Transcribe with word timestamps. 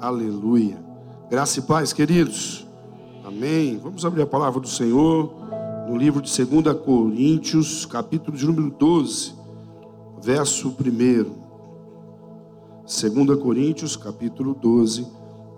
Aleluia. 0.00 0.78
Graça 1.28 1.58
e 1.58 1.62
paz, 1.62 1.92
queridos. 1.92 2.64
Amém. 3.24 3.76
Vamos 3.78 4.04
abrir 4.04 4.22
a 4.22 4.26
palavra 4.26 4.60
do 4.60 4.68
Senhor 4.68 5.34
no 5.88 5.96
livro 5.96 6.22
de 6.22 6.44
2 6.44 6.78
Coríntios, 6.84 7.84
capítulo 7.84 8.36
de 8.36 8.46
número 8.46 8.70
12, 8.70 9.34
verso 10.22 10.68
1. 10.68 10.74
2 12.82 13.42
Coríntios, 13.42 13.96
capítulo 13.96 14.54
12, 14.54 15.04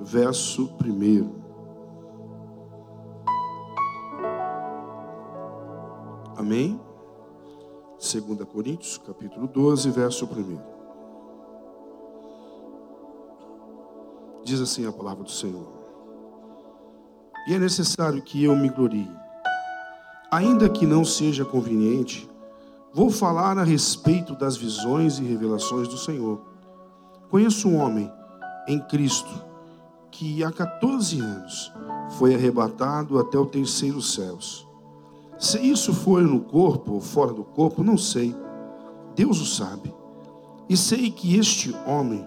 verso 0.00 0.70
1. 0.82 1.40
Amém? 6.38 6.80
2 7.98 8.48
Coríntios, 8.50 8.96
capítulo 8.96 9.46
12, 9.46 9.90
verso 9.90 10.24
1. 10.24 10.79
Diz 14.44 14.60
assim 14.60 14.86
a 14.86 14.92
palavra 14.92 15.24
do 15.24 15.30
Senhor. 15.30 15.68
E 17.48 17.54
é 17.54 17.58
necessário 17.58 18.22
que 18.22 18.44
eu 18.44 18.54
me 18.56 18.68
glorie. 18.68 19.10
Ainda 20.30 20.68
que 20.68 20.86
não 20.86 21.04
seja 21.04 21.44
conveniente, 21.44 22.28
vou 22.92 23.10
falar 23.10 23.58
a 23.58 23.64
respeito 23.64 24.34
das 24.34 24.56
visões 24.56 25.18
e 25.18 25.24
revelações 25.24 25.88
do 25.88 25.98
Senhor. 25.98 26.40
Conheço 27.28 27.68
um 27.68 27.76
homem 27.76 28.10
em 28.68 28.78
Cristo 28.78 29.50
que 30.10 30.44
há 30.44 30.50
14 30.50 31.20
anos 31.20 31.72
foi 32.18 32.34
arrebatado 32.34 33.18
até 33.18 33.38
o 33.38 33.46
terceiro 33.46 34.02
céus. 34.02 34.66
Se 35.38 35.58
isso 35.58 35.94
foi 35.94 36.22
no 36.22 36.40
corpo 36.40 36.92
ou 36.92 37.00
fora 37.00 37.32
do 37.32 37.42
corpo, 37.42 37.82
não 37.82 37.96
sei. 37.96 38.36
Deus 39.14 39.40
o 39.40 39.46
sabe. 39.46 39.94
E 40.68 40.76
sei 40.76 41.10
que 41.10 41.36
este 41.36 41.74
homem 41.86 42.26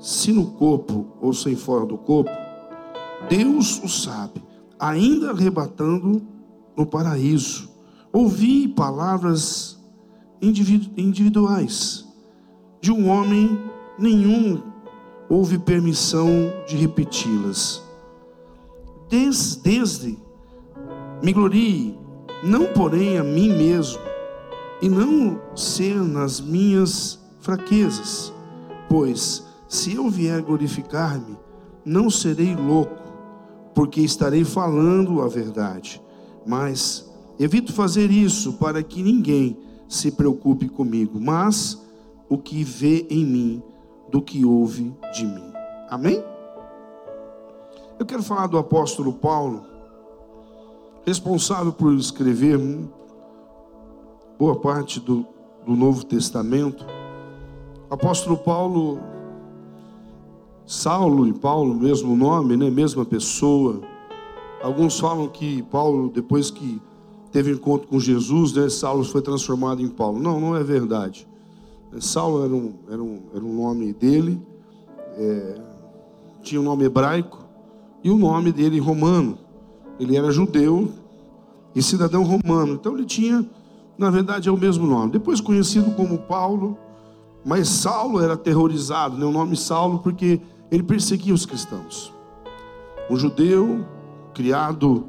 se 0.00 0.32
no 0.32 0.46
corpo 0.52 1.06
ou 1.20 1.32
sem 1.34 1.54
fora 1.54 1.84
do 1.84 1.98
corpo, 1.98 2.30
Deus 3.28 3.82
o 3.82 3.88
sabe, 3.88 4.42
ainda 4.78 5.30
arrebatando 5.30 6.22
no 6.76 6.86
paraíso. 6.86 7.68
Ouvi 8.12 8.66
palavras 8.66 9.78
individuais 10.40 12.06
de 12.80 12.90
um 12.90 13.08
homem, 13.08 13.60
nenhum 13.98 14.62
houve 15.28 15.58
permissão 15.58 16.28
de 16.66 16.76
repeti-las. 16.76 17.82
Desde, 19.08 19.60
desde 19.60 20.18
me 21.22 21.32
glorie, 21.32 21.96
não 22.42 22.66
porém 22.72 23.18
a 23.18 23.22
mim 23.22 23.50
mesmo, 23.50 24.00
e 24.80 24.88
não 24.88 25.38
ser 25.54 25.94
nas 25.96 26.40
minhas 26.40 27.20
fraquezas, 27.40 28.32
pois 28.88 29.49
se 29.70 29.94
eu 29.94 30.10
vier 30.10 30.42
glorificar-me, 30.42 31.38
não 31.84 32.10
serei 32.10 32.56
louco, 32.56 33.00
porque 33.72 34.00
estarei 34.00 34.44
falando 34.44 35.22
a 35.22 35.28
verdade. 35.28 36.02
Mas 36.44 37.08
evito 37.38 37.72
fazer 37.72 38.10
isso 38.10 38.54
para 38.54 38.82
que 38.82 39.00
ninguém 39.00 39.56
se 39.88 40.10
preocupe 40.10 40.68
comigo, 40.68 41.20
mas 41.20 41.80
o 42.28 42.36
que 42.36 42.64
vê 42.64 43.06
em 43.08 43.24
mim 43.24 43.62
do 44.10 44.20
que 44.20 44.44
ouve 44.44 44.92
de 45.12 45.24
mim. 45.24 45.52
Amém? 45.88 46.20
Eu 47.96 48.04
quero 48.04 48.24
falar 48.24 48.48
do 48.48 48.58
apóstolo 48.58 49.12
Paulo, 49.12 49.64
responsável 51.06 51.72
por 51.72 51.94
escrever 51.94 52.58
boa 54.36 54.56
parte 54.56 54.98
do, 54.98 55.24
do 55.64 55.76
Novo 55.76 56.04
Testamento. 56.04 56.84
O 57.88 57.94
apóstolo 57.94 58.36
Paulo 58.36 59.09
Saulo 60.70 61.26
e 61.26 61.32
Paulo, 61.32 61.74
mesmo 61.74 62.14
nome, 62.14 62.56
né? 62.56 62.70
mesma 62.70 63.04
pessoa. 63.04 63.80
Alguns 64.62 65.00
falam 65.00 65.26
que 65.26 65.64
Paulo, 65.64 66.08
depois 66.08 66.48
que 66.48 66.80
teve 67.32 67.50
encontro 67.50 67.88
com 67.88 67.98
Jesus, 67.98 68.52
né? 68.52 68.68
Saulo 68.68 69.02
foi 69.02 69.20
transformado 69.20 69.82
em 69.82 69.88
Paulo. 69.88 70.20
Não, 70.22 70.38
não 70.38 70.54
é 70.54 70.62
verdade. 70.62 71.26
Saulo 71.98 72.44
era 72.44 72.54
um, 72.54 72.74
era 72.88 73.02
um, 73.02 73.20
era 73.34 73.44
um 73.44 73.52
nome 73.52 73.92
dele, 73.92 74.40
é, 75.16 75.60
tinha 76.40 76.60
um 76.60 76.64
nome 76.64 76.84
hebraico 76.84 77.38
e 78.04 78.08
o 78.08 78.16
nome 78.16 78.52
dele 78.52 78.78
romano. 78.78 79.38
Ele 79.98 80.16
era 80.16 80.30
judeu 80.30 80.88
e 81.74 81.82
cidadão 81.82 82.22
romano. 82.22 82.74
Então 82.74 82.94
ele 82.94 83.06
tinha, 83.06 83.44
na 83.98 84.08
verdade, 84.08 84.48
é 84.48 84.52
o 84.52 84.56
mesmo 84.56 84.86
nome. 84.86 85.10
Depois 85.10 85.40
conhecido 85.40 85.90
como 85.96 86.16
Paulo, 86.16 86.78
mas 87.44 87.68
Saulo 87.68 88.20
era 88.20 88.34
aterrorizado, 88.34 89.18
né? 89.18 89.26
o 89.26 89.32
nome 89.32 89.56
Saulo, 89.56 89.98
porque 89.98 90.40
ele 90.70 90.82
perseguia 90.82 91.34
os 91.34 91.44
cristãos. 91.44 92.12
Um 93.10 93.16
judeu 93.16 93.84
criado 94.32 95.06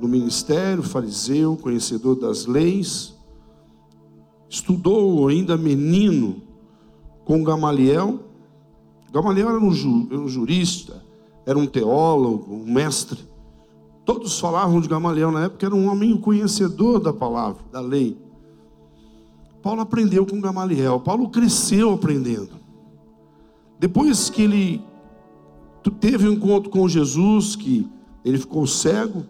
no 0.00 0.08
ministério, 0.08 0.82
fariseu, 0.82 1.56
conhecedor 1.56 2.16
das 2.16 2.46
leis, 2.46 3.16
estudou 4.48 5.28
ainda 5.28 5.56
menino 5.56 6.42
com 7.24 7.44
Gamaliel. 7.44 8.20
Gamaliel 9.12 9.48
era 9.50 9.58
um, 9.58 9.72
ju, 9.72 10.08
era 10.10 10.20
um 10.20 10.28
jurista, 10.28 11.02
era 11.46 11.58
um 11.58 11.66
teólogo, 11.66 12.54
um 12.54 12.64
mestre. 12.64 13.20
Todos 14.04 14.38
falavam 14.38 14.80
de 14.80 14.88
Gamaliel 14.88 15.30
na 15.30 15.44
época, 15.44 15.66
era 15.66 15.74
um 15.74 15.90
homem 15.90 16.16
conhecedor 16.16 16.98
da 16.98 17.12
palavra, 17.12 17.62
da 17.70 17.80
lei. 17.80 18.16
Paulo 19.62 19.80
aprendeu 19.82 20.24
com 20.24 20.40
Gamaliel, 20.40 21.00
Paulo 21.00 21.28
cresceu 21.28 21.92
aprendendo. 21.92 22.56
Depois 23.78 24.30
que 24.30 24.42
ele 24.42 24.87
teve 25.82 26.28
um 26.28 26.32
encontro 26.32 26.70
com 26.70 26.88
Jesus, 26.88 27.56
que 27.56 27.88
ele 28.24 28.38
ficou 28.38 28.66
cego, 28.66 29.24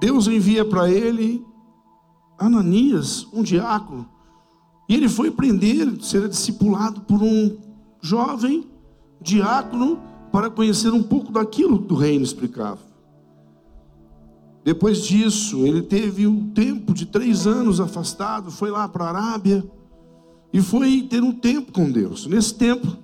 Deus 0.00 0.26
envia 0.26 0.64
para 0.64 0.90
ele 0.90 1.44
Ananias, 2.38 3.26
um 3.32 3.42
diácono, 3.42 4.08
e 4.88 4.94
ele 4.94 5.08
foi 5.08 5.30
prender, 5.30 6.02
ser 6.02 6.28
discipulado 6.28 7.02
por 7.02 7.22
um 7.22 7.56
jovem 8.00 8.66
diácono 9.20 10.00
para 10.30 10.50
conhecer 10.50 10.92
um 10.92 11.02
pouco 11.02 11.32
daquilo 11.32 11.78
do 11.78 11.94
reino 11.94 12.24
explicava. 12.24 12.80
Depois 14.64 15.02
disso, 15.02 15.66
ele 15.66 15.82
teve 15.82 16.26
um 16.26 16.50
tempo 16.50 16.92
de 16.92 17.06
três 17.06 17.46
anos 17.46 17.80
afastado, 17.80 18.50
foi 18.50 18.70
lá 18.70 18.88
para 18.88 19.04
a 19.04 19.08
Arábia 19.08 19.64
e 20.52 20.60
foi 20.60 21.02
ter 21.02 21.22
um 21.22 21.32
tempo 21.32 21.70
com 21.70 21.90
Deus. 21.90 22.26
Nesse 22.26 22.54
tempo, 22.54 22.96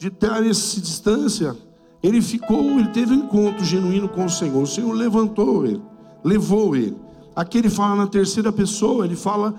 de 0.00 0.08
ter 0.08 0.32
essa 0.46 0.80
distância, 0.80 1.54
ele 2.02 2.22
ficou, 2.22 2.78
ele 2.78 2.88
teve 2.88 3.12
um 3.12 3.16
encontro 3.16 3.62
genuíno 3.62 4.08
com 4.08 4.24
o 4.24 4.30
Senhor. 4.30 4.62
O 4.62 4.66
Senhor 4.66 4.90
levantou 4.94 5.66
ele, 5.66 5.82
levou 6.24 6.74
ele. 6.74 6.96
Aqui 7.36 7.58
ele 7.58 7.68
fala 7.68 7.94
na 7.94 8.06
terceira 8.06 8.50
pessoa, 8.50 9.04
ele 9.04 9.14
fala 9.14 9.54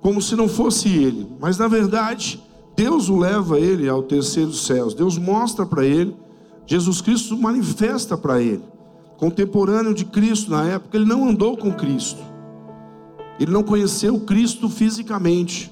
como 0.00 0.22
se 0.22 0.36
não 0.36 0.46
fosse 0.46 0.88
ele, 0.88 1.26
mas 1.40 1.58
na 1.58 1.66
verdade, 1.66 2.40
Deus 2.76 3.08
o 3.08 3.18
leva 3.18 3.58
ele 3.58 3.88
ao 3.88 4.04
terceiro 4.04 4.52
céu. 4.52 4.94
Deus 4.94 5.18
mostra 5.18 5.66
para 5.66 5.84
ele, 5.84 6.16
Jesus 6.64 7.00
Cristo 7.00 7.36
manifesta 7.36 8.16
para 8.16 8.40
ele. 8.40 8.62
Contemporâneo 9.16 9.92
de 9.92 10.04
Cristo 10.04 10.52
na 10.52 10.66
época, 10.66 10.96
ele 10.96 11.04
não 11.04 11.28
andou 11.28 11.56
com 11.56 11.72
Cristo. 11.72 12.22
Ele 13.40 13.50
não 13.50 13.64
conheceu 13.64 14.20
Cristo 14.20 14.68
fisicamente, 14.68 15.68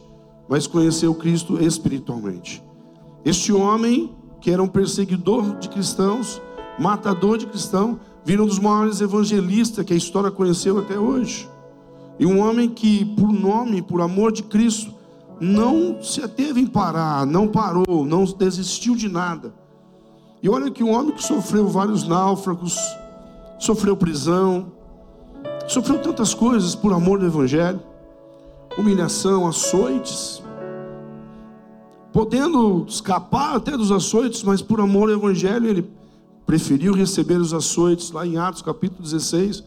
mas 0.48 0.66
conheceu 0.66 1.14
Cristo 1.14 1.62
espiritualmente. 1.62 2.66
Este 3.28 3.52
homem, 3.52 4.16
que 4.40 4.50
era 4.50 4.62
um 4.62 4.66
perseguidor 4.66 5.58
de 5.58 5.68
cristãos, 5.68 6.40
matador 6.78 7.36
de 7.36 7.44
cristãos, 7.44 7.98
vira 8.24 8.42
um 8.42 8.46
dos 8.46 8.58
maiores 8.58 9.02
evangelistas 9.02 9.84
que 9.84 9.92
a 9.92 9.96
história 9.96 10.30
conheceu 10.30 10.78
até 10.78 10.98
hoje. 10.98 11.46
E 12.18 12.24
um 12.24 12.40
homem 12.40 12.70
que, 12.70 13.04
por 13.04 13.30
nome, 13.30 13.82
por 13.82 14.00
amor 14.00 14.32
de 14.32 14.42
Cristo, 14.42 14.94
não 15.38 16.02
se 16.02 16.22
ateve 16.22 16.58
em 16.58 16.66
parar, 16.66 17.26
não 17.26 17.46
parou, 17.46 18.06
não 18.06 18.24
desistiu 18.24 18.96
de 18.96 19.10
nada. 19.10 19.52
E 20.42 20.48
olha 20.48 20.70
que 20.70 20.82
um 20.82 20.94
homem 20.94 21.12
que 21.12 21.22
sofreu 21.22 21.68
vários 21.68 22.08
náufragos, 22.08 22.78
sofreu 23.58 23.94
prisão, 23.94 24.72
sofreu 25.68 26.00
tantas 26.00 26.32
coisas 26.32 26.74
por 26.74 26.94
amor 26.94 27.18
do 27.18 27.26
Evangelho, 27.26 27.82
humilhação, 28.78 29.46
açoites, 29.46 30.42
podendo 32.18 32.84
escapar 32.88 33.54
até 33.54 33.76
dos 33.76 33.92
açoites, 33.92 34.42
mas 34.42 34.60
por 34.60 34.80
amor 34.80 35.08
ao 35.08 35.14
Evangelho, 35.14 35.68
ele 35.68 35.88
preferiu 36.44 36.92
receber 36.92 37.36
os 37.36 37.54
açoites, 37.54 38.10
lá 38.10 38.26
em 38.26 38.36
Atos 38.36 38.60
capítulo 38.60 39.04
16, 39.04 39.62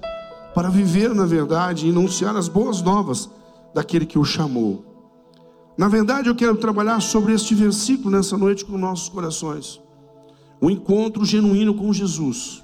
para 0.54 0.68
viver 0.68 1.16
na 1.16 1.26
verdade 1.26 1.88
e 1.88 1.92
anunciar 1.92 2.36
as 2.36 2.50
boas 2.50 2.82
novas 2.82 3.30
daquele 3.74 4.06
que 4.06 4.20
o 4.20 4.26
chamou. 4.26 4.84
Na 5.78 5.88
verdade, 5.88 6.28
eu 6.28 6.36
quero 6.36 6.58
trabalhar 6.58 7.00
sobre 7.00 7.32
este 7.32 7.56
versículo 7.56 8.12
nessa 8.12 8.38
noite 8.38 8.66
com 8.66 8.78
nossos 8.78 9.08
corações. 9.08 9.80
O 10.60 10.70
encontro 10.70 11.24
genuíno 11.24 11.74
com 11.74 11.94
Jesus. 11.94 12.62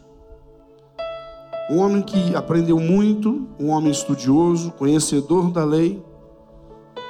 Um 1.71 1.77
homem 1.77 2.01
que 2.01 2.35
aprendeu 2.35 2.77
muito, 2.77 3.47
um 3.57 3.69
homem 3.69 3.91
estudioso, 3.91 4.69
conhecedor 4.71 5.49
da 5.49 5.63
lei, 5.63 6.03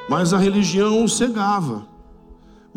mas 0.08 0.32
a 0.32 0.38
religião 0.38 1.04
o 1.04 1.10
cegava 1.10 1.97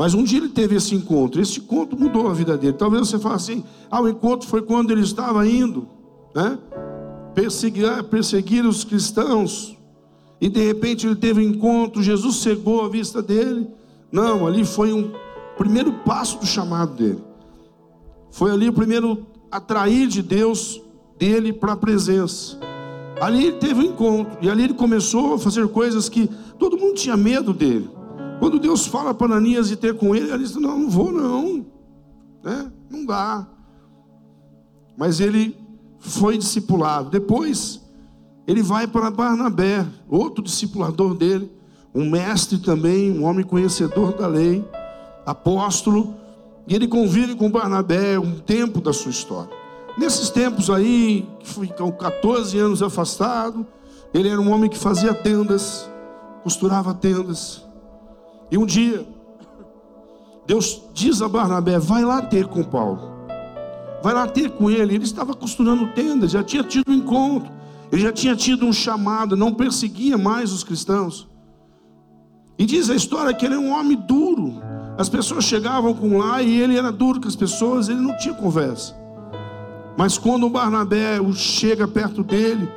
Mas 0.01 0.15
um 0.15 0.25
dia 0.25 0.39
ele 0.39 0.49
teve 0.49 0.77
esse 0.77 0.95
encontro. 0.95 1.43
Esse 1.43 1.59
encontro 1.59 1.95
mudou 2.01 2.27
a 2.27 2.33
vida 2.33 2.57
dele. 2.57 2.73
Talvez 2.73 3.07
você 3.07 3.19
fale 3.19 3.35
assim: 3.35 3.63
ah, 3.91 4.01
o 4.01 4.09
encontro 4.09 4.49
foi 4.49 4.63
quando 4.63 4.91
ele 4.91 5.03
estava 5.03 5.47
indo, 5.47 5.87
né? 6.35 6.59
Perseguir, 7.35 8.03
perseguir 8.05 8.65
os 8.65 8.83
cristãos. 8.83 9.77
E 10.41 10.49
de 10.49 10.67
repente 10.67 11.07
ele 11.07 11.17
teve 11.17 11.41
um 11.41 11.51
encontro, 11.51 12.03
Jesus 12.03 12.37
cegou 12.37 12.83
a 12.83 12.89
vista 12.89 13.21
dele. 13.21 13.69
Não, 14.11 14.47
ali 14.47 14.65
foi 14.65 14.91
um 14.91 15.13
primeiro 15.59 15.93
passo 15.93 16.39
do 16.39 16.47
chamado 16.47 16.95
dele. 16.95 17.23
Foi 18.31 18.51
ali 18.51 18.71
o 18.71 18.73
primeiro 18.73 19.27
atrair 19.53 20.09
de 20.09 20.23
Deus 20.23 20.81
dele 21.19 21.53
para 21.53 21.75
a 21.75 21.77
presença. 21.77 22.59
Ali 23.21 23.49
ele 23.49 23.59
teve 23.59 23.81
um 23.81 23.85
encontro, 23.93 24.39
e 24.41 24.49
ali 24.49 24.65
ele 24.65 24.73
começou 24.73 25.35
a 25.35 25.39
fazer 25.39 25.69
coisas 25.69 26.09
que 26.09 26.27
todo 26.59 26.79
mundo 26.79 26.95
tinha 26.95 27.19
medo 27.19 27.53
dele. 27.53 28.00
Quando 28.41 28.59
Deus 28.59 28.87
fala 28.87 29.13
para 29.13 29.27
Ananias 29.27 29.69
de 29.69 29.77
ter 29.77 29.95
com 29.97 30.17
ele, 30.17 30.33
ele 30.33 30.43
disse: 30.43 30.59
Não, 30.59 30.79
não 30.79 30.91
vou, 30.91 31.13
não, 31.13 31.67
né? 32.43 32.73
não 32.91 33.05
dá. 33.05 33.47
Mas 34.97 35.21
ele 35.21 35.57
foi 35.99 36.39
discipulado. 36.39 37.11
Depois, 37.11 37.81
ele 38.47 38.63
vai 38.63 38.87
para 38.87 39.11
Barnabé, 39.11 39.87
outro 40.09 40.43
discipulador 40.43 41.15
dele, 41.15 41.53
um 41.95 42.09
mestre 42.09 42.59
também, 42.59 43.13
um 43.13 43.25
homem 43.25 43.45
conhecedor 43.45 44.15
da 44.17 44.27
lei, 44.27 44.65
apóstolo, 45.27 46.15
e 46.67 46.75
ele 46.75 46.89
convive 46.89 47.35
com 47.35 47.51
Barnabé 47.51 48.19
um 48.19 48.39
tempo 48.39 48.81
da 48.81 48.93
sua 48.93 49.11
história. 49.11 49.51
Nesses 49.99 50.31
tempos 50.31 50.71
aí, 50.71 51.29
que 51.41 51.49
ficam 51.49 51.93
14 51.93 52.59
anos 52.59 52.83
afastado, 52.83 53.67
ele 54.15 54.29
era 54.29 54.41
um 54.41 54.51
homem 54.51 54.71
que 54.71 54.79
fazia 54.79 55.13
tendas, 55.13 55.91
costurava 56.43 56.95
tendas. 56.95 57.63
E 58.51 58.59
um 58.59 58.67
dia, 58.67 59.07
Deus 60.47 60.83
diz 60.93 61.23
a 61.23 61.29
Barnabé: 61.29 61.79
vai 61.79 62.05
lá 62.05 62.23
ter 62.23 62.47
com 62.47 62.63
Paulo, 62.65 63.01
vai 64.03 64.13
lá 64.13 64.27
ter 64.27 64.51
com 64.51 64.71
ele. 64.71 64.95
Ele 64.95 65.05
estava 65.05 65.35
costurando 65.35 65.89
tendas, 65.89 66.33
já 66.33 66.43
tinha 66.43 66.65
tido 66.65 66.91
um 66.91 66.95
encontro, 66.95 67.53
ele 67.93 68.03
já 68.03 68.13
tinha 68.13 68.35
tido 68.35 68.67
um 68.67 68.73
chamado, 68.73 69.37
não 69.37 69.55
perseguia 69.55 70.19
mais 70.19 70.53
os 70.53 70.65
cristãos. 70.65 71.29
E 72.59 72.67
diz 72.67 72.91
a 72.91 72.95
história 72.95 73.33
que 73.33 73.47
ele 73.47 73.55
é 73.55 73.59
um 73.59 73.73
homem 73.73 73.97
duro. 73.97 74.61
As 74.99 75.09
pessoas 75.09 75.45
chegavam 75.45 75.95
com 75.95 76.19
lá 76.19 76.43
e 76.43 76.61
ele 76.61 76.77
era 76.77 76.93
duro 76.93 77.21
com 77.21 77.29
as 77.29 77.37
pessoas, 77.37 77.89
ele 77.89 78.01
não 78.01 78.15
tinha 78.19 78.35
conversa. 78.35 78.95
Mas 79.97 80.19
quando 80.19 80.45
o 80.45 80.51
Barnabé 80.51 81.19
chega 81.33 81.89
perto 81.89 82.23
dele, 82.23 82.69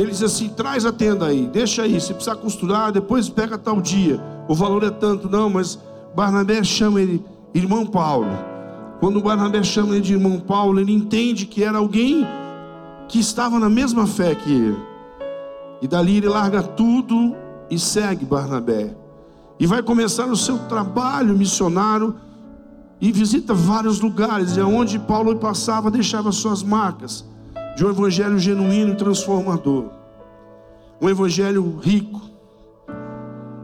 ele 0.00 0.10
diz 0.10 0.22
assim: 0.22 0.48
traz 0.48 0.86
a 0.86 0.92
tenda 0.92 1.26
aí, 1.26 1.46
deixa 1.46 1.82
aí, 1.82 2.00
se 2.00 2.14
precisar 2.14 2.36
costurar, 2.36 2.92
depois 2.92 3.28
pega 3.28 3.58
tal 3.58 3.80
dia. 3.80 4.20
O 4.48 4.54
valor 4.54 4.82
é 4.82 4.90
tanto, 4.90 5.28
não, 5.28 5.50
mas 5.50 5.78
Barnabé 6.14 6.62
chama 6.64 7.00
ele 7.00 7.24
irmão 7.54 7.86
Paulo. 7.86 8.30
Quando 9.00 9.20
Barnabé 9.20 9.62
chama 9.62 9.94
ele 9.94 10.00
de 10.00 10.14
irmão 10.14 10.40
Paulo, 10.40 10.80
ele 10.80 10.92
entende 10.92 11.44
que 11.44 11.62
era 11.62 11.78
alguém 11.78 12.26
que 13.08 13.18
estava 13.18 13.58
na 13.58 13.68
mesma 13.68 14.06
fé 14.06 14.34
que 14.34 14.50
ele. 14.50 14.78
E 15.82 15.88
dali 15.88 16.18
ele 16.18 16.28
larga 16.28 16.62
tudo 16.62 17.34
e 17.68 17.78
segue 17.78 18.24
Barnabé. 18.24 18.96
E 19.58 19.66
vai 19.66 19.82
começar 19.82 20.26
o 20.26 20.36
seu 20.36 20.58
trabalho 20.60 21.36
missionário 21.36 22.14
e 23.00 23.10
visita 23.10 23.52
vários 23.52 24.00
lugares, 24.00 24.56
e 24.56 24.60
aonde 24.60 24.96
Paulo 24.96 25.36
passava, 25.36 25.90
deixava 25.90 26.30
suas 26.30 26.62
marcas 26.62 27.24
de 27.76 27.84
um 27.84 27.90
evangelho 27.90 28.38
genuíno 28.38 28.92
e 28.92 28.96
transformador. 28.96 29.90
Um 31.00 31.08
evangelho 31.08 31.78
rico, 31.82 32.20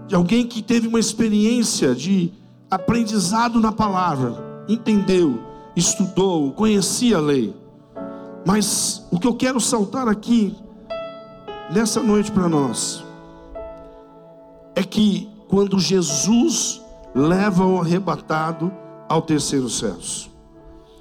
de 0.06 0.14
alguém 0.14 0.46
que 0.46 0.62
teve 0.62 0.88
uma 0.88 0.98
experiência 0.98 1.94
de 1.94 2.32
aprendizado 2.70 3.60
na 3.60 3.70
palavra, 3.70 4.64
entendeu, 4.68 5.38
estudou, 5.76 6.52
conhecia 6.52 7.18
a 7.18 7.20
lei. 7.20 7.54
Mas 8.44 9.06
o 9.10 9.18
que 9.18 9.26
eu 9.26 9.34
quero 9.34 9.60
saltar 9.60 10.08
aqui 10.08 10.56
nessa 11.70 12.02
noite 12.02 12.32
para 12.32 12.48
nós 12.48 13.04
é 14.74 14.82
que 14.82 15.28
quando 15.48 15.78
Jesus 15.78 16.80
leva 17.14 17.64
o 17.64 17.80
arrebatado 17.80 18.72
ao 19.08 19.22
terceiro 19.22 19.68
céu, 19.68 19.96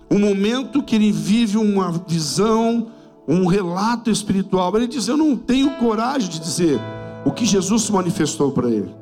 um 0.09 0.19
momento 0.19 0.81
que 0.81 0.95
ele 0.95 1.11
vive 1.11 1.57
uma 1.57 1.91
visão, 1.91 2.87
um 3.27 3.45
relato 3.45 4.09
espiritual, 4.09 4.75
ele 4.75 4.87
diz: 4.87 5.07
Eu 5.07 5.17
não 5.17 5.35
tenho 5.35 5.77
coragem 5.77 6.29
de 6.29 6.39
dizer 6.39 6.79
o 7.25 7.31
que 7.31 7.45
Jesus 7.45 7.89
manifestou 7.89 8.51
para 8.51 8.69
ele. 8.69 8.95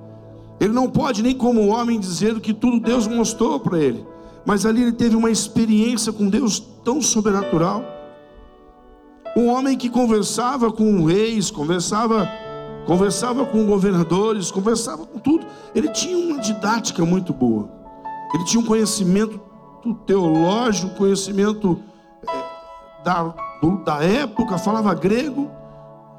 Ele 0.60 0.74
não 0.74 0.89
pode 0.89 1.22
nem 1.22 1.36
como 1.36 1.68
homem 1.68 2.00
dizer 2.00 2.33
o 2.36 2.42
que 2.42 2.54
tudo 2.54 2.80
Deus 2.80 3.07
mostrou 3.07 3.60
para 3.60 3.77
ele. 3.77 4.06
Mas 4.45 4.66
ali 4.66 4.81
ele 4.81 4.94
teve 4.94 5.16
uma 5.16 5.30
experiência 5.30 6.12
com 6.12 6.27
Deus 6.27 6.60
tão 6.83 7.01
sobrenatural. 7.01 7.83
Um 9.36 9.48
homem 9.48 9.77
que 9.77 9.89
conversava 9.89 10.71
com 10.71 11.04
reis, 11.04 11.51
conversava, 11.51 12.28
conversava 12.88 13.45
com 13.45 13.66
governadores, 13.66 14.50
conversava 14.50 15.06
com 15.06 15.19
tudo. 15.19 15.45
Ele 15.75 15.89
tinha 15.89 16.18
uma 16.18 16.39
didática 16.39 17.06
muito 17.06 17.33
boa. 17.33 17.69
Ele 18.33 18.45
tinha 18.45 18.62
um 18.62 18.66
conhecimento 18.66 19.39
teológico, 20.06 20.95
conhecimento 20.95 21.80
da, 23.06 23.36
da 23.86 24.04
época, 24.04 24.57
falava 24.57 24.92
grego, 24.96 25.52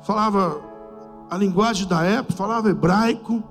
falava 0.02 0.60
a 1.28 1.36
linguagem 1.36 1.88
da 1.88 2.04
época, 2.04 2.34
falava 2.34 2.70
hebraico, 2.70 3.42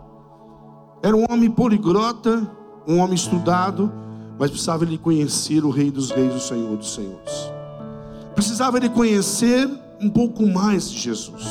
era 1.04 1.16
um 1.16 1.26
homem 1.30 1.52
poliglota, 1.52 2.50
um 2.88 3.00
homem 3.00 3.16
estudado, 3.16 3.92
mas 4.40 4.50
precisava 4.50 4.86
ele 4.86 4.98
conhecer 4.98 5.66
o 5.66 5.70
Rei 5.70 5.92
dos 5.92 6.12
Reis, 6.12 6.34
o 6.34 6.40
Senhor 6.40 6.78
dos 6.78 6.94
Senhores. 6.94 7.52
Precisava 8.34 8.78
ele 8.78 8.90
conhecer 8.90 9.70
um 10.02 10.10
pouco 10.10 10.48
mais 10.48 10.90
de 10.90 10.98
Jesus. 10.98 11.46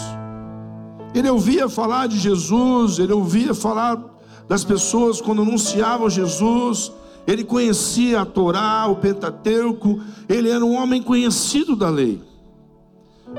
Ele 1.14 1.28
ouvia 1.28 1.68
falar 1.68 2.08
de 2.08 2.18
Jesus, 2.18 2.98
ele 2.98 3.12
ouvia 3.12 3.54
falar 3.54 4.02
das 4.48 4.64
pessoas 4.64 5.20
quando 5.20 5.42
anunciavam 5.42 6.08
Jesus, 6.08 6.90
ele 7.26 7.44
conhecia 7.44 8.20
a 8.20 8.26
Torá, 8.26 8.86
o 8.86 8.96
Pentateuco, 8.96 10.00
ele 10.28 10.50
era 10.50 10.64
um 10.64 10.74
homem 10.74 11.02
conhecido 11.02 11.74
da 11.74 11.88
lei, 11.88 12.22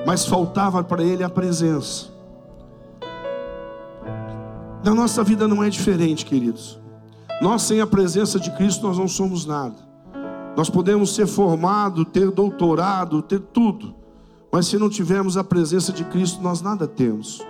mas 0.06 0.26
faltava 0.26 0.84
para 0.84 1.04
ele 1.04 1.24
a 1.24 1.30
presença. 1.30 2.14
Na 4.84 4.94
nossa 4.94 5.24
vida 5.24 5.48
não 5.48 5.64
é 5.64 5.70
diferente, 5.70 6.26
queridos. 6.26 6.80
Nós, 7.42 7.64
sem 7.64 7.82
a 7.82 7.88
presença 7.88 8.40
de 8.40 8.52
Cristo, 8.52 8.88
nós 8.88 8.98
não 8.98 9.08
somos 9.08 9.46
nada. 9.46 9.76
Nós 10.56 10.70
podemos 10.70 11.14
ser 11.14 11.28
formados, 11.28 12.06
ter 12.14 12.32
doutorado, 12.32 13.22
ter 13.22 13.40
tudo, 13.40 13.94
mas 14.52 14.68
se 14.68 14.78
não 14.78 14.90
tivermos 14.90 15.38
a 15.38 15.44
presença 15.44 15.92
de 15.92 16.04
Cristo, 16.06 16.42
nós 16.42 16.62
nada 16.62 16.88
temos. 16.88 17.42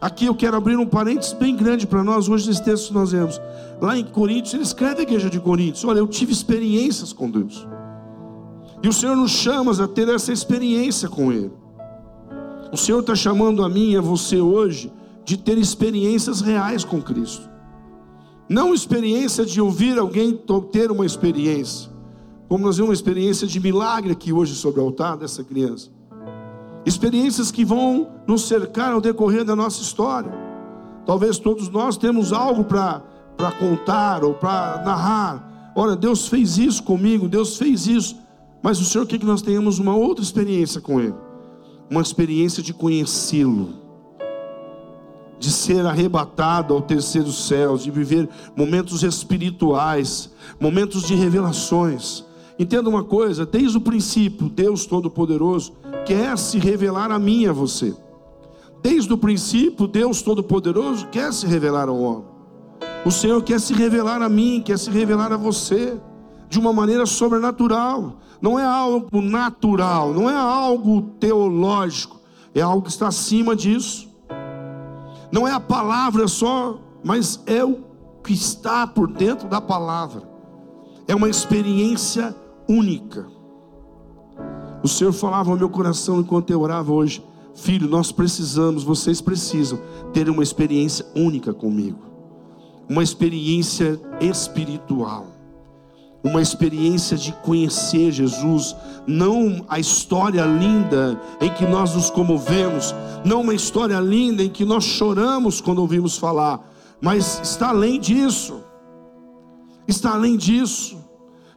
Aqui 0.00 0.26
eu 0.26 0.34
quero 0.34 0.56
abrir 0.56 0.76
um 0.76 0.86
parênteses 0.86 1.32
bem 1.32 1.56
grande 1.56 1.86
para 1.86 2.04
nós, 2.04 2.28
hoje 2.28 2.48
nesse 2.48 2.62
texto 2.62 2.88
que 2.88 2.94
nós 2.94 3.10
vemos. 3.10 3.40
Lá 3.80 3.98
em 3.98 4.04
Coríntios, 4.04 4.54
ele 4.54 4.62
escreve 4.62 5.00
a 5.00 5.02
igreja 5.02 5.28
de 5.28 5.40
Coríntios: 5.40 5.84
Olha, 5.84 5.98
eu 5.98 6.06
tive 6.06 6.32
experiências 6.32 7.12
com 7.12 7.28
Deus. 7.28 7.66
E 8.80 8.88
o 8.88 8.92
Senhor 8.92 9.16
nos 9.16 9.32
chama 9.32 9.72
a 9.82 9.88
ter 9.88 10.08
essa 10.08 10.32
experiência 10.32 11.08
com 11.08 11.32
Ele. 11.32 11.50
O 12.72 12.76
Senhor 12.76 13.00
está 13.00 13.14
chamando 13.16 13.64
a 13.64 13.68
mim 13.68 13.92
e 13.92 13.96
a 13.96 14.00
você 14.00 14.40
hoje 14.40 14.92
de 15.24 15.36
ter 15.36 15.58
experiências 15.58 16.40
reais 16.40 16.84
com 16.84 17.02
Cristo. 17.02 17.48
Não 18.48 18.72
experiência 18.72 19.44
de 19.44 19.60
ouvir 19.60 19.98
alguém 19.98 20.40
ter 20.70 20.90
uma 20.90 21.04
experiência, 21.04 21.90
como 22.48 22.64
nós 22.64 22.76
vemos 22.76 22.90
uma 22.90 22.94
experiência 22.94 23.46
de 23.46 23.58
milagre 23.58 24.12
aqui 24.12 24.32
hoje 24.32 24.54
sobre 24.54 24.80
o 24.80 24.84
altar 24.84 25.16
dessa 25.16 25.42
criança. 25.42 25.90
Experiências 26.86 27.50
que 27.50 27.64
vão 27.64 28.08
nos 28.26 28.48
cercar 28.48 28.92
ao 28.92 29.00
decorrer 29.00 29.44
da 29.44 29.54
nossa 29.54 29.82
história. 29.82 30.32
Talvez 31.04 31.38
todos 31.38 31.68
nós 31.68 31.96
temos 31.96 32.32
algo 32.32 32.64
para 32.64 33.02
contar 33.58 34.24
ou 34.24 34.34
para 34.34 34.82
narrar. 34.84 35.72
Olha, 35.74 35.96
Deus 35.96 36.28
fez 36.28 36.58
isso 36.58 36.82
comigo, 36.82 37.28
Deus 37.28 37.56
fez 37.56 37.86
isso. 37.86 38.16
Mas 38.62 38.80
o 38.80 38.84
Senhor 38.84 39.06
quer 39.06 39.18
que 39.18 39.26
nós 39.26 39.42
tenhamos 39.42 39.78
uma 39.78 39.94
outra 39.94 40.22
experiência 40.22 40.80
com 40.80 41.00
Ele. 41.00 41.14
Uma 41.90 42.02
experiência 42.02 42.62
de 42.62 42.74
conhecê-lo 42.74 43.88
de 45.38 45.52
ser 45.52 45.86
arrebatado 45.86 46.74
ao 46.74 46.82
terceiro 46.82 47.30
céu, 47.30 47.76
de 47.76 47.90
viver 47.90 48.28
momentos 48.56 49.02
espirituais, 49.02 50.30
momentos 50.58 51.04
de 51.04 51.14
revelações. 51.14 52.24
Entenda 52.58 52.88
uma 52.90 53.04
coisa, 53.04 53.46
desde 53.46 53.78
o 53.78 53.80
princípio, 53.80 54.48
Deus 54.48 54.84
Todo-Poderoso 54.84 55.74
quer 56.04 56.36
se 56.36 56.58
revelar 56.58 57.12
a 57.12 57.18
mim 57.18 57.42
e 57.42 57.48
a 57.48 57.52
você. 57.52 57.94
Desde 58.82 59.12
o 59.12 59.18
princípio, 59.18 59.86
Deus 59.86 60.22
Todo-Poderoso 60.22 61.06
quer 61.06 61.32
se 61.32 61.46
revelar 61.46 61.88
ao 61.88 62.00
homem. 62.00 62.24
O 63.04 63.12
Senhor 63.12 63.40
quer 63.42 63.60
se 63.60 63.72
revelar 63.72 64.20
a 64.22 64.28
mim, 64.28 64.60
quer 64.64 64.78
se 64.78 64.90
revelar 64.90 65.32
a 65.32 65.36
você, 65.36 66.00
de 66.48 66.58
uma 66.58 66.72
maneira 66.72 67.06
sobrenatural. 67.06 68.18
Não 68.40 68.58
é 68.58 68.64
algo 68.64 69.20
natural, 69.20 70.12
não 70.12 70.28
é 70.28 70.34
algo 70.34 71.02
teológico, 71.20 72.20
é 72.54 72.60
algo 72.60 72.82
que 72.82 72.90
está 72.90 73.06
acima 73.06 73.54
disso. 73.54 74.08
Não 75.30 75.46
é 75.46 75.52
a 75.52 75.60
palavra 75.60 76.26
só, 76.26 76.80
mas 77.04 77.40
é 77.46 77.64
o 77.64 77.84
que 78.24 78.32
está 78.32 78.86
por 78.86 79.06
dentro 79.06 79.48
da 79.48 79.60
palavra. 79.60 80.22
É 81.06 81.14
uma 81.14 81.28
experiência 81.28 82.34
única. 82.68 83.26
O 84.82 84.88
Senhor 84.88 85.12
falava 85.12 85.50
ao 85.50 85.56
meu 85.56 85.68
coração 85.68 86.20
enquanto 86.20 86.50
eu 86.50 86.60
orava 86.60 86.92
hoje: 86.92 87.22
Filho, 87.54 87.88
nós 87.88 88.12
precisamos, 88.12 88.84
vocês 88.84 89.20
precisam 89.20 89.80
ter 90.12 90.28
uma 90.28 90.42
experiência 90.42 91.04
única 91.16 91.52
comigo, 91.52 91.98
uma 92.88 93.02
experiência 93.02 94.00
espiritual, 94.20 95.26
uma 96.22 96.40
experiência 96.40 97.16
de 97.16 97.32
conhecer 97.32 98.12
Jesus, 98.12 98.76
não 99.06 99.64
a 99.68 99.78
história 99.80 100.44
linda 100.44 101.20
em 101.40 101.52
que 101.52 101.66
nós 101.66 101.94
nos 101.94 102.10
comovemos, 102.10 102.94
não 103.24 103.40
uma 103.40 103.54
história 103.54 103.98
linda 103.98 104.42
em 104.42 104.48
que 104.48 104.64
nós 104.64 104.84
choramos 104.84 105.60
quando 105.60 105.80
ouvimos 105.80 106.16
falar, 106.16 106.60
mas 107.00 107.40
está 107.42 107.70
além 107.70 107.98
disso, 107.98 108.60
está 109.86 110.12
além 110.12 110.36
disso. 110.36 110.97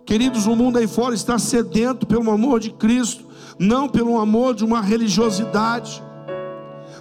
Queridos, 0.05 0.47
o 0.47 0.55
mundo 0.55 0.77
aí 0.77 0.87
fora 0.87 1.13
está 1.13 1.37
sedento 1.37 2.05
pelo 2.05 2.29
amor 2.31 2.59
de 2.59 2.71
Cristo, 2.71 3.25
não 3.59 3.87
pelo 3.87 4.19
amor 4.19 4.55
de 4.55 4.65
uma 4.65 4.81
religiosidade, 4.81 6.03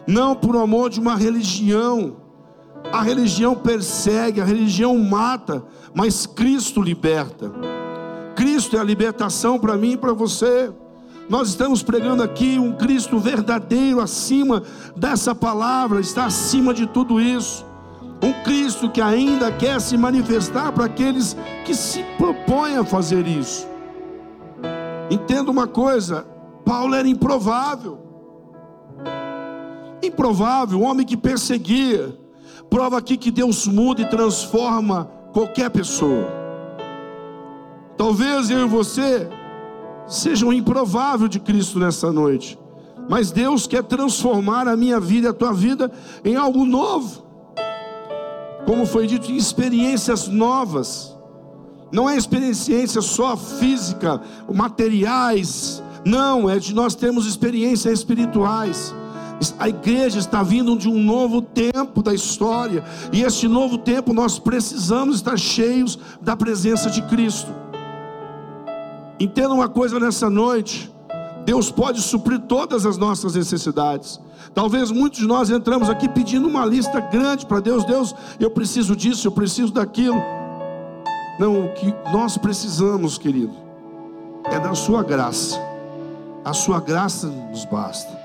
não 0.06 0.34
por 0.34 0.56
amor 0.56 0.90
de 0.90 1.00
uma 1.00 1.16
religião. 1.16 2.16
A 2.92 3.02
religião 3.02 3.54
persegue, 3.54 4.40
a 4.40 4.44
religião 4.44 4.96
mata, 4.98 5.64
mas 5.94 6.26
Cristo 6.26 6.80
liberta. 6.82 7.52
Cristo 8.34 8.76
é 8.76 8.80
a 8.80 8.84
libertação 8.84 9.58
para 9.58 9.76
mim 9.76 9.92
e 9.92 9.96
para 9.96 10.12
você. 10.12 10.72
Nós 11.28 11.48
estamos 11.50 11.82
pregando 11.82 12.22
aqui 12.22 12.58
um 12.58 12.72
Cristo 12.72 13.18
verdadeiro 13.18 14.00
acima 14.00 14.62
dessa 14.96 15.34
palavra, 15.34 16.00
está 16.00 16.24
acima 16.24 16.74
de 16.74 16.86
tudo 16.86 17.20
isso. 17.20 17.64
Um 18.22 18.32
Cristo 18.44 18.90
que 18.90 19.00
ainda 19.00 19.50
quer 19.50 19.80
se 19.80 19.96
manifestar 19.96 20.72
para 20.72 20.84
aqueles 20.84 21.36
que 21.64 21.74
se 21.74 22.02
propõem 22.18 22.76
a 22.76 22.84
fazer 22.84 23.26
isso. 23.26 23.66
Entenda 25.10 25.50
uma 25.50 25.66
coisa: 25.66 26.26
Paulo 26.64 26.94
era 26.94 27.08
improvável. 27.08 27.98
Improvável, 30.02 30.82
homem 30.82 31.06
que 31.06 31.16
perseguia. 31.16 32.18
Prova 32.68 32.98
aqui 32.98 33.16
que 33.16 33.30
Deus 33.30 33.66
muda 33.66 34.02
e 34.02 34.08
transforma 34.08 35.10
qualquer 35.32 35.70
pessoa. 35.70 36.28
Talvez 37.96 38.48
eu 38.50 38.64
e 38.64 38.68
você 38.68 39.28
sejam 40.06 40.52
improvável 40.52 41.28
de 41.28 41.40
Cristo 41.40 41.78
nessa 41.78 42.12
noite. 42.12 42.58
Mas 43.08 43.30
Deus 43.30 43.66
quer 43.66 43.82
transformar 43.82 44.68
a 44.68 44.76
minha 44.76 45.00
vida 45.00 45.26
e 45.26 45.30
a 45.30 45.34
tua 45.34 45.52
vida 45.52 45.90
em 46.24 46.36
algo 46.36 46.64
novo. 46.64 47.29
Como 48.66 48.86
foi 48.86 49.06
dito, 49.06 49.30
experiências 49.30 50.28
novas. 50.28 51.16
Não 51.92 52.08
é 52.08 52.16
experiência 52.16 53.00
só 53.00 53.36
física, 53.36 54.20
materiais, 54.52 55.82
não, 56.04 56.48
é 56.48 56.58
de 56.58 56.74
nós 56.74 56.94
termos 56.94 57.26
experiências 57.26 57.98
espirituais. 57.98 58.94
A 59.58 59.68
igreja 59.68 60.18
está 60.18 60.42
vindo 60.42 60.76
de 60.76 60.88
um 60.88 61.02
novo 61.02 61.40
tempo 61.40 62.02
da 62.02 62.14
história, 62.14 62.84
e 63.12 63.22
este 63.22 63.48
novo 63.48 63.78
tempo 63.78 64.12
nós 64.12 64.38
precisamos 64.38 65.16
estar 65.16 65.38
cheios 65.38 65.98
da 66.20 66.36
presença 66.36 66.90
de 66.90 67.02
Cristo. 67.02 67.50
Entenda 69.18 69.54
uma 69.54 69.68
coisa 69.68 69.98
nessa 69.98 70.28
noite: 70.28 70.90
Deus 71.50 71.70
pode 71.70 72.00
suprir 72.00 72.40
todas 72.40 72.86
as 72.86 72.96
nossas 72.96 73.34
necessidades. 73.34 74.20
Talvez 74.54 74.90
muitos 74.90 75.20
de 75.20 75.26
nós 75.26 75.50
entramos 75.50 75.90
aqui 75.90 76.08
pedindo 76.08 76.46
uma 76.46 76.64
lista 76.64 77.00
grande 77.00 77.44
para 77.44 77.60
Deus, 77.60 77.84
Deus, 77.84 78.14
eu 78.38 78.50
preciso 78.50 78.94
disso, 78.94 79.26
eu 79.26 79.32
preciso 79.32 79.72
daquilo. 79.72 80.20
Não, 81.38 81.66
o 81.66 81.74
que 81.74 81.92
nós 82.12 82.36
precisamos, 82.36 83.18
querido, 83.18 83.54
é 84.44 84.60
da 84.60 84.74
Sua 84.74 85.02
graça 85.02 85.70
a 86.44 86.52
sua 86.52 86.80
graça 86.80 87.26
nos 87.26 87.64
basta. 87.64 88.18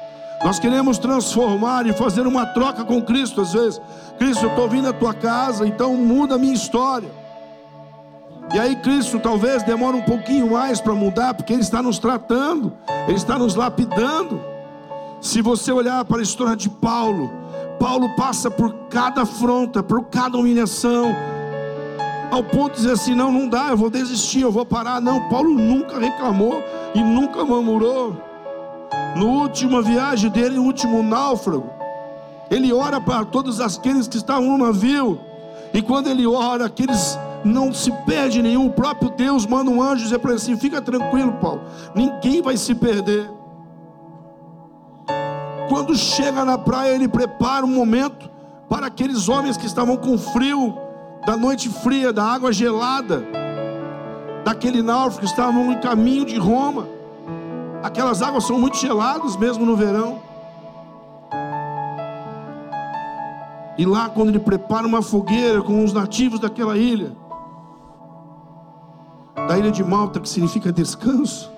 Nós 0.44 0.60
queremos 0.60 0.98
transformar 0.98 1.86
e 1.88 1.94
fazer 1.94 2.28
uma 2.28 2.46
troca 2.46 2.84
com 2.84 3.02
Cristo 3.02 3.42
às 3.42 3.54
vezes. 3.54 3.82
Cristo, 4.18 4.46
eu 4.46 4.50
estou 4.50 4.70
vindo 4.70 4.88
à 4.88 4.94
tua 4.94 5.14
casa, 5.14 5.68
então 5.68 5.96
muda 5.96 6.36
a 6.36 6.38
minha 6.38 6.54
história. 6.54 7.10
E 8.54 8.60
aí 8.60 8.76
Cristo 8.78 9.20
talvez 9.20 9.64
demore 9.64 9.98
um 9.98 10.04
pouquinho 10.04 10.52
mais 10.52 10.80
para 10.80 10.94
mudar, 10.94 11.34
porque 11.34 11.54
Ele 11.54 11.62
está 11.62 11.82
nos 11.82 12.00
tratando, 12.00 12.74
Ele 13.08 13.18
está 13.18 13.38
nos 13.38 13.56
lapidando. 13.56 14.40
Se 15.20 15.42
você 15.42 15.72
olhar 15.72 16.06
para 16.06 16.20
a 16.20 16.24
história 16.24 16.56
de 16.56 16.70
Paulo, 16.70 17.32
Paulo 17.80 18.16
passa 18.16 18.50
por 18.50 18.74
cada 18.90 19.24
afronta, 19.24 19.82
por 19.82 20.06
cada 20.06 20.38
humilhação, 20.38 21.16
ao 22.32 22.44
ponto 22.44 22.72
de 22.72 22.78
dizer 22.78 22.92
assim: 22.94 23.16
não, 23.16 23.32
não 23.32 23.48
dá, 23.48 23.70
eu 23.70 23.78
vou 23.78 23.90
desistir, 23.90 24.42
eu 24.42 24.52
vou 24.52 24.66
parar. 24.66 25.02
Não, 25.02 25.28
Paulo 25.30 25.50
nunca 25.50 26.00
reclamou 26.00 26.64
e 26.94 27.04
nunca 27.04 27.44
murmurou. 27.44 28.16
No 29.16 29.28
última 29.28 29.82
viagem 29.82 30.30
dele, 30.30 30.56
no 30.56 30.64
último 30.64 31.02
náufrago, 31.02 31.70
ele 32.50 32.72
ora 32.72 33.00
para 33.02 33.26
todos 33.26 33.60
aqueles 33.60 34.08
que 34.08 34.18
estavam 34.18 34.58
no 34.58 34.66
navio. 34.66 35.20
E 35.74 35.82
quando 35.82 36.08
ele 36.08 36.26
ora, 36.28 36.66
aqueles 36.66 37.18
não 37.46 37.74
se 37.74 37.92
perde 38.06 38.42
nenhum. 38.42 38.66
O 38.66 38.74
próprio 38.74 39.12
Deus 39.12 39.46
manda 39.46 39.70
um 39.70 39.82
anjo 39.82 40.04
dizer 40.04 40.20
para 40.20 40.32
ele 40.32 40.40
assim: 40.42 40.58
fica 40.58 40.82
tranquilo, 40.82 41.34
Paulo, 41.34 41.62
ninguém 41.94 42.42
vai 42.42 42.58
se 42.58 42.74
perder. 42.74 43.30
Quando 45.70 45.96
chega 45.96 46.44
na 46.44 46.58
praia, 46.58 46.94
ele 46.94 47.08
prepara 47.08 47.66
um 47.66 47.74
momento 47.74 48.30
para 48.68 48.88
aqueles 48.88 49.30
homens 49.30 49.58
que 49.58 49.66
estavam 49.66 49.96
com 49.98 50.18
frio, 50.18 50.76
da 51.26 51.38
noite 51.38 51.70
fria, 51.70 52.12
da 52.12 52.24
água 52.24 52.52
gelada 52.52 53.24
daquele 54.44 54.84
náufrago 54.84 55.22
que 55.22 55.26
estavam 55.26 55.72
em 55.72 55.80
caminho 55.80 56.24
de 56.24 56.38
Roma. 56.38 56.88
Aquelas 57.82 58.22
águas 58.22 58.44
são 58.46 58.60
muito 58.60 58.78
geladas 58.78 59.36
mesmo 59.36 59.66
no 59.66 59.76
verão. 59.76 60.22
E 63.78 63.86
lá, 63.86 64.08
quando 64.08 64.30
ele 64.30 64.40
prepara 64.40 64.88
uma 64.88 65.02
fogueira 65.02 65.62
com 65.62 65.84
os 65.84 65.92
nativos 65.92 66.40
daquela 66.40 66.78
ilha, 66.78 67.12
da 69.48 69.58
ilha 69.58 69.72
de 69.72 69.84
Malta, 69.84 70.20
que 70.20 70.30
significa 70.30 70.72
descanso, 70.72 71.52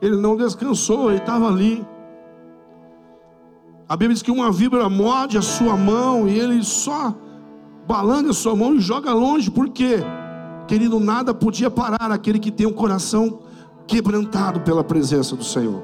ele 0.00 0.16
não 0.16 0.36
descansou, 0.36 1.10
ele 1.10 1.18
estava 1.18 1.48
ali. 1.48 1.84
A 3.88 3.96
Bíblia 3.96 4.14
diz 4.14 4.22
que 4.22 4.30
uma 4.30 4.52
vibra 4.52 4.88
morde 4.88 5.38
a 5.38 5.42
sua 5.42 5.76
mão 5.76 6.28
e 6.28 6.38
ele 6.38 6.62
só 6.62 7.14
balanga 7.86 8.30
a 8.30 8.34
sua 8.34 8.54
mão 8.54 8.74
e 8.74 8.80
joga 8.80 9.12
longe, 9.14 9.50
por 9.50 9.70
quê? 9.70 10.00
Querido, 10.66 11.00
nada 11.00 11.32
podia 11.32 11.70
parar 11.70 12.12
aquele 12.12 12.38
que 12.38 12.50
tem 12.50 12.66
um 12.66 12.72
coração 12.72 13.40
quebrantado 13.86 14.60
pela 14.60 14.84
presença 14.84 15.34
do 15.34 15.42
Senhor. 15.42 15.82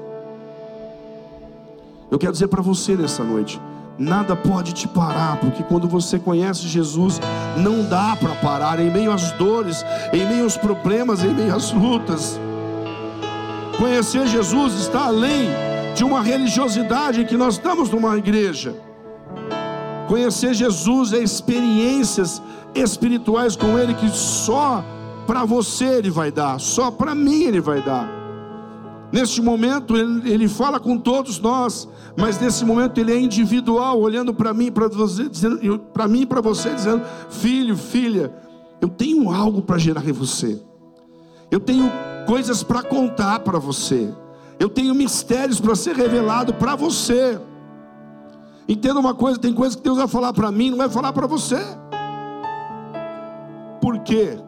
Eu 2.11 2.19
quero 2.19 2.31
dizer 2.31 2.47
para 2.47 2.61
você 2.61 2.95
nessa 2.95 3.23
noite, 3.23 3.59
nada 3.97 4.35
pode 4.35 4.73
te 4.73 4.87
parar, 4.87 5.37
porque 5.39 5.63
quando 5.63 5.87
você 5.87 6.19
conhece 6.19 6.67
Jesus, 6.67 7.19
não 7.57 7.83
dá 7.83 8.15
para 8.15 8.35
parar 8.35 8.79
em 8.79 8.91
meio 8.91 9.11
às 9.11 9.31
dores, 9.33 9.85
em 10.11 10.25
meio 10.25 10.43
aos 10.43 10.57
problemas, 10.57 11.23
em 11.23 11.33
meio 11.33 11.55
às 11.55 11.71
lutas. 11.71 12.39
Conhecer 13.77 14.27
Jesus 14.27 14.73
está 14.73 15.05
além 15.05 15.49
de 15.95 16.03
uma 16.03 16.21
religiosidade 16.21 17.25
que 17.25 17.37
nós 17.37 17.55
estamos 17.55 17.89
numa 17.89 18.17
igreja. 18.17 18.75
Conhecer 20.07 20.53
Jesus 20.53 21.13
é 21.13 21.19
experiências 21.19 22.41
espirituais 22.73 23.55
com 23.55 23.77
Ele 23.77 23.93
que 23.93 24.09
só 24.09 24.83
para 25.25 25.45
você 25.45 25.85
Ele 25.85 26.11
vai 26.11 26.31
dar, 26.31 26.59
só 26.59 26.91
para 26.91 27.15
mim 27.15 27.43
Ele 27.43 27.59
vai 27.59 27.81
dar. 27.81 28.14
Neste 29.11 29.41
momento 29.41 29.95
ele, 29.95 30.29
ele 30.29 30.47
fala 30.47 30.79
com 30.79 30.97
todos 30.97 31.39
nós, 31.39 31.87
mas 32.17 32.39
nesse 32.39 32.65
momento 32.65 32.99
ele 32.99 33.13
é 33.13 33.19
individual, 33.19 33.99
olhando 33.99 34.33
para 34.33 34.53
mim, 34.53 34.71
para 34.71 34.87
você, 34.87 35.29
dizendo 35.29 35.79
para 35.93 36.07
mim, 36.07 36.25
para 36.25 36.41
você, 36.41 36.73
dizendo: 36.73 37.03
filho, 37.29 37.77
filha, 37.77 38.33
eu 38.81 38.89
tenho 38.89 39.31
algo 39.31 39.61
para 39.61 39.77
gerar 39.77 40.07
em 40.07 40.11
você. 40.11 40.61
Eu 41.51 41.59
tenho 41.59 41.91
coisas 42.25 42.63
para 42.63 42.81
contar 42.81 43.39
para 43.39 43.59
você. 43.59 44.13
Eu 44.59 44.69
tenho 44.69 44.95
mistérios 44.95 45.59
para 45.59 45.75
ser 45.75 45.95
revelado 45.95 46.53
para 46.53 46.75
você. 46.75 47.39
Entenda 48.67 48.99
uma 48.99 49.13
coisa, 49.13 49.39
tem 49.39 49.53
coisas 49.53 49.75
que 49.75 49.83
Deus 49.83 49.97
vai 49.97 50.07
falar 50.07 50.33
para 50.33 50.51
mim, 50.51 50.71
não 50.71 50.77
vai 50.77 50.89
falar 50.89 51.13
para 51.13 51.27
você. 51.27 51.59
Por 53.79 53.99
quê? 53.99 54.39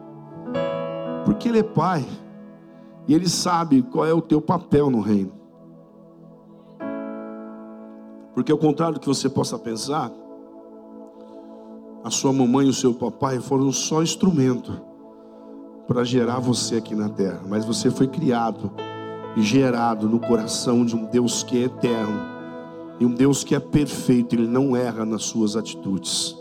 Porque 1.24 1.48
Ele 1.48 1.60
é 1.60 1.62
Pai. 1.62 2.04
E 3.08 3.14
Ele 3.14 3.28
sabe 3.28 3.82
qual 3.82 4.04
é 4.04 4.12
o 4.12 4.20
teu 4.20 4.40
papel 4.40 4.90
no 4.90 5.00
reino. 5.00 5.32
Porque 8.34 8.52
ao 8.52 8.58
contrário 8.58 8.94
do 8.94 9.00
que 9.00 9.08
você 9.08 9.28
possa 9.28 9.58
pensar, 9.58 10.12
a 12.04 12.10
sua 12.10 12.32
mamãe 12.32 12.66
e 12.66 12.70
o 12.70 12.74
seu 12.74 12.94
papai 12.94 13.40
foram 13.40 13.72
só 13.72 14.02
instrumento 14.02 14.80
para 15.86 16.04
gerar 16.04 16.38
você 16.38 16.76
aqui 16.76 16.94
na 16.94 17.08
terra. 17.08 17.40
Mas 17.48 17.64
você 17.64 17.90
foi 17.90 18.06
criado 18.06 18.70
e 19.36 19.42
gerado 19.42 20.06
no 20.06 20.20
coração 20.20 20.84
de 20.84 20.94
um 20.94 21.06
Deus 21.06 21.42
que 21.42 21.58
é 21.58 21.64
eterno. 21.64 22.20
E 23.00 23.06
um 23.06 23.14
Deus 23.14 23.42
que 23.42 23.54
é 23.54 23.60
perfeito, 23.60 24.34
Ele 24.34 24.46
não 24.46 24.76
erra 24.76 25.04
nas 25.04 25.24
suas 25.24 25.56
atitudes. 25.56 26.36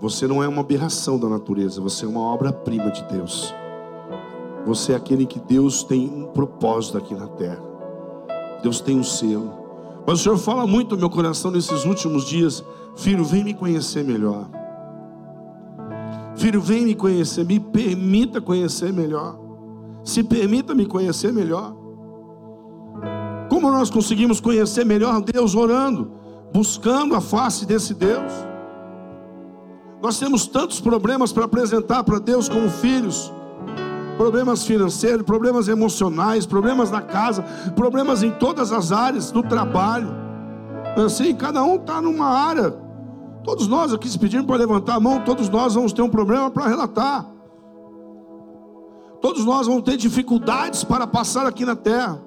Você 0.00 0.26
não 0.26 0.42
é 0.42 0.48
uma 0.48 0.60
aberração 0.60 1.18
da 1.18 1.28
natureza, 1.28 1.80
você 1.80 2.04
é 2.04 2.08
uma 2.08 2.20
obra-prima 2.20 2.90
de 2.90 3.04
Deus. 3.04 3.54
Você 4.66 4.92
é 4.92 4.96
aquele 4.96 5.26
que 5.26 5.38
Deus 5.38 5.82
tem 5.82 6.08
um 6.08 6.26
propósito 6.26 6.96
aqui 6.96 7.14
na 7.14 7.26
terra. 7.26 7.62
Deus 8.62 8.80
tem 8.80 8.98
um 8.98 9.04
selo. 9.04 9.52
Mas 10.06 10.20
o 10.20 10.22
Senhor 10.22 10.38
fala 10.38 10.66
muito 10.66 10.94
no 10.94 11.00
meu 11.00 11.10
coração 11.10 11.50
nesses 11.50 11.84
últimos 11.84 12.24
dias: 12.24 12.64
Filho, 12.96 13.24
vem 13.24 13.44
me 13.44 13.52
conhecer 13.52 14.02
melhor. 14.02 14.48
Filho, 16.36 16.60
vem 16.60 16.84
me 16.84 16.94
conhecer, 16.94 17.44
me 17.44 17.60
permita 17.60 18.40
conhecer 18.40 18.92
melhor. 18.92 19.38
Se 20.02 20.22
permita 20.22 20.74
me 20.74 20.86
conhecer 20.86 21.32
melhor. 21.32 21.74
Como 23.48 23.70
nós 23.70 23.90
conseguimos 23.90 24.40
conhecer 24.40 24.84
melhor 24.84 25.20
Deus 25.20 25.54
orando, 25.54 26.10
buscando 26.52 27.14
a 27.14 27.20
face 27.20 27.66
desse 27.66 27.94
Deus? 27.94 28.32
Nós 30.02 30.18
temos 30.18 30.46
tantos 30.46 30.80
problemas 30.80 31.32
para 31.32 31.44
apresentar 31.44 32.02
para 32.04 32.18
Deus 32.18 32.48
como 32.48 32.68
filhos 32.68 33.32
problemas 34.16 34.64
financeiros, 34.64 35.22
problemas 35.22 35.68
emocionais, 35.68 36.46
problemas 36.46 36.90
na 36.90 37.00
casa, 37.00 37.42
problemas 37.74 38.22
em 38.22 38.30
todas 38.30 38.72
as 38.72 38.92
áreas 38.92 39.30
do 39.30 39.42
trabalho. 39.42 40.08
Assim, 41.04 41.34
cada 41.34 41.62
um 41.64 41.76
está 41.76 42.00
numa 42.00 42.26
área. 42.26 42.70
Todos 43.42 43.68
nós 43.68 43.92
aqui 43.92 44.08
se 44.08 44.18
pedindo 44.18 44.46
para 44.46 44.56
levantar 44.56 44.94
a 44.94 45.00
mão, 45.00 45.20
todos 45.24 45.48
nós 45.48 45.74
vamos 45.74 45.92
ter 45.92 46.02
um 46.02 46.08
problema 46.08 46.50
para 46.50 46.66
relatar. 46.66 47.26
Todos 49.20 49.44
nós 49.44 49.66
vamos 49.66 49.82
ter 49.82 49.96
dificuldades 49.96 50.84
para 50.84 51.06
passar 51.06 51.46
aqui 51.46 51.64
na 51.64 51.76
terra. 51.76 52.20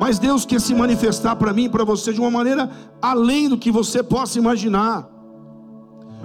Mas 0.00 0.18
Deus 0.18 0.44
quer 0.44 0.60
se 0.60 0.74
manifestar 0.74 1.36
para 1.36 1.52
mim 1.52 1.64
e 1.64 1.68
para 1.68 1.84
você 1.84 2.12
de 2.12 2.20
uma 2.20 2.30
maneira 2.30 2.70
além 3.00 3.48
do 3.48 3.56
que 3.56 3.70
você 3.70 4.02
possa 4.02 4.38
imaginar. 4.38 5.13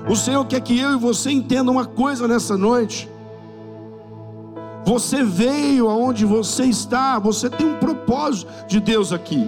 O 0.07 0.15
Senhor 0.15 0.45
quer 0.45 0.61
que 0.61 0.79
eu 0.79 0.93
e 0.93 0.97
você 0.97 1.31
entendam 1.31 1.73
uma 1.73 1.85
coisa 1.85 2.27
nessa 2.27 2.57
noite. 2.57 3.09
Você 4.85 5.23
veio 5.23 5.87
aonde 5.87 6.25
você 6.25 6.63
está, 6.65 7.19
você 7.19 7.49
tem 7.49 7.67
um 7.67 7.77
propósito 7.77 8.51
de 8.67 8.79
Deus 8.79 9.11
aqui. 9.11 9.47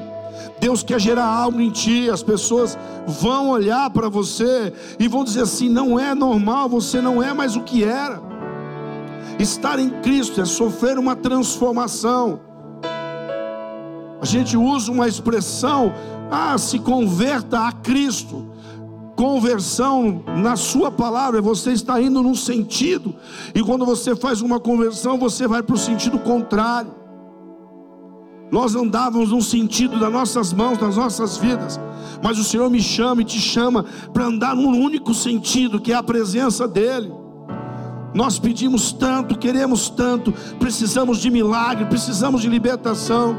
Deus 0.60 0.84
quer 0.84 1.00
gerar 1.00 1.26
algo 1.26 1.60
em 1.60 1.72
ti, 1.72 2.10
as 2.10 2.22
pessoas 2.22 2.78
vão 3.08 3.50
olhar 3.50 3.90
para 3.90 4.10
você 4.10 4.72
e 5.00 5.08
vão 5.08 5.24
dizer 5.24 5.42
assim: 5.42 5.70
não 5.70 6.00
é 6.00 6.14
normal, 6.14 6.70
você 6.70 7.02
não 7.02 7.22
é 7.22 7.34
mais 7.34 7.56
o 7.56 7.62
que 7.62 7.84
era. 7.84 8.22
Estar 9.40 9.80
em 9.80 9.90
Cristo 10.02 10.40
é 10.40 10.46
sofrer 10.46 11.00
uma 11.00 11.16
transformação. 11.16 12.40
A 14.22 14.26
gente 14.26 14.56
usa 14.56 14.92
uma 14.92 15.08
expressão, 15.08 15.92
ah, 16.30 16.56
se 16.60 16.78
converta 16.78 17.68
a 17.68 17.72
Cristo. 17.72 18.51
Conversão 19.22 20.24
na 20.36 20.56
sua 20.56 20.90
palavra, 20.90 21.44
você 21.44 21.72
está 21.74 22.02
indo 22.02 22.24
num 22.24 22.34
sentido, 22.34 23.14
e 23.54 23.62
quando 23.62 23.86
você 23.86 24.16
faz 24.16 24.42
uma 24.42 24.60
conversão, 24.60 25.16
você 25.16 25.48
vai 25.48 25.62
para 25.62 25.76
o 25.76 25.78
sentido 25.78 26.18
contrário. 26.18 26.92
Nós 28.52 28.74
andávamos 28.74 29.30
num 29.30 29.40
sentido 29.40 30.00
das 30.00 30.12
nossas 30.12 30.52
mãos, 30.52 30.80
das 30.80 30.98
nossas 30.98 31.38
vidas, 31.38 31.80
mas 32.24 32.40
o 32.40 32.44
Senhor 32.44 32.68
me 32.72 32.82
chama 32.82 33.22
e 33.22 33.26
te 33.26 33.40
chama 33.40 33.86
para 34.12 34.26
andar 34.26 34.56
num 34.56 34.84
único 34.84 35.14
sentido, 35.14 35.80
que 35.80 35.94
é 35.94 35.96
a 35.96 36.02
presença 36.02 36.68
dEle. 36.68 37.14
Nós 38.16 38.40
pedimos 38.40 38.92
tanto, 38.92 39.38
queremos 39.38 39.88
tanto, 39.88 40.34
precisamos 40.58 41.20
de 41.20 41.30
milagre, 41.30 41.86
precisamos 41.86 42.42
de 42.42 42.50
libertação. 42.50 43.38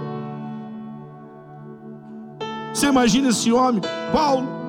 Você 2.73 2.87
imagina 2.87 3.31
esse 3.31 3.51
homem, 3.51 3.83
Paulo, 4.13 4.62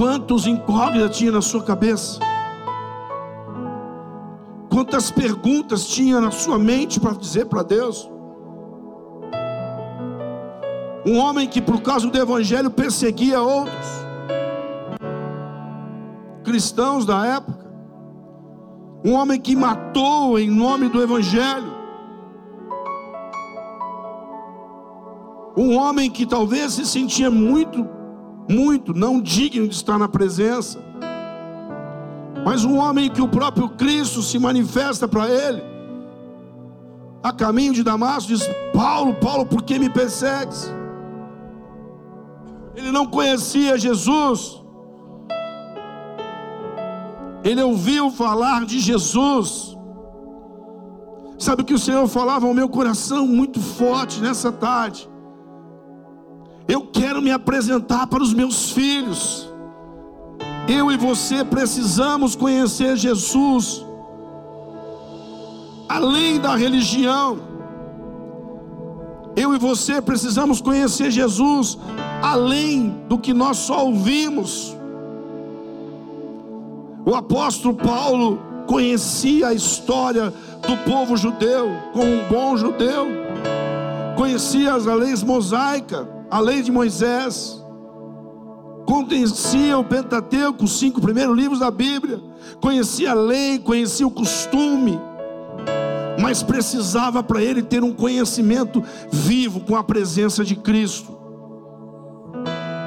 quantos 0.00 0.46
incógnitas 0.46 1.14
tinha 1.14 1.30
na 1.30 1.42
sua 1.42 1.62
cabeça? 1.62 2.18
Quantas 4.70 5.10
perguntas 5.10 5.86
tinha 5.86 6.18
na 6.18 6.30
sua 6.30 6.58
mente 6.58 6.98
para 6.98 7.12
dizer 7.12 7.44
para 7.44 7.62
Deus? 7.62 8.10
Um 11.04 11.18
homem 11.18 11.46
que, 11.46 11.60
por 11.60 11.82
causa 11.82 12.08
do 12.08 12.16
Evangelho, 12.16 12.70
perseguia 12.70 13.42
outros, 13.42 13.86
cristãos 16.44 17.04
da 17.04 17.26
época. 17.26 17.70
Um 19.04 19.12
homem 19.12 19.38
que 19.38 19.54
matou 19.54 20.38
em 20.38 20.48
nome 20.48 20.88
do 20.88 21.02
Evangelho. 21.02 21.74
Um 25.54 25.76
homem 25.76 26.10
que 26.10 26.24
talvez 26.24 26.72
se 26.72 26.86
sentia 26.86 27.30
muito, 27.30 27.86
muito 28.50 28.92
não 28.92 29.20
digno 29.20 29.68
de 29.68 29.74
estar 29.74 29.98
na 29.98 30.08
presença. 30.08 30.78
Mas 32.44 32.64
um 32.64 32.78
homem 32.78 33.10
que 33.10 33.22
o 33.22 33.28
próprio 33.28 33.68
Cristo 33.68 34.22
se 34.22 34.38
manifesta 34.38 35.06
para 35.06 35.28
ele, 35.28 35.62
a 37.22 37.32
caminho 37.32 37.72
de 37.72 37.82
Damasco, 37.82 38.28
diz: 38.28 38.42
Paulo, 38.72 39.14
Paulo, 39.14 39.46
por 39.46 39.62
que 39.62 39.78
me 39.78 39.90
persegues? 39.90 40.72
Ele 42.74 42.90
não 42.90 43.06
conhecia 43.06 43.76
Jesus, 43.76 44.62
ele 47.44 47.62
ouviu 47.62 48.10
falar 48.10 48.64
de 48.64 48.80
Jesus. 48.80 49.76
Sabe 51.38 51.62
o 51.62 51.64
que 51.64 51.74
o 51.74 51.78
Senhor 51.78 52.06
falava 52.06 52.46
ao 52.46 52.54
meu 52.54 52.68
coração 52.68 53.26
muito 53.26 53.60
forte 53.60 54.20
nessa 54.20 54.52
tarde? 54.52 55.09
Eu 56.70 56.82
quero 56.82 57.20
me 57.20 57.32
apresentar 57.32 58.06
para 58.06 58.22
os 58.22 58.32
meus 58.32 58.70
filhos. 58.70 59.50
Eu 60.68 60.92
e 60.92 60.96
você 60.96 61.44
precisamos 61.44 62.36
conhecer 62.36 62.96
Jesus, 62.96 63.84
além 65.88 66.38
da 66.38 66.54
religião. 66.54 67.40
Eu 69.34 69.52
e 69.52 69.58
você 69.58 70.00
precisamos 70.00 70.60
conhecer 70.60 71.10
Jesus, 71.10 71.76
além 72.22 73.02
do 73.08 73.18
que 73.18 73.34
nós 73.34 73.56
só 73.56 73.84
ouvimos. 73.86 74.76
O 77.04 77.16
apóstolo 77.16 77.74
Paulo 77.74 78.38
conhecia 78.68 79.48
a 79.48 79.52
história 79.52 80.32
do 80.68 80.76
povo 80.88 81.16
judeu, 81.16 81.68
como 81.92 82.06
um 82.06 82.28
bom 82.28 82.56
judeu, 82.56 83.08
conhecia 84.16 84.74
as 84.74 84.84
leis 84.84 85.20
mosaicas, 85.20 86.06
a 86.30 86.38
lei 86.38 86.62
de 86.62 86.70
Moisés 86.70 87.60
conhecia 88.86 89.78
o 89.78 89.84
Pentateuco, 89.84 90.64
os 90.64 90.78
cinco 90.78 91.00
primeiros 91.00 91.36
livros 91.36 91.60
da 91.60 91.70
Bíblia, 91.70 92.20
conhecia 92.60 93.12
a 93.12 93.14
lei, 93.14 93.58
conhecia 93.58 94.06
o 94.06 94.10
costume, 94.10 94.98
mas 96.20 96.42
precisava 96.42 97.22
para 97.22 97.42
ele 97.42 97.62
ter 97.62 97.82
um 97.84 97.92
conhecimento 97.92 98.82
vivo 99.10 99.60
com 99.60 99.76
a 99.76 99.84
presença 99.84 100.44
de 100.44 100.56
Cristo. 100.56 101.18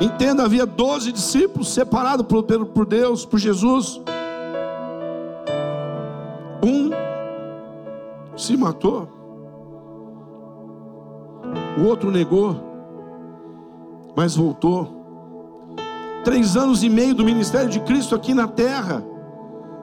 Entenda, 0.02 0.44
havia 0.44 0.66
doze 0.66 1.12
discípulos 1.12 1.74
separados 1.74 2.26
por, 2.26 2.44
por 2.44 2.86
Deus, 2.86 3.26
por 3.26 3.40
Jesus. 3.40 4.02
Um 6.66 6.90
se 8.36 8.58
matou, 8.58 9.08
o 11.78 11.86
outro 11.86 12.12
negou, 12.12 12.73
mas 14.16 14.36
voltou 14.36 15.04
três 16.24 16.56
anos 16.56 16.84
e 16.84 16.90
meio 16.90 17.14
do 17.14 17.26
ministério 17.26 17.70
de 17.70 17.80
Cristo 17.82 18.16
aqui 18.16 18.34
na 18.34 18.48
terra, 18.48 19.04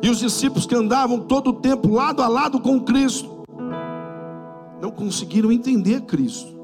e 0.02 0.08
os 0.08 0.18
discípulos 0.18 0.66
que 0.66 0.74
andavam 0.74 1.20
todo 1.20 1.50
o 1.50 1.54
tempo 1.54 1.92
lado 1.92 2.22
a 2.22 2.28
lado 2.28 2.60
com 2.60 2.80
Cristo, 2.80 3.44
não 4.80 4.90
conseguiram 4.90 5.52
entender 5.52 6.02
Cristo. 6.02 6.58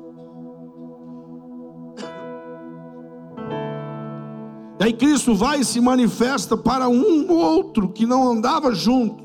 E 4.80 4.84
aí 4.84 4.92
Cristo 4.92 5.34
vai 5.34 5.60
e 5.60 5.64
se 5.64 5.80
manifesta 5.80 6.56
para 6.56 6.88
um 6.88 7.30
outro 7.30 7.90
que 7.90 8.06
não 8.06 8.26
andava 8.30 8.74
junto. 8.74 9.24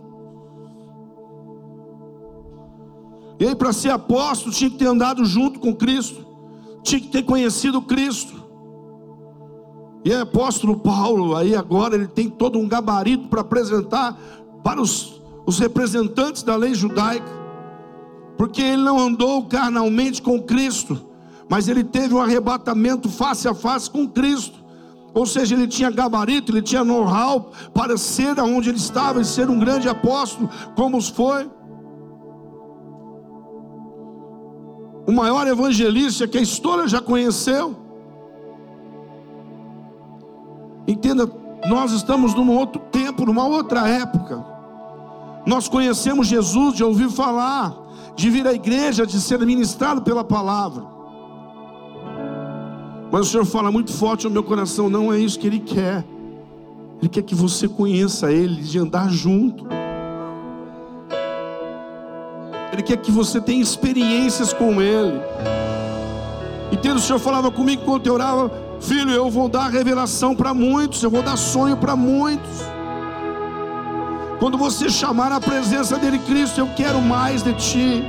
E 3.39 3.47
aí, 3.47 3.55
para 3.55 3.73
ser 3.73 3.89
apóstolo, 3.89 4.53
tinha 4.53 4.69
que 4.69 4.77
ter 4.77 4.85
andado 4.85 5.25
junto 5.25 5.59
com 5.59 5.73
Cristo, 5.73 6.25
tinha 6.83 6.99
que 6.99 7.07
ter 7.07 7.23
conhecido 7.23 7.81
Cristo. 7.81 8.41
E 10.03 10.11
o 10.11 10.21
apóstolo 10.21 10.79
Paulo, 10.79 11.35
aí 11.35 11.55
agora, 11.55 11.95
ele 11.95 12.07
tem 12.07 12.29
todo 12.29 12.57
um 12.57 12.67
gabarito 12.67 13.27
para 13.27 13.41
apresentar 13.41 14.17
para 14.63 14.81
os, 14.81 15.21
os 15.45 15.59
representantes 15.59 16.43
da 16.43 16.55
lei 16.55 16.73
judaica, 16.73 17.31
porque 18.37 18.61
ele 18.61 18.81
não 18.81 18.99
andou 18.99 19.45
carnalmente 19.45 20.21
com 20.21 20.41
Cristo, 20.41 20.99
mas 21.47 21.67
ele 21.67 21.83
teve 21.83 22.15
um 22.15 22.21
arrebatamento 22.21 23.09
face 23.09 23.47
a 23.47 23.53
face 23.53 23.89
com 23.89 24.07
Cristo. 24.07 24.59
Ou 25.13 25.25
seja, 25.25 25.55
ele 25.55 25.67
tinha 25.67 25.91
gabarito, 25.91 26.51
ele 26.51 26.61
tinha 26.61 26.85
know-how 26.85 27.51
para 27.73 27.97
ser 27.97 28.39
aonde 28.39 28.69
ele 28.69 28.77
estava 28.77 29.19
e 29.19 29.25
ser 29.25 29.49
um 29.49 29.59
grande 29.59 29.89
apóstolo, 29.89 30.49
como 30.75 30.97
os 30.97 31.09
foi. 31.09 31.49
O 35.05 35.11
maior 35.11 35.47
evangelista 35.47 36.27
que 36.27 36.37
a 36.37 36.41
história 36.41 36.87
já 36.87 37.01
conheceu. 37.01 37.75
Entenda, 40.87 41.29
nós 41.67 41.91
estamos 41.91 42.33
num 42.33 42.51
outro 42.55 42.81
tempo, 42.91 43.25
numa 43.25 43.45
outra 43.45 43.87
época. 43.87 44.43
Nós 45.45 45.67
conhecemos 45.67 46.27
Jesus 46.27 46.75
de 46.75 46.83
ouvir 46.83 47.09
falar, 47.09 47.75
de 48.15 48.29
vir 48.29 48.47
à 48.47 48.53
igreja, 48.53 49.05
de 49.05 49.19
ser 49.19 49.39
ministrado 49.39 50.01
pela 50.01 50.23
palavra. 50.23 50.85
Mas 53.11 53.27
o 53.27 53.31
Senhor 53.31 53.45
fala 53.45 53.71
muito 53.71 53.91
forte 53.91 54.25
no 54.25 54.31
meu 54.31 54.43
coração: 54.43 54.89
não 54.89 55.11
é 55.11 55.19
isso 55.19 55.39
que 55.39 55.47
Ele 55.47 55.59
quer. 55.59 56.05
Ele 56.99 57.09
quer 57.09 57.23
que 57.23 57.33
você 57.33 57.67
conheça 57.67 58.31
Ele, 58.31 58.61
de 58.61 58.77
andar 58.77 59.09
junto. 59.09 59.65
Ele 62.71 62.81
quer 62.81 62.97
que 62.97 63.11
você 63.11 63.41
tenha 63.41 63.61
experiências 63.61 64.53
com 64.53 64.81
Ele. 64.81 65.19
Entendo, 66.71 66.97
o 66.97 67.01
Senhor 67.01 67.19
falava 67.19 67.51
comigo 67.51 67.81
enquanto 67.81 68.07
eu 68.07 68.13
orava, 68.13 68.51
filho, 68.79 69.11
eu 69.11 69.29
vou 69.29 69.49
dar 69.49 69.69
revelação 69.69 70.33
para 70.35 70.53
muitos, 70.53 71.03
eu 71.03 71.09
vou 71.09 71.21
dar 71.21 71.35
sonho 71.35 71.75
para 71.75 71.95
muitos. 71.95 72.61
Quando 74.39 74.57
você 74.57 74.89
chamar 74.89 75.31
a 75.31 75.39
presença 75.39 75.97
dele, 75.97 76.17
Cristo, 76.19 76.59
eu 76.59 76.67
quero 76.75 77.01
mais 77.01 77.43
de 77.43 77.53
ti. 77.53 78.03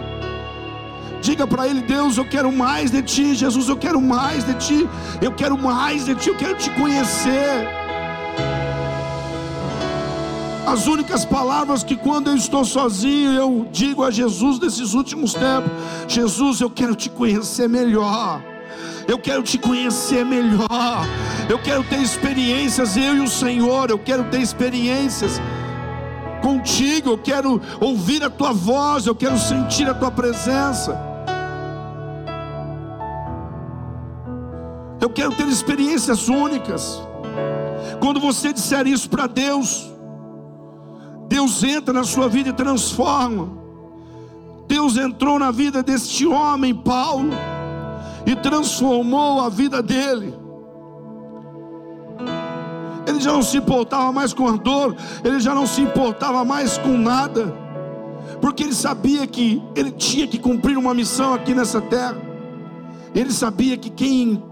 Diga 1.20 1.46
para 1.46 1.68
ele, 1.68 1.82
Deus, 1.82 2.16
eu 2.16 2.24
quero 2.24 2.50
mais 2.50 2.90
de 2.90 3.02
ti, 3.02 3.34
Jesus, 3.34 3.68
eu 3.68 3.76
quero 3.76 4.00
mais 4.00 4.44
de 4.44 4.54
ti, 4.54 4.88
eu 5.20 5.32
quero 5.32 5.58
mais 5.58 6.04
de 6.04 6.14
ti, 6.14 6.30
eu 6.30 6.36
quero 6.36 6.56
te 6.56 6.70
conhecer. 6.70 7.81
As 10.72 10.86
únicas 10.86 11.22
palavras 11.22 11.84
que 11.84 11.94
quando 11.94 12.28
eu 12.28 12.34
estou 12.34 12.64
sozinho 12.64 13.30
eu 13.34 13.68
digo 13.70 14.02
a 14.02 14.10
Jesus 14.10 14.58
nesses 14.58 14.94
últimos 14.94 15.34
tempos: 15.34 15.70
Jesus, 16.08 16.62
eu 16.62 16.70
quero 16.70 16.96
te 16.96 17.10
conhecer 17.10 17.68
melhor. 17.68 18.42
Eu 19.06 19.18
quero 19.18 19.42
te 19.42 19.58
conhecer 19.58 20.24
melhor. 20.24 21.06
Eu 21.46 21.58
quero 21.58 21.84
ter 21.84 22.00
experiências, 22.00 22.96
eu 22.96 23.16
e 23.16 23.20
o 23.20 23.28
Senhor. 23.28 23.90
Eu 23.90 23.98
quero 23.98 24.24
ter 24.30 24.40
experiências 24.40 25.42
contigo, 26.40 27.10
eu 27.10 27.18
quero 27.18 27.60
ouvir 27.78 28.24
a 28.24 28.30
tua 28.30 28.54
voz, 28.54 29.04
eu 29.04 29.14
quero 29.14 29.38
sentir 29.38 29.86
a 29.90 29.92
tua 29.92 30.10
presença. 30.10 30.98
Eu 34.98 35.10
quero 35.10 35.34
ter 35.34 35.46
experiências 35.48 36.30
únicas. 36.30 36.98
Quando 38.00 38.18
você 38.18 38.54
disser 38.54 38.86
isso 38.86 39.10
para 39.10 39.26
Deus, 39.26 39.91
Deus 41.32 41.64
entra 41.64 41.94
na 41.94 42.04
sua 42.04 42.28
vida 42.28 42.50
e 42.50 42.52
transforma. 42.52 43.48
Deus 44.68 44.98
entrou 44.98 45.38
na 45.38 45.50
vida 45.50 45.82
deste 45.82 46.26
homem, 46.26 46.74
Paulo, 46.74 47.30
e 48.26 48.36
transformou 48.36 49.40
a 49.40 49.48
vida 49.48 49.82
dele. 49.82 50.34
Ele 53.06 53.18
já 53.18 53.32
não 53.32 53.42
se 53.42 53.56
importava 53.56 54.12
mais 54.12 54.34
com 54.34 54.46
a 54.46 54.52
dor, 54.58 54.94
ele 55.24 55.40
já 55.40 55.54
não 55.54 55.66
se 55.66 55.80
importava 55.80 56.44
mais 56.44 56.76
com 56.76 56.98
nada, 56.98 57.50
porque 58.38 58.62
ele 58.62 58.74
sabia 58.74 59.26
que 59.26 59.62
ele 59.74 59.90
tinha 59.90 60.26
que 60.26 60.38
cumprir 60.38 60.76
uma 60.76 60.92
missão 60.92 61.32
aqui 61.32 61.54
nessa 61.54 61.80
terra. 61.80 62.20
Ele 63.14 63.32
sabia 63.32 63.78
que 63.78 63.88
quem 63.88 64.42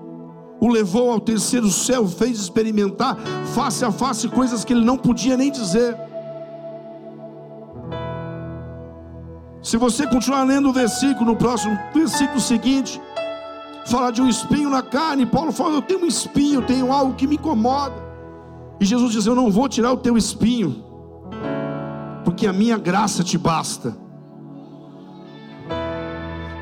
o 0.58 0.66
levou 0.66 1.10
ao 1.10 1.20
terceiro 1.20 1.70
céu 1.70 2.08
fez 2.08 2.40
experimentar 2.40 3.18
face 3.54 3.84
a 3.84 3.92
face 3.92 4.28
coisas 4.28 4.64
que 4.64 4.72
ele 4.72 4.84
não 4.84 4.96
podia 4.96 5.36
nem 5.36 5.50
dizer. 5.50 6.08
Se 9.70 9.76
você 9.76 10.04
continuar 10.04 10.42
lendo 10.42 10.68
o 10.68 10.72
versículo, 10.72 11.26
no 11.26 11.36
próximo 11.36 11.78
versículo 11.94 12.40
seguinte, 12.40 13.00
fala 13.86 14.10
de 14.10 14.20
um 14.20 14.28
espinho 14.28 14.68
na 14.68 14.82
carne. 14.82 15.24
Paulo 15.24 15.52
fala: 15.52 15.76
Eu 15.76 15.82
tenho 15.82 16.02
um 16.02 16.06
espinho, 16.06 16.60
tenho 16.60 16.92
algo 16.92 17.14
que 17.14 17.24
me 17.24 17.36
incomoda. 17.36 17.94
E 18.80 18.84
Jesus 18.84 19.12
diz: 19.12 19.26
Eu 19.26 19.36
não 19.36 19.48
vou 19.48 19.68
tirar 19.68 19.92
o 19.92 19.96
teu 19.96 20.18
espinho, 20.18 20.84
porque 22.24 22.48
a 22.48 22.52
minha 22.52 22.76
graça 22.78 23.22
te 23.22 23.38
basta. 23.38 23.96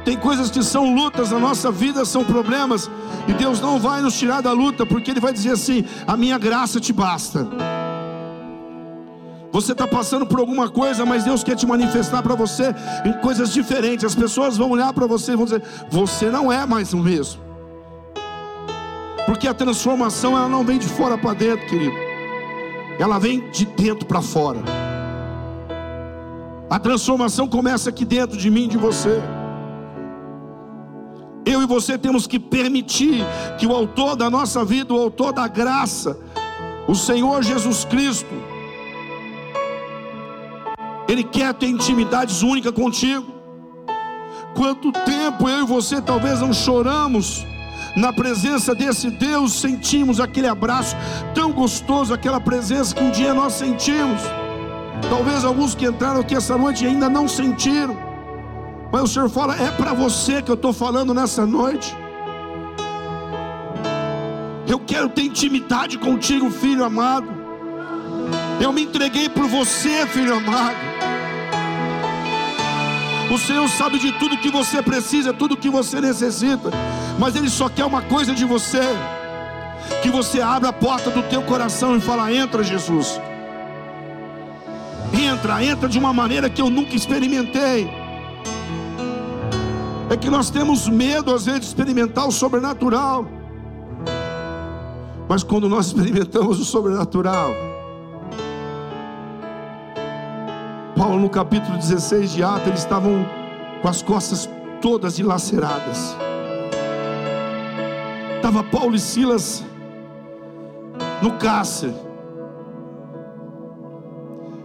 Tem 0.04 0.18
coisas 0.18 0.50
que 0.50 0.62
são 0.62 0.94
lutas 0.94 1.30
na 1.30 1.38
nossa 1.38 1.70
vida, 1.70 2.04
são 2.04 2.22
problemas, 2.22 2.90
e 3.26 3.32
Deus 3.32 3.58
não 3.58 3.78
vai 3.78 4.02
nos 4.02 4.18
tirar 4.18 4.42
da 4.42 4.52
luta, 4.52 4.84
porque 4.84 5.12
Ele 5.12 5.20
vai 5.20 5.32
dizer 5.32 5.52
assim: 5.52 5.82
A 6.06 6.14
minha 6.14 6.36
graça 6.36 6.78
te 6.78 6.92
basta. 6.92 7.48
Você 9.58 9.72
está 9.72 9.88
passando 9.88 10.24
por 10.24 10.38
alguma 10.38 10.68
coisa, 10.68 11.04
mas 11.04 11.24
Deus 11.24 11.42
quer 11.42 11.56
te 11.56 11.66
manifestar 11.66 12.22
para 12.22 12.34
você 12.34 12.74
em 13.04 13.12
coisas 13.14 13.52
diferentes. 13.52 14.04
As 14.04 14.14
pessoas 14.14 14.56
vão 14.56 14.70
olhar 14.70 14.92
para 14.92 15.06
você 15.06 15.32
e 15.32 15.36
vão 15.36 15.44
dizer: 15.44 15.62
Você 15.90 16.30
não 16.30 16.52
é 16.52 16.64
mais 16.64 16.92
o 16.92 16.98
mesmo. 16.98 17.42
Porque 19.26 19.48
a 19.48 19.54
transformação 19.54 20.36
ela 20.36 20.48
não 20.48 20.64
vem 20.64 20.78
de 20.78 20.88
fora 20.88 21.18
para 21.18 21.34
dentro, 21.34 21.66
querido 21.66 22.08
ela 22.98 23.18
vem 23.18 23.48
de 23.50 23.64
dentro 23.64 24.04
para 24.06 24.20
fora. 24.20 24.58
A 26.68 26.78
transformação 26.78 27.48
começa 27.48 27.88
aqui 27.90 28.04
dentro 28.04 28.36
de 28.36 28.50
mim, 28.50 28.68
de 28.68 28.76
você. 28.76 29.22
Eu 31.46 31.62
e 31.62 31.66
você 31.66 31.96
temos 31.96 32.26
que 32.26 32.38
permitir 32.38 33.24
que 33.56 33.66
o 33.66 33.72
autor 33.72 34.16
da 34.16 34.28
nossa 34.28 34.64
vida, 34.64 34.92
o 34.92 34.98
autor 34.98 35.32
da 35.32 35.46
graça, 35.46 36.18
o 36.86 36.94
Senhor 36.94 37.42
Jesus 37.42 37.84
Cristo, 37.84 38.34
Ele 41.08 41.24
quer 41.24 41.54
ter 41.54 41.66
intimidades 41.66 42.42
únicas 42.42 42.72
contigo. 42.72 43.26
Quanto 44.54 44.92
tempo 44.92 45.48
eu 45.48 45.62
e 45.62 45.66
você 45.66 46.00
talvez 46.02 46.40
não 46.40 46.52
choramos 46.52 47.46
na 47.96 48.12
presença 48.12 48.74
desse 48.74 49.10
Deus, 49.10 49.54
sentimos 49.60 50.20
aquele 50.20 50.46
abraço 50.46 50.94
tão 51.34 51.50
gostoso, 51.52 52.12
aquela 52.12 52.40
presença 52.40 52.94
que 52.94 53.02
um 53.02 53.10
dia 53.10 53.32
nós 53.32 53.54
sentimos. 53.54 54.20
Talvez 55.08 55.44
alguns 55.44 55.74
que 55.74 55.86
entraram 55.86 56.20
aqui 56.20 56.34
essa 56.34 56.58
noite 56.58 56.86
ainda 56.86 57.08
não 57.08 57.26
sentiram, 57.26 57.96
mas 58.92 59.02
o 59.02 59.06
Senhor 59.06 59.28
fala: 59.30 59.56
é 59.56 59.70
para 59.70 59.92
você 59.92 60.42
que 60.42 60.50
eu 60.50 60.54
estou 60.54 60.72
falando 60.72 61.14
nessa 61.14 61.46
noite. 61.46 61.96
Eu 64.66 64.78
quero 64.78 65.08
ter 65.08 65.22
intimidade 65.22 65.96
contigo, 65.98 66.50
filho 66.50 66.84
amado. 66.84 67.26
Eu 68.60 68.72
me 68.72 68.82
entreguei 68.82 69.28
por 69.28 69.46
você, 69.46 70.06
filho 70.08 70.36
amado. 70.36 70.97
O 73.30 73.38
Senhor 73.38 73.68
sabe 73.68 73.98
de 73.98 74.12
tudo 74.12 74.38
que 74.38 74.50
você 74.50 74.82
precisa, 74.82 75.32
tudo 75.32 75.56
que 75.56 75.68
você 75.68 76.00
necessita 76.00 76.70
mas 77.18 77.34
Ele 77.34 77.50
só 77.50 77.68
quer 77.68 77.84
uma 77.84 78.00
coisa 78.02 78.32
de 78.32 78.44
você: 78.44 78.80
que 80.02 80.08
você 80.08 80.40
abra 80.40 80.68
a 80.68 80.72
porta 80.72 81.10
do 81.10 81.22
teu 81.24 81.42
coração 81.42 81.96
e 81.96 82.00
fala: 82.00 82.32
Entra, 82.32 82.62
Jesus. 82.62 83.20
Entra, 85.12 85.64
entra 85.64 85.88
de 85.88 85.98
uma 85.98 86.12
maneira 86.12 86.48
que 86.48 86.62
eu 86.62 86.70
nunca 86.70 86.94
experimentei. 86.94 87.90
É 90.10 90.16
que 90.16 90.30
nós 90.30 90.48
temos 90.48 90.88
medo 90.88 91.34
às 91.34 91.44
vezes 91.44 91.60
de 91.60 91.66
experimentar 91.66 92.26
o 92.26 92.30
sobrenatural. 92.30 93.26
Mas 95.28 95.42
quando 95.42 95.68
nós 95.68 95.86
experimentamos 95.86 96.58
o 96.58 96.64
sobrenatural, 96.64 97.50
Paulo 100.98 101.20
no 101.20 101.30
capítulo 101.30 101.78
16 101.78 102.32
de 102.32 102.42
Atos, 102.42 102.66
eles 102.66 102.80
estavam 102.80 103.24
com 103.80 103.86
as 103.86 104.02
costas 104.02 104.50
todas 104.82 105.14
dilaceradas. 105.14 106.16
Estava 108.34 108.64
Paulo 108.64 108.96
e 108.96 108.98
Silas 108.98 109.64
no 111.22 111.34
cárcere. 111.34 111.94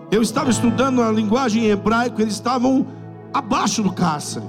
Eu 0.10 0.24
estava 0.24 0.50
estudando 0.50 1.04
a 1.04 1.12
linguagem 1.12 1.66
hebraica, 1.66 2.24
eles 2.24 2.34
estavam 2.34 2.88
abaixo 3.32 3.84
do 3.84 3.94
cárcere. 3.94 4.46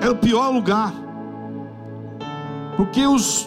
Era 0.00 0.12
o 0.12 0.16
pior 0.16 0.48
lugar. 0.48 0.90
Porque 2.78 3.06
os 3.06 3.46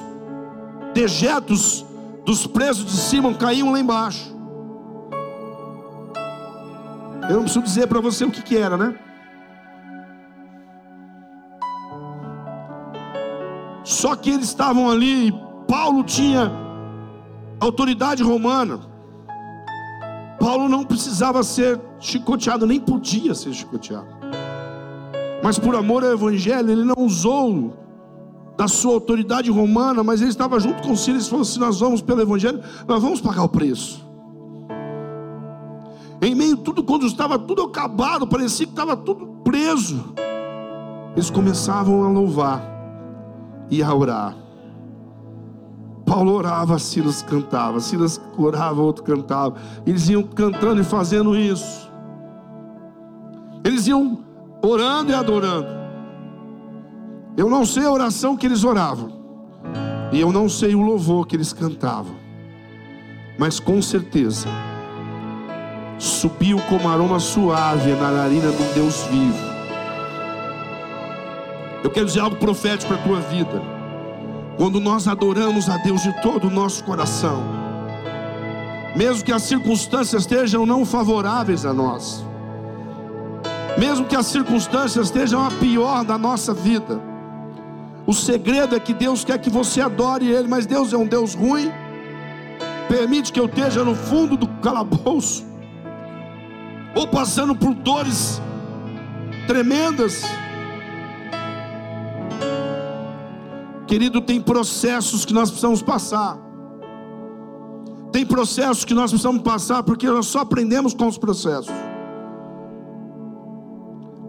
dejetos 0.93 1.83
dos 2.23 2.45
presos 2.45 2.85
de 2.85 2.97
cima 2.97 3.33
caíam 3.33 3.71
lá 3.71 3.79
embaixo. 3.79 4.36
Eu 7.29 7.35
não 7.35 7.43
preciso 7.43 7.63
dizer 7.63 7.87
para 7.87 7.99
você 7.99 8.23
o 8.23 8.31
que, 8.31 8.41
que 8.41 8.57
era, 8.57 8.77
né? 8.77 8.95
Só 13.83 14.15
que 14.15 14.29
eles 14.29 14.47
estavam 14.47 14.89
ali, 14.89 15.33
Paulo 15.67 16.03
tinha 16.03 16.51
autoridade 17.59 18.23
romana. 18.23 18.79
Paulo 20.39 20.69
não 20.69 20.83
precisava 20.83 21.43
ser 21.43 21.79
chicoteado, 21.99 22.65
nem 22.65 22.79
podia 22.79 23.33
ser 23.33 23.53
chicoteado. 23.53 24.07
Mas 25.43 25.59
por 25.59 25.75
amor 25.75 26.03
ao 26.03 26.11
Evangelho, 26.11 26.69
ele 26.69 26.83
não 26.83 26.95
usou 26.97 27.73
da 28.57 28.67
sua 28.67 28.93
autoridade 28.93 29.51
romana, 29.51 30.03
mas 30.03 30.21
ele 30.21 30.31
estava 30.31 30.59
junto 30.59 30.81
com 30.81 30.95
Silas 30.95 31.27
e 31.27 31.29
falou: 31.29 31.45
se 31.45 31.59
nós 31.59 31.79
vamos 31.79 32.01
pelo 32.01 32.21
Evangelho, 32.21 32.61
nós 32.87 33.01
vamos 33.01 33.19
pagar 33.19 33.43
o 33.43 33.49
preço. 33.49 34.06
Em 36.21 36.33
meio 36.33 36.57
tudo, 36.57 36.83
quando 36.83 37.05
estava 37.05 37.37
tudo 37.37 37.63
acabado, 37.63 38.25
parecia 38.25 38.65
que 38.65 38.71
estava 38.71 38.97
tudo 38.97 39.27
preso, 39.43 40.13
eles 41.15 41.29
começavam 41.29 42.03
a 42.03 42.09
louvar 42.09 42.63
e 43.69 43.83
a 43.83 43.93
orar. 43.93 44.35
Paulo 46.05 46.33
orava, 46.33 46.79
Silas 46.79 47.21
cantava, 47.21 47.79
Silas 47.79 48.19
orava, 48.37 48.81
outro 48.81 49.03
cantava. 49.03 49.55
Eles 49.85 50.07
iam 50.09 50.23
cantando 50.23 50.81
e 50.81 50.83
fazendo 50.83 51.37
isso. 51.37 51.91
Eles 53.63 53.85
iam 53.87 54.19
orando 54.63 55.11
e 55.11 55.13
adorando. 55.13 55.67
Eu 57.35 57.49
não 57.49 57.65
sei 57.65 57.85
a 57.85 57.91
oração 57.91 58.35
que 58.35 58.47
eles 58.47 58.63
oravam, 58.63 59.11
e 60.11 60.19
eu 60.19 60.31
não 60.31 60.49
sei 60.49 60.73
o 60.73 60.81
louvor 60.81 61.27
que 61.27 61.35
eles 61.35 61.53
cantavam, 61.53 62.15
mas 63.37 63.59
com 63.59 63.79
certeza 63.79 64.47
subiu 65.97 66.59
como 66.69 66.89
aroma 66.89 67.19
suave 67.19 67.93
na 67.93 68.11
narina 68.11 68.51
do 68.51 68.73
Deus 68.73 69.03
vivo. 69.03 69.47
Eu 71.83 71.89
quero 71.89 72.05
dizer 72.05 72.19
algo 72.19 72.35
profético 72.35 72.93
para 72.93 73.01
a 73.01 73.05
tua 73.05 73.19
vida. 73.21 73.61
Quando 74.57 74.79
nós 74.79 75.07
adoramos 75.07 75.69
a 75.69 75.77
Deus 75.77 76.01
de 76.01 76.11
todo 76.21 76.47
o 76.47 76.51
nosso 76.51 76.83
coração, 76.83 77.43
mesmo 78.95 79.23
que 79.23 79.31
as 79.31 79.43
circunstâncias 79.43 80.23
estejam 80.23 80.65
não 80.65 80.85
favoráveis 80.85 81.65
a 81.65 81.73
nós, 81.73 82.25
mesmo 83.77 84.05
que 84.05 84.15
as 84.15 84.25
circunstâncias 84.25 85.07
estejam 85.07 85.45
a 85.45 85.51
pior 85.51 86.03
da 86.03 86.17
nossa 86.17 86.53
vida, 86.53 86.99
o 88.07 88.13
segredo 88.13 88.75
é 88.75 88.79
que 88.79 88.93
Deus 88.93 89.23
quer 89.23 89.37
que 89.37 89.49
você 89.49 89.81
adore 89.81 90.27
Ele, 90.27 90.47
mas 90.47 90.65
Deus 90.65 90.91
é 90.93 90.97
um 90.97 91.05
Deus 91.05 91.35
ruim, 91.35 91.71
permite 92.87 93.31
que 93.31 93.39
eu 93.39 93.45
esteja 93.45 93.83
no 93.83 93.93
fundo 93.95 94.35
do 94.35 94.47
calabouço, 94.61 95.45
ou 96.97 97.07
passando 97.07 97.55
por 97.55 97.73
dores 97.73 98.41
tremendas, 99.47 100.23
Querido, 103.87 104.19
tem 104.19 104.41
processos 104.41 105.23
que 105.23 105.33
nós 105.33 105.49
precisamos 105.49 105.81
passar. 105.81 106.37
Tem 108.11 108.25
processos 108.25 108.83
que 108.83 108.93
nós 108.93 109.11
precisamos 109.11 109.41
passar 109.41 109.81
porque 109.81 110.05
nós 110.07 110.27
só 110.27 110.39
aprendemos 110.39 110.93
com 110.93 111.07
os 111.07 111.17
processos. 111.17 111.73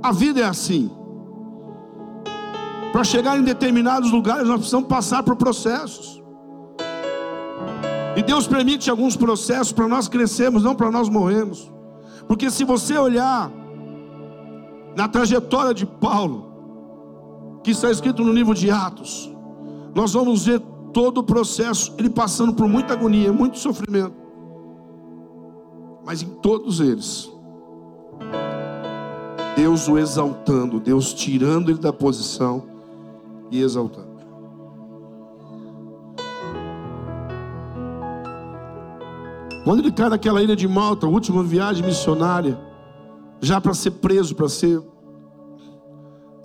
A 0.00 0.12
vida 0.12 0.40
é 0.40 0.44
assim. 0.44 0.88
Para 2.92 3.02
chegar 3.02 3.36
em 3.36 3.42
determinados 3.42 4.12
lugares, 4.12 4.46
nós 4.46 4.58
precisamos 4.58 4.88
passar 4.88 5.24
por 5.24 5.34
processos. 5.34 6.22
E 8.16 8.22
Deus 8.22 8.46
permite 8.46 8.88
alguns 8.88 9.16
processos 9.16 9.72
para 9.72 9.88
nós 9.88 10.06
crescermos, 10.06 10.62
não 10.62 10.74
para 10.74 10.90
nós 10.90 11.08
morrermos. 11.08 11.77
Porque 12.28 12.50
se 12.50 12.62
você 12.62 12.96
olhar 12.98 13.50
na 14.94 15.08
trajetória 15.08 15.72
de 15.72 15.86
Paulo, 15.86 17.60
que 17.64 17.70
está 17.70 17.90
escrito 17.90 18.22
no 18.22 18.32
livro 18.32 18.54
de 18.54 18.70
Atos, 18.70 19.32
nós 19.94 20.12
vamos 20.12 20.44
ver 20.44 20.60
todo 20.92 21.18
o 21.18 21.22
processo, 21.22 21.94
ele 21.98 22.10
passando 22.10 22.52
por 22.52 22.68
muita 22.68 22.92
agonia, 22.92 23.32
muito 23.32 23.58
sofrimento. 23.58 24.14
Mas 26.04 26.22
em 26.22 26.28
todos 26.28 26.80
eles, 26.80 27.30
Deus 29.56 29.88
o 29.88 29.98
exaltando, 29.98 30.78
Deus 30.78 31.12
tirando 31.14 31.70
ele 31.70 31.78
da 31.78 31.92
posição 31.92 32.64
e 33.50 33.60
exaltando. 33.60 34.17
Quando 39.68 39.80
ele 39.80 39.92
cai 39.92 40.08
naquela 40.08 40.42
ilha 40.42 40.56
de 40.56 40.66
Malta, 40.66 41.06
última 41.06 41.42
viagem 41.42 41.84
missionária, 41.84 42.58
já 43.38 43.60
para 43.60 43.74
ser 43.74 43.90
preso, 43.90 44.34
para 44.34 44.48
ser 44.48 44.82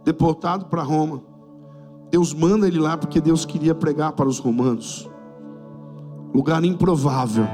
deportado 0.04 0.66
para 0.66 0.84
Roma. 0.84 1.24
Deus 2.12 2.34
manda 2.34 2.68
ele 2.68 2.78
lá 2.78 2.98
porque 2.98 3.22
Deus 3.22 3.46
queria 3.46 3.74
pregar 3.74 4.12
para 4.12 4.28
os 4.28 4.40
romanos. 4.40 5.10
Lugar 6.36 6.62
improvável. 6.66 7.48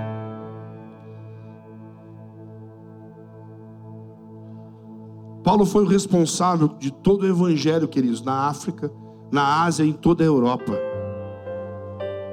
Paulo 5.43 5.67
foi 5.67 5.83
o 5.83 5.87
responsável 5.87 6.69
de 6.79 6.91
todo 6.91 7.21
o 7.21 7.27
evangelho, 7.27 7.87
queridos, 7.87 8.23
na 8.23 8.47
África, 8.47 8.91
na 9.31 9.61
Ásia 9.65 9.83
e 9.83 9.89
em 9.89 9.93
toda 9.93 10.23
a 10.23 10.25
Europa. 10.25 10.73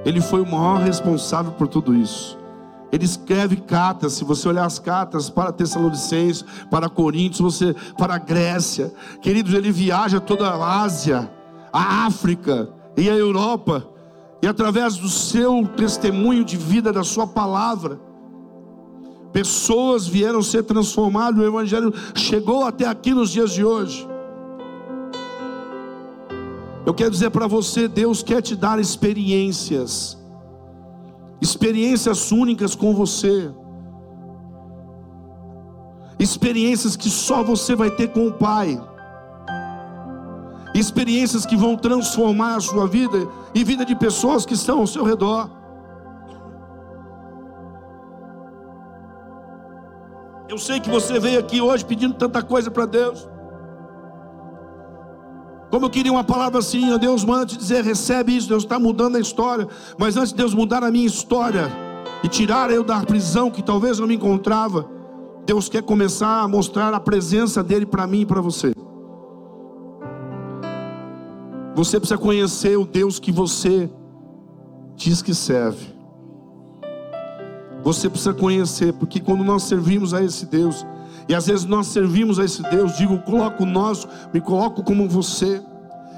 Ele 0.06 0.22
foi 0.22 0.40
o 0.40 0.50
maior 0.50 0.80
responsável 0.80 1.52
por 1.52 1.68
tudo 1.68 1.94
isso. 1.94 2.45
Ele 2.92 3.04
escreve 3.04 3.56
cartas, 3.56 4.12
se 4.12 4.24
você 4.24 4.48
olhar 4.48 4.64
as 4.64 4.78
cartas 4.78 5.28
para 5.28 5.52
Tessalonicenses, 5.52 6.44
para 6.70 6.88
Coríntios, 6.88 7.40
você 7.54 7.74
para 7.98 8.18
Grécia. 8.18 8.92
Queridos, 9.20 9.52
ele 9.54 9.72
viaja 9.72 10.20
toda 10.20 10.48
a 10.48 10.82
Ásia 10.82 11.30
a 11.76 12.06
África 12.06 12.70
e 12.96 13.10
a 13.10 13.14
Europa, 13.14 13.86
e 14.42 14.46
através 14.46 14.96
do 14.96 15.10
seu 15.10 15.68
testemunho 15.76 16.42
de 16.42 16.56
vida, 16.56 16.90
da 16.90 17.04
sua 17.04 17.26
palavra, 17.26 18.00
pessoas 19.30 20.06
vieram 20.06 20.42
ser 20.42 20.62
transformadas, 20.62 21.38
o 21.38 21.46
Evangelho 21.46 21.92
chegou 22.14 22.64
até 22.64 22.86
aqui 22.86 23.12
nos 23.12 23.30
dias 23.30 23.52
de 23.52 23.62
hoje. 23.62 24.08
Eu 26.86 26.94
quero 26.94 27.10
dizer 27.10 27.28
para 27.28 27.46
você: 27.46 27.88
Deus 27.88 28.22
quer 28.22 28.40
te 28.40 28.56
dar 28.56 28.80
experiências, 28.80 30.15
experiências 31.40 32.32
únicas 32.32 32.74
com 32.74 32.94
você, 32.94 33.50
experiências 36.18 36.96
que 36.96 37.10
só 37.10 37.42
você 37.42 37.74
vai 37.74 37.90
ter 37.90 38.08
com 38.08 38.26
o 38.26 38.32
Pai 38.32 38.80
experiências 40.78 41.46
que 41.46 41.56
vão 41.56 41.76
transformar 41.76 42.56
a 42.56 42.60
sua 42.60 42.86
vida 42.86 43.28
e 43.54 43.64
vida 43.64 43.84
de 43.84 43.94
pessoas 43.94 44.44
que 44.44 44.54
estão 44.54 44.80
ao 44.80 44.86
seu 44.86 45.04
redor. 45.04 45.50
Eu 50.48 50.58
sei 50.58 50.78
que 50.78 50.88
você 50.88 51.18
veio 51.18 51.40
aqui 51.40 51.60
hoje 51.60 51.84
pedindo 51.84 52.14
tanta 52.14 52.42
coisa 52.42 52.70
para 52.70 52.86
Deus. 52.86 53.28
Como 55.70 55.86
eu 55.86 55.90
queria 55.90 56.12
uma 56.12 56.24
palavra 56.24 56.60
assim, 56.60 56.92
ó, 56.92 56.98
Deus 56.98 57.24
manda 57.24 57.46
te 57.46 57.56
dizer, 57.56 57.82
recebe 57.82 58.36
isso, 58.36 58.48
Deus 58.48 58.62
está 58.62 58.78
mudando 58.78 59.16
a 59.16 59.20
história. 59.20 59.66
Mas 59.98 60.16
antes 60.16 60.30
de 60.30 60.36
Deus 60.36 60.54
mudar 60.54 60.84
a 60.84 60.90
minha 60.90 61.06
história 61.06 61.68
e 62.22 62.28
tirar 62.28 62.70
eu 62.70 62.84
da 62.84 63.00
prisão 63.00 63.50
que 63.50 63.62
talvez 63.62 63.98
eu 63.98 64.06
me 64.06 64.14
encontrava, 64.14 64.88
Deus 65.44 65.68
quer 65.68 65.82
começar 65.82 66.42
a 66.42 66.48
mostrar 66.48 66.94
a 66.94 67.00
presença 67.00 67.62
dele 67.62 67.86
para 67.86 68.06
mim 68.06 68.20
e 68.20 68.26
para 68.26 68.40
você. 68.40 68.72
Você 71.74 72.00
precisa 72.00 72.18
conhecer 72.18 72.78
o 72.78 72.86
Deus 72.86 73.18
que 73.18 73.30
você 73.30 73.90
diz 74.94 75.20
que 75.20 75.34
serve. 75.34 75.94
Você 77.82 78.08
precisa 78.08 78.32
conhecer, 78.32 78.92
porque 78.94 79.20
quando 79.20 79.44
nós 79.44 79.64
servimos 79.64 80.14
a 80.14 80.22
esse 80.22 80.46
Deus, 80.46 80.86
e 81.28 81.34
às 81.34 81.46
vezes 81.46 81.64
nós 81.64 81.88
servimos 81.88 82.38
a 82.38 82.44
esse 82.44 82.62
Deus, 82.62 82.96
digo, 82.96 83.18
coloco 83.18 83.64
nós, 83.64 84.06
me 84.32 84.40
coloco 84.40 84.82
como 84.82 85.08
você. 85.08 85.60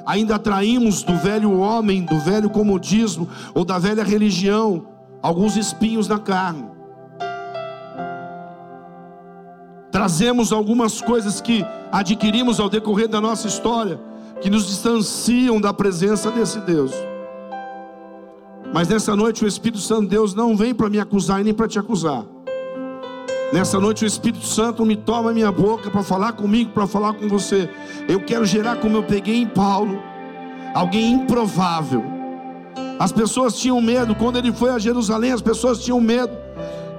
Ainda 0.05 0.37
atraímos 0.37 1.03
do 1.03 1.17
velho 1.17 1.59
homem, 1.59 2.05
do 2.05 2.19
velho 2.19 2.51
comodismo 2.51 3.29
ou 3.55 3.65
da 3.65 3.79
velha 3.79 4.05
religião, 4.05 4.87
alguns 5.23 5.57
espinhos 5.57 6.09
na 6.09 6.19
carne. 6.19 6.67
Trazemos 9.91 10.53
algumas 10.53 11.01
coisas 11.01 11.41
que 11.41 11.65
adquirimos 11.91 12.61
ao 12.61 12.69
decorrer 12.69 13.09
da 13.09 13.21
nossa 13.21 13.49
história, 13.49 13.99
que 14.41 14.51
nos 14.51 14.67
distanciam 14.67 15.61
da 15.61 15.73
presença 15.73 16.31
desse 16.31 16.61
Deus. 16.61 16.93
Mas 18.73 18.89
nessa 18.89 19.17
noite 19.17 19.45
o 19.45 19.49
Espírito 19.49 19.81
Santo 19.81 20.03
de 20.03 20.09
Deus 20.09 20.35
não 20.35 20.55
vem 20.55 20.75
para 20.75 20.91
me 20.91 21.01
acusar 21.01 21.41
e 21.41 21.45
nem 21.45 21.55
para 21.55 21.67
te 21.67 21.79
acusar. 21.79 22.25
Nessa 23.51 23.81
noite 23.81 24.05
o 24.05 24.07
Espírito 24.07 24.45
Santo 24.45 24.85
me 24.85 24.95
toma 24.95 25.33
minha 25.33 25.51
boca 25.51 25.91
para 25.91 26.03
falar 26.03 26.33
comigo, 26.33 26.71
para 26.71 26.87
falar 26.87 27.15
com 27.15 27.27
você. 27.29 27.69
Eu 28.07 28.21
quero 28.21 28.45
gerar 28.45 28.77
como 28.77 28.99
eu 28.99 29.03
peguei 29.03 29.41
em 29.41 29.47
Paulo, 29.47 30.03
alguém 30.75 31.13
improvável. 31.13 32.05
As 32.99 33.11
pessoas 33.11 33.59
tinham 33.59 33.81
medo, 33.81 34.15
quando 34.15 34.37
ele 34.37 34.53
foi 34.53 34.71
a 34.71 34.79
Jerusalém, 34.79 35.33
as 35.33 35.41
pessoas 35.41 35.83
tinham 35.83 35.99
medo, 35.99 36.37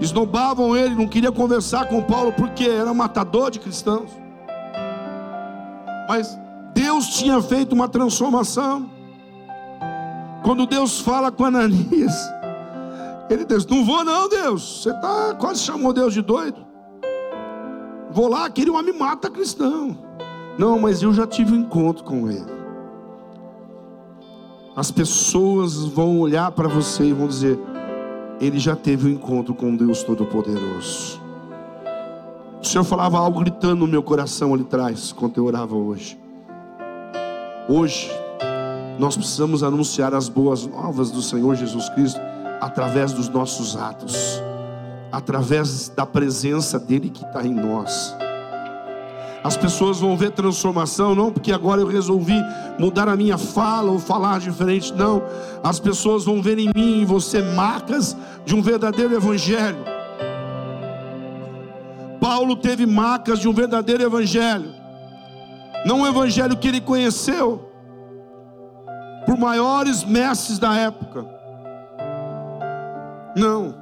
esnobavam 0.02 0.76
ele, 0.76 0.96
não 0.96 1.08
queria 1.08 1.32
conversar 1.32 1.88
com 1.88 2.02
Paulo 2.02 2.32
porque 2.32 2.64
era 2.64 2.92
matador 2.96 3.52
de 3.52 3.60
cristãos. 3.60 4.10
Mas 6.08 6.36
Deus 6.74 7.10
tinha 7.10 7.40
feito 7.44 7.74
uma 7.74 7.88
transformação. 7.88 8.90
Quando 10.42 10.66
Deus 10.66 11.00
fala 11.00 11.32
com 11.32 11.46
Ananias, 11.46 12.16
ele 13.30 13.46
diz: 13.46 13.66
Não 13.66 13.86
vou, 13.86 14.04
não, 14.04 14.28
Deus. 14.28 14.84
Você 14.84 14.94
tá, 14.94 15.36
quase 15.40 15.62
chamou 15.62 15.94
Deus 15.94 16.14
de 16.14 16.22
doido. 16.22 16.66
Vou 18.12 18.28
lá, 18.28 18.46
aquele 18.46 18.72
homem 18.72 18.98
mata 18.98 19.30
cristão. 19.30 19.98
Não, 20.58 20.80
mas 20.80 21.02
eu 21.04 21.14
já 21.14 21.28
tive 21.28 21.54
um 21.54 21.62
encontro 21.62 22.04
com 22.04 22.30
ele. 22.30 22.60
As 24.76 24.92
pessoas 24.92 25.86
vão 25.86 26.20
olhar 26.20 26.52
para 26.52 26.68
você 26.68 27.04
e 27.04 27.14
vão 27.14 27.28
dizer: 27.28 27.60
Ele 28.42 28.58
já 28.58 28.76
teve 28.76 29.08
um 29.08 29.12
encontro 29.12 29.54
com 29.54 29.76
Deus 29.76 30.04
Todo-Poderoso. 30.04 31.22
O 32.62 32.66
Senhor 32.66 32.84
falava 32.84 33.18
algo 33.18 33.40
gritando 33.40 33.80
no 33.82 33.88
meu 33.88 34.04
coração 34.04 34.54
ali 34.54 34.64
atrás, 34.64 35.14
quando 35.14 35.38
eu 35.38 35.46
orava 35.46 35.76
hoje. 35.76 36.20
Hoje, 37.70 38.12
Nós 38.98 39.16
precisamos 39.16 39.64
anunciar 39.64 40.14
as 40.14 40.28
boas 40.28 40.66
novas 40.66 41.10
do 41.10 41.22
Senhor 41.22 41.56
Jesus 41.56 41.88
Cristo 41.90 42.20
através 42.60 43.14
dos 43.14 43.30
nossos 43.30 43.76
atos, 43.76 44.42
através 45.12 45.90
da 45.90 46.06
presença 46.06 46.80
dEle 46.80 47.10
que 47.10 47.24
está 47.24 47.46
em 47.46 47.54
nós. 47.54 48.16
As 49.44 49.56
pessoas 49.56 50.00
vão 50.00 50.18
ver 50.18 50.32
transformação, 50.32 51.16
não 51.16 51.32
porque 51.32 51.54
agora 51.54 51.80
eu 51.80 51.88
resolvi 51.88 52.36
mudar 52.78 53.08
a 53.08 53.16
minha 53.16 53.38
fala 53.38 53.90
ou 53.90 53.98
falar 53.98 54.40
diferente, 54.40 54.94
não. 54.94 55.24
As 55.64 55.80
pessoas 55.80 56.26
vão 56.26 56.42
ver 56.42 56.60
em 56.60 56.70
mim 56.76 57.02
e 57.02 57.06
você 57.06 57.42
marcas 57.42 58.18
de 58.46 58.54
um 58.54 58.62
verdadeiro 58.62 59.16
evangelho. 59.16 59.80
Paulo 62.20 62.58
teve 62.58 62.86
marcas 62.86 63.40
de 63.40 63.48
um 63.48 63.54
verdadeiro 63.54 64.04
evangelho, 64.04 64.74
não 65.86 66.02
um 66.02 66.08
evangelho 66.08 66.58
que 66.58 66.68
ele 66.68 66.82
conheceu 66.82 67.70
por 69.26 69.38
maiores 69.38 70.04
mestres 70.04 70.60
da 70.60 70.76
época. 70.76 71.39
Não, 73.40 73.76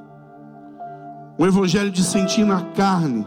um 1.38 1.46
evangelho 1.46 1.90
de 1.90 2.02
sentir 2.02 2.44
na 2.44 2.62
carne 2.62 3.26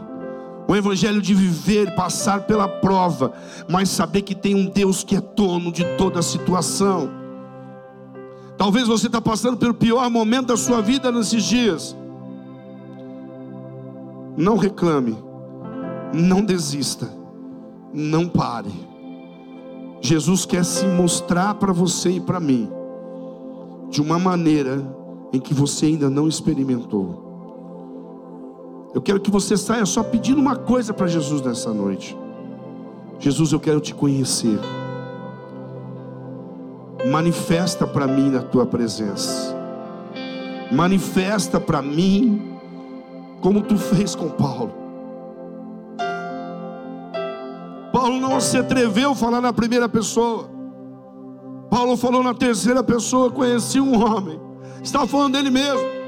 o 0.68 0.76
evangelho 0.76 1.20
de 1.20 1.34
viver, 1.34 1.94
passar 1.94 2.42
pela 2.42 2.66
prova, 2.66 3.32
mas 3.68 3.88
saber 3.90 4.22
que 4.22 4.34
tem 4.34 4.54
um 4.54 4.66
Deus 4.66 5.02
que 5.04 5.16
é 5.16 5.20
dono 5.20 5.72
de 5.72 5.84
toda 5.96 6.20
a 6.20 6.22
situação. 6.22 7.10
Talvez 8.56 8.86
você 8.86 9.06
está 9.06 9.20
passando 9.20 9.56
pelo 9.56 9.74
pior 9.74 10.08
momento 10.08 10.46
da 10.46 10.56
sua 10.56 10.80
vida 10.80 11.10
nesses 11.10 11.42
dias. 11.44 11.96
Não 14.36 14.56
reclame, 14.56 15.18
não 16.14 16.42
desista, 16.42 17.12
não 17.92 18.28
pare. 18.28 18.72
Jesus 20.00 20.46
quer 20.46 20.64
se 20.64 20.86
mostrar 20.86 21.54
para 21.54 21.72
você 21.72 22.12
e 22.12 22.20
para 22.20 22.40
mim 22.40 22.70
de 23.90 24.00
uma 24.00 24.18
maneira 24.18 24.82
em 25.32 25.40
que 25.40 25.54
você 25.54 25.86
ainda 25.86 26.10
não 26.10 26.28
experimentou. 26.28 27.30
Eu 28.94 29.00
quero 29.00 29.20
que 29.20 29.30
você 29.30 29.56
saia 29.56 29.86
só 29.86 30.02
pedindo 30.02 30.40
uma 30.40 30.54
coisa 30.54 30.92
para 30.92 31.06
Jesus 31.06 31.40
nessa 31.40 31.72
noite. 31.72 32.16
Jesus, 33.18 33.52
eu 33.52 33.60
quero 33.60 33.80
te 33.80 33.94
conhecer. 33.94 34.58
Manifesta 37.10 37.86
para 37.86 38.06
mim 38.06 38.30
na 38.30 38.42
tua 38.42 38.66
presença. 38.66 39.56
Manifesta 40.70 41.58
para 41.58 41.80
mim 41.80 42.58
como 43.40 43.62
tu 43.62 43.78
fez 43.78 44.14
com 44.14 44.28
Paulo. 44.28 44.72
Paulo 47.92 48.20
não 48.20 48.40
se 48.40 48.58
atreveu 48.58 49.12
a 49.12 49.14
falar 49.14 49.40
na 49.40 49.52
primeira 49.52 49.88
pessoa. 49.88 50.50
Paulo 51.70 51.96
falou 51.96 52.22
na 52.22 52.34
terceira 52.34 52.82
pessoa, 52.82 53.30
conheci 53.30 53.80
um 53.80 54.02
homem. 54.02 54.38
Estava 54.82 55.06
falando 55.06 55.34
dele 55.34 55.50
mesmo 55.50 56.02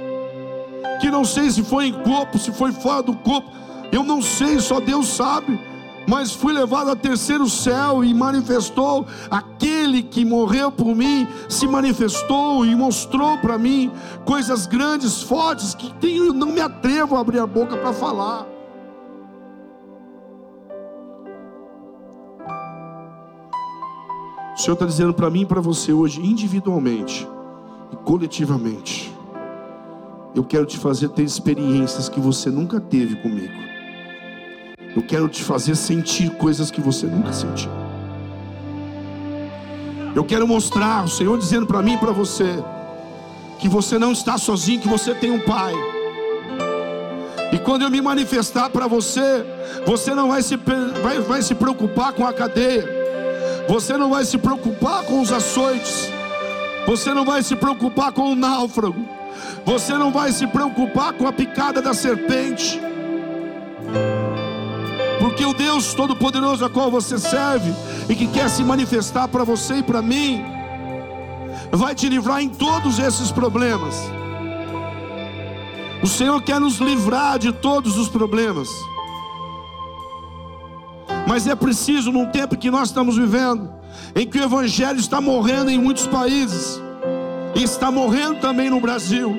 que 1.00 1.10
não 1.10 1.24
sei 1.24 1.50
se 1.50 1.62
foi 1.62 1.88
em 1.88 1.92
corpo, 1.92 2.38
se 2.38 2.50
foi 2.52 2.72
fora 2.72 3.02
do 3.02 3.14
corpo, 3.14 3.50
eu 3.92 4.02
não 4.02 4.22
sei, 4.22 4.58
só 4.58 4.80
Deus 4.80 5.08
sabe. 5.08 5.60
Mas 6.06 6.32
fui 6.32 6.52
levado 6.52 6.88
ao 6.88 6.96
terceiro 6.96 7.48
céu 7.48 8.04
e 8.04 8.12
manifestou 8.12 9.06
aquele 9.30 10.02
que 10.02 10.24
morreu 10.24 10.70
por 10.70 10.94
mim, 10.94 11.26
se 11.48 11.66
manifestou 11.66 12.64
e 12.64 12.74
mostrou 12.74 13.38
para 13.38 13.56
mim 13.56 13.90
coisas 14.24 14.66
grandes, 14.66 15.22
fortes, 15.22 15.74
que 15.74 15.92
eu 16.02 16.32
não 16.32 16.48
me 16.48 16.60
atrevo 16.60 17.16
a 17.16 17.20
abrir 17.20 17.38
a 17.38 17.46
boca 17.46 17.76
para 17.76 17.92
falar. 17.92 18.46
O 24.54 24.58
Senhor 24.58 24.74
está 24.74 24.86
dizendo 24.86 25.12
para 25.12 25.28
mim 25.28 25.42
e 25.42 25.46
para 25.46 25.60
você 25.60 25.92
hoje, 25.92 26.20
individualmente 26.20 27.26
coletivamente 28.14 29.12
eu 30.36 30.44
quero 30.44 30.64
te 30.64 30.78
fazer 30.78 31.08
ter 31.08 31.24
experiências 31.24 32.08
que 32.08 32.20
você 32.20 32.48
nunca 32.48 32.78
teve 32.80 33.16
comigo. 33.16 33.52
Eu 34.94 35.02
quero 35.02 35.28
te 35.28 35.42
fazer 35.42 35.74
sentir 35.74 36.30
coisas 36.30 36.70
que 36.70 36.80
você 36.80 37.06
nunca 37.06 37.32
sentiu. 37.32 37.70
Eu 40.14 40.24
quero 40.24 40.46
mostrar 40.46 41.04
o 41.04 41.08
Senhor 41.08 41.36
dizendo 41.38 41.66
para 41.66 41.82
mim 41.82 41.94
e 41.94 41.98
para 41.98 42.12
você 42.12 42.62
que 43.58 43.68
você 43.68 43.98
não 43.98 44.12
está 44.12 44.38
sozinho, 44.38 44.80
que 44.80 44.88
você 44.88 45.12
tem 45.12 45.32
um 45.32 45.40
Pai. 45.40 45.74
E 47.52 47.58
quando 47.58 47.82
eu 47.82 47.90
me 47.90 48.00
manifestar 48.00 48.70
para 48.70 48.86
você, 48.86 49.44
você 49.84 50.14
não 50.14 50.28
vai 50.28 50.42
se, 50.42 50.56
vai, 51.02 51.18
vai 51.20 51.42
se 51.42 51.54
preocupar 51.56 52.12
com 52.12 52.24
a 52.24 52.32
cadeia, 52.32 52.88
você 53.68 53.96
não 53.96 54.10
vai 54.10 54.24
se 54.24 54.38
preocupar 54.38 55.04
com 55.04 55.20
os 55.20 55.32
açoites, 55.32 56.12
você 56.86 57.14
não 57.14 57.24
vai 57.24 57.42
se 57.42 57.56
preocupar 57.56 58.12
com 58.12 58.32
o 58.32 58.34
náufrago, 58.34 59.04
você 59.64 59.94
não 59.94 60.12
vai 60.12 60.32
se 60.32 60.46
preocupar 60.46 61.12
com 61.12 61.26
a 61.26 61.32
picada 61.32 61.80
da 61.80 61.94
serpente. 61.94 62.80
Porque 65.18 65.44
o 65.44 65.54
Deus 65.54 65.94
Todo-Poderoso 65.94 66.64
a 66.64 66.70
qual 66.70 66.90
você 66.90 67.18
serve 67.18 67.72
e 68.08 68.14
que 68.14 68.26
quer 68.26 68.48
se 68.50 68.62
manifestar 68.62 69.26
para 69.28 69.44
você 69.44 69.76
e 69.76 69.82
para 69.82 70.02
mim, 70.02 70.44
vai 71.72 71.94
te 71.94 72.08
livrar 72.08 72.42
em 72.42 72.48
todos 72.48 72.98
esses 72.98 73.32
problemas. 73.32 73.94
O 76.02 76.06
Senhor 76.06 76.42
quer 76.42 76.60
nos 76.60 76.76
livrar 76.78 77.38
de 77.38 77.52
todos 77.52 77.96
os 77.96 78.08
problemas. 78.08 78.68
Mas 81.26 81.46
é 81.46 81.54
preciso, 81.54 82.12
num 82.12 82.26
tempo 82.26 82.56
que 82.56 82.70
nós 82.70 82.88
estamos 82.88 83.16
vivendo, 83.16 83.72
em 84.14 84.26
que 84.26 84.38
o 84.38 84.44
Evangelho 84.44 85.00
está 85.00 85.20
morrendo 85.20 85.70
em 85.70 85.78
muitos 85.78 86.06
países, 86.06 86.80
e 87.54 87.62
está 87.62 87.90
morrendo 87.90 88.36
também 88.40 88.70
no 88.70 88.80
Brasil. 88.80 89.36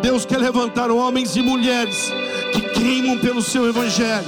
Deus 0.00 0.24
quer 0.24 0.38
levantar 0.38 0.90
homens 0.90 1.36
e 1.36 1.42
mulheres 1.42 2.12
que 2.52 2.60
queimam 2.60 3.18
pelo 3.18 3.40
seu 3.40 3.68
Evangelho, 3.68 4.26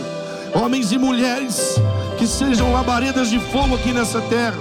homens 0.54 0.92
e 0.92 0.98
mulheres 0.98 1.76
que 2.18 2.26
sejam 2.26 2.72
labaredas 2.72 3.30
de 3.30 3.38
fogo 3.38 3.74
aqui 3.74 3.92
nessa 3.92 4.20
terra, 4.22 4.58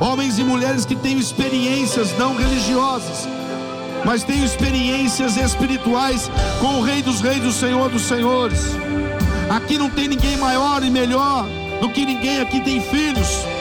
homens 0.00 0.38
e 0.38 0.44
mulheres 0.44 0.84
que 0.84 0.94
tenham 0.94 1.18
experiências 1.18 2.16
não 2.16 2.36
religiosas, 2.36 3.28
mas 4.04 4.22
tenham 4.22 4.44
experiências 4.44 5.36
espirituais 5.36 6.30
com 6.60 6.78
o 6.78 6.82
Rei 6.82 7.02
dos 7.02 7.20
Reis, 7.20 7.44
o 7.44 7.52
Senhor 7.52 7.88
dos 7.88 8.02
Senhores. 8.02 8.60
Aqui 9.50 9.78
não 9.78 9.90
tem 9.90 10.08
ninguém 10.08 10.36
maior 10.36 10.82
e 10.84 10.90
melhor 10.90 11.46
do 11.80 11.88
que 11.88 12.04
ninguém, 12.04 12.40
aqui 12.40 12.60
tem 12.60 12.80
filhos. 12.80 13.53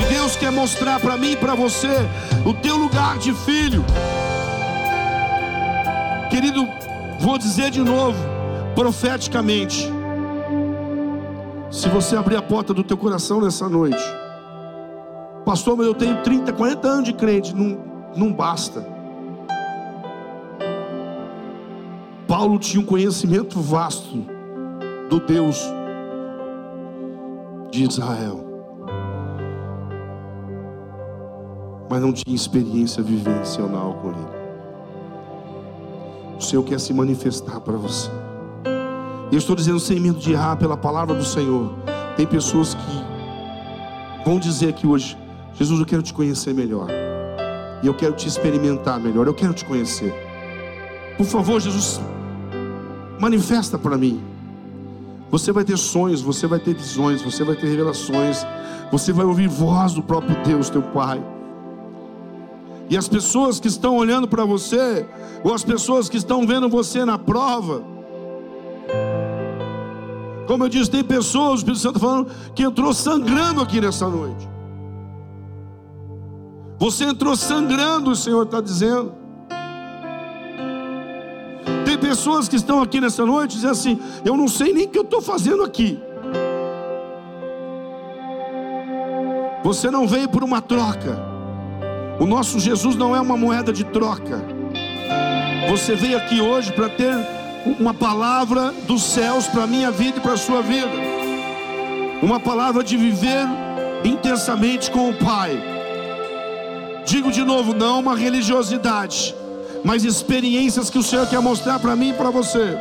E 0.00 0.04
Deus 0.08 0.34
quer 0.34 0.50
mostrar 0.50 0.98
para 0.98 1.16
mim 1.16 1.32
e 1.32 1.36
para 1.36 1.54
você 1.54 2.08
o 2.46 2.54
teu 2.54 2.76
lugar 2.76 3.18
de 3.18 3.34
filho. 3.34 3.84
Querido, 6.30 6.66
vou 7.18 7.36
dizer 7.36 7.70
de 7.70 7.80
novo, 7.80 8.18
profeticamente. 8.74 9.92
Se 11.70 11.88
você 11.88 12.16
abrir 12.16 12.36
a 12.36 12.42
porta 12.42 12.72
do 12.72 12.82
teu 12.82 12.96
coração 12.96 13.40
nessa 13.40 13.68
noite, 13.68 14.02
pastor, 15.44 15.76
mas 15.76 15.86
eu 15.86 15.94
tenho 15.94 16.22
30, 16.22 16.52
40 16.52 16.88
anos 16.88 17.04
de 17.04 17.12
crente, 17.12 17.54
não, 17.54 17.78
não 18.16 18.32
basta. 18.32 18.84
Paulo 22.26 22.58
tinha 22.58 22.80
um 22.80 22.86
conhecimento 22.86 23.60
vasto 23.60 24.24
do 25.10 25.20
Deus 25.20 25.60
de 27.70 27.84
Israel. 27.84 28.49
Mas 31.90 32.00
não 32.00 32.12
tinha 32.12 32.36
experiência 32.36 33.02
vivencial 33.02 33.98
com 34.00 34.10
Ele. 34.10 34.28
O 36.38 36.40
Senhor 36.40 36.62
quer 36.62 36.78
se 36.78 36.94
manifestar 36.94 37.58
para 37.60 37.76
você. 37.76 38.08
Eu 39.32 39.38
estou 39.38 39.56
dizendo 39.56 39.80
sem 39.80 39.98
medo 39.98 40.20
de 40.20 40.32
errar 40.32 40.54
pela 40.54 40.76
palavra 40.76 41.16
do 41.16 41.24
Senhor. 41.24 41.74
Tem 42.16 42.24
pessoas 42.24 42.74
que 42.74 44.24
vão 44.24 44.38
dizer 44.38 44.68
aqui 44.68 44.86
hoje: 44.86 45.18
Jesus, 45.54 45.80
eu 45.80 45.84
quero 45.84 46.00
te 46.00 46.14
conhecer 46.14 46.54
melhor. 46.54 46.86
E 47.82 47.88
eu 47.88 47.94
quero 47.94 48.14
te 48.14 48.28
experimentar 48.28 49.00
melhor. 49.00 49.26
Eu 49.26 49.34
quero 49.34 49.52
te 49.52 49.64
conhecer. 49.64 50.14
Por 51.16 51.26
favor, 51.26 51.60
Jesus, 51.60 52.00
manifesta 53.18 53.76
para 53.76 53.98
mim. 53.98 54.22
Você 55.28 55.50
vai 55.50 55.64
ter 55.64 55.76
sonhos, 55.76 56.22
você 56.22 56.46
vai 56.46 56.60
ter 56.60 56.72
visões, 56.72 57.20
você 57.20 57.42
vai 57.42 57.56
ter 57.56 57.66
revelações, 57.66 58.46
você 58.92 59.12
vai 59.12 59.26
ouvir 59.26 59.48
voz 59.48 59.92
do 59.92 60.02
próprio 60.02 60.36
Deus, 60.44 60.70
teu 60.70 60.82
Pai. 60.82 61.20
E 62.90 62.96
as 62.96 63.06
pessoas 63.06 63.60
que 63.60 63.68
estão 63.68 63.96
olhando 63.96 64.26
para 64.26 64.44
você, 64.44 65.06
ou 65.44 65.54
as 65.54 65.62
pessoas 65.62 66.08
que 66.08 66.16
estão 66.16 66.44
vendo 66.44 66.68
você 66.68 67.04
na 67.04 67.16
prova, 67.16 67.84
como 70.48 70.64
eu 70.64 70.68
disse, 70.68 70.90
tem 70.90 71.04
pessoas, 71.04 71.52
o 71.52 71.54
Espírito 71.58 71.80
Santo 71.80 72.00
falando, 72.00 72.28
que 72.52 72.64
entrou 72.64 72.92
sangrando 72.92 73.60
aqui 73.60 73.80
nessa 73.80 74.08
noite. 74.08 74.48
Você 76.80 77.04
entrou 77.04 77.36
sangrando, 77.36 78.10
o 78.10 78.16
Senhor 78.16 78.42
está 78.42 78.60
dizendo. 78.60 79.12
Tem 81.84 81.96
pessoas 81.96 82.48
que 82.48 82.56
estão 82.56 82.82
aqui 82.82 83.00
nessa 83.00 83.24
noite 83.24 83.52
dizendo 83.52 83.70
assim: 83.70 84.00
Eu 84.24 84.36
não 84.36 84.48
sei 84.48 84.72
nem 84.72 84.86
o 84.86 84.88
que 84.88 84.98
eu 84.98 85.04
estou 85.04 85.22
fazendo 85.22 85.62
aqui. 85.62 86.00
Você 89.62 89.88
não 89.92 90.08
veio 90.08 90.28
por 90.28 90.42
uma 90.42 90.60
troca. 90.60 91.29
O 92.20 92.26
nosso 92.26 92.60
Jesus 92.60 92.96
não 92.96 93.16
é 93.16 93.20
uma 93.20 93.34
moeda 93.34 93.72
de 93.72 93.82
troca. 93.82 94.44
Você 95.70 95.94
veio 95.94 96.18
aqui 96.18 96.38
hoje 96.38 96.70
para 96.70 96.90
ter 96.90 97.14
uma 97.78 97.94
palavra 97.94 98.74
dos 98.86 99.02
céus 99.02 99.46
para 99.46 99.64
a 99.64 99.66
minha 99.66 99.90
vida 99.90 100.18
e 100.18 100.20
para 100.20 100.34
a 100.34 100.36
sua 100.36 100.60
vida. 100.60 100.92
Uma 102.22 102.38
palavra 102.38 102.84
de 102.84 102.94
viver 102.98 103.46
intensamente 104.04 104.90
com 104.90 105.08
o 105.08 105.14
Pai. 105.14 105.58
Digo 107.06 107.32
de 107.32 107.42
novo, 107.42 107.72
não 107.72 108.00
uma 108.00 108.14
religiosidade, 108.14 109.34
mas 109.82 110.04
experiências 110.04 110.90
que 110.90 110.98
o 110.98 111.02
Senhor 111.02 111.26
quer 111.26 111.40
mostrar 111.40 111.78
para 111.78 111.96
mim 111.96 112.10
e 112.10 112.14
para 112.14 112.28
você. 112.28 112.76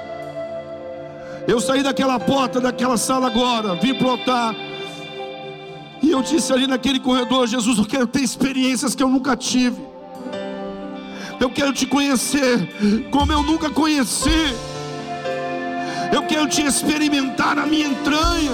Eu 1.48 1.62
saí 1.62 1.82
daquela 1.82 2.20
porta, 2.20 2.60
daquela 2.60 2.98
sala 2.98 3.28
agora, 3.28 3.76
vim 3.76 3.94
para 3.94 4.06
o 4.06 4.12
altar. 4.12 4.54
Eu 6.20 6.24
disse 6.24 6.52
ali 6.52 6.68
naquele 6.68 7.00
corredor: 7.00 7.48
Jesus, 7.48 7.78
eu 7.78 7.86
quero 7.86 8.06
ter 8.06 8.20
experiências 8.20 8.94
que 8.94 9.02
eu 9.02 9.08
nunca 9.08 9.38
tive. 9.38 9.82
Eu 11.40 11.50
quero 11.50 11.72
te 11.72 11.86
conhecer 11.86 12.60
como 13.10 13.32
eu 13.32 13.42
nunca 13.42 13.70
conheci. 13.70 14.54
Eu 16.12 16.24
quero 16.24 16.46
te 16.50 16.62
experimentar 16.62 17.56
na 17.56 17.66
minha 17.66 17.88
entranha. 17.88 18.52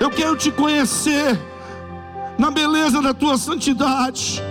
Eu 0.00 0.10
quero 0.10 0.36
te 0.36 0.50
conhecer 0.50 1.38
na 2.36 2.50
beleza 2.50 3.00
da 3.00 3.14
tua 3.14 3.38
santidade. 3.38 4.42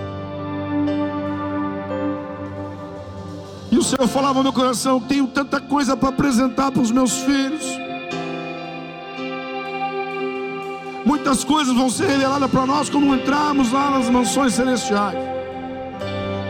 E 3.70 3.78
o 3.78 3.84
Senhor 3.84 4.08
falava 4.08 4.36
no 4.36 4.44
meu 4.44 4.54
coração: 4.54 5.02
tenho 5.02 5.28
tanta 5.28 5.60
coisa 5.60 5.98
para 5.98 6.08
apresentar 6.08 6.72
para 6.72 6.82
os 6.82 6.90
meus 6.90 7.18
filhos. 7.18 7.91
Muitas 11.12 11.44
coisas 11.44 11.76
vão 11.76 11.90
ser 11.90 12.08
reveladas 12.08 12.50
para 12.50 12.66
nós 12.66 12.90
quando 12.90 13.14
entrarmos 13.14 13.70
lá 13.70 13.92
nas 13.92 14.10
mansões 14.10 14.54
celestiais. 14.54 15.18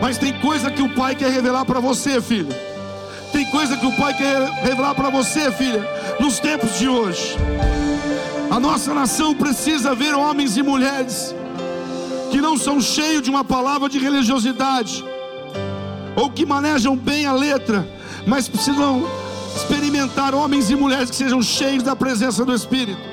Mas 0.00 0.18
tem 0.18 0.32
coisa 0.34 0.70
que 0.70 0.80
o 0.80 0.88
Pai 0.94 1.16
quer 1.16 1.32
revelar 1.32 1.64
para 1.64 1.80
você, 1.80 2.22
filho. 2.22 2.46
Tem 3.32 3.44
coisa 3.50 3.76
que 3.76 3.84
o 3.84 3.90
Pai 3.96 4.16
quer 4.16 4.40
revelar 4.62 4.94
para 4.94 5.10
você, 5.10 5.50
filha, 5.50 5.84
nos 6.20 6.38
tempos 6.38 6.78
de 6.78 6.88
hoje. 6.88 7.36
A 8.48 8.60
nossa 8.60 8.94
nação 8.94 9.34
precisa 9.34 9.96
ver 9.96 10.14
homens 10.14 10.56
e 10.56 10.62
mulheres 10.62 11.34
que 12.30 12.40
não 12.40 12.56
são 12.56 12.80
cheios 12.80 13.20
de 13.20 13.30
uma 13.30 13.44
palavra 13.44 13.88
de 13.88 13.98
religiosidade, 13.98 15.04
ou 16.14 16.30
que 16.30 16.46
manejam 16.46 16.96
bem 16.96 17.26
a 17.26 17.32
letra, 17.32 17.84
mas 18.28 18.46
precisam 18.46 19.04
experimentar 19.56 20.36
homens 20.36 20.70
e 20.70 20.76
mulheres 20.76 21.10
que 21.10 21.16
sejam 21.16 21.42
cheios 21.42 21.82
da 21.82 21.96
presença 21.96 22.44
do 22.44 22.54
Espírito. 22.54 23.11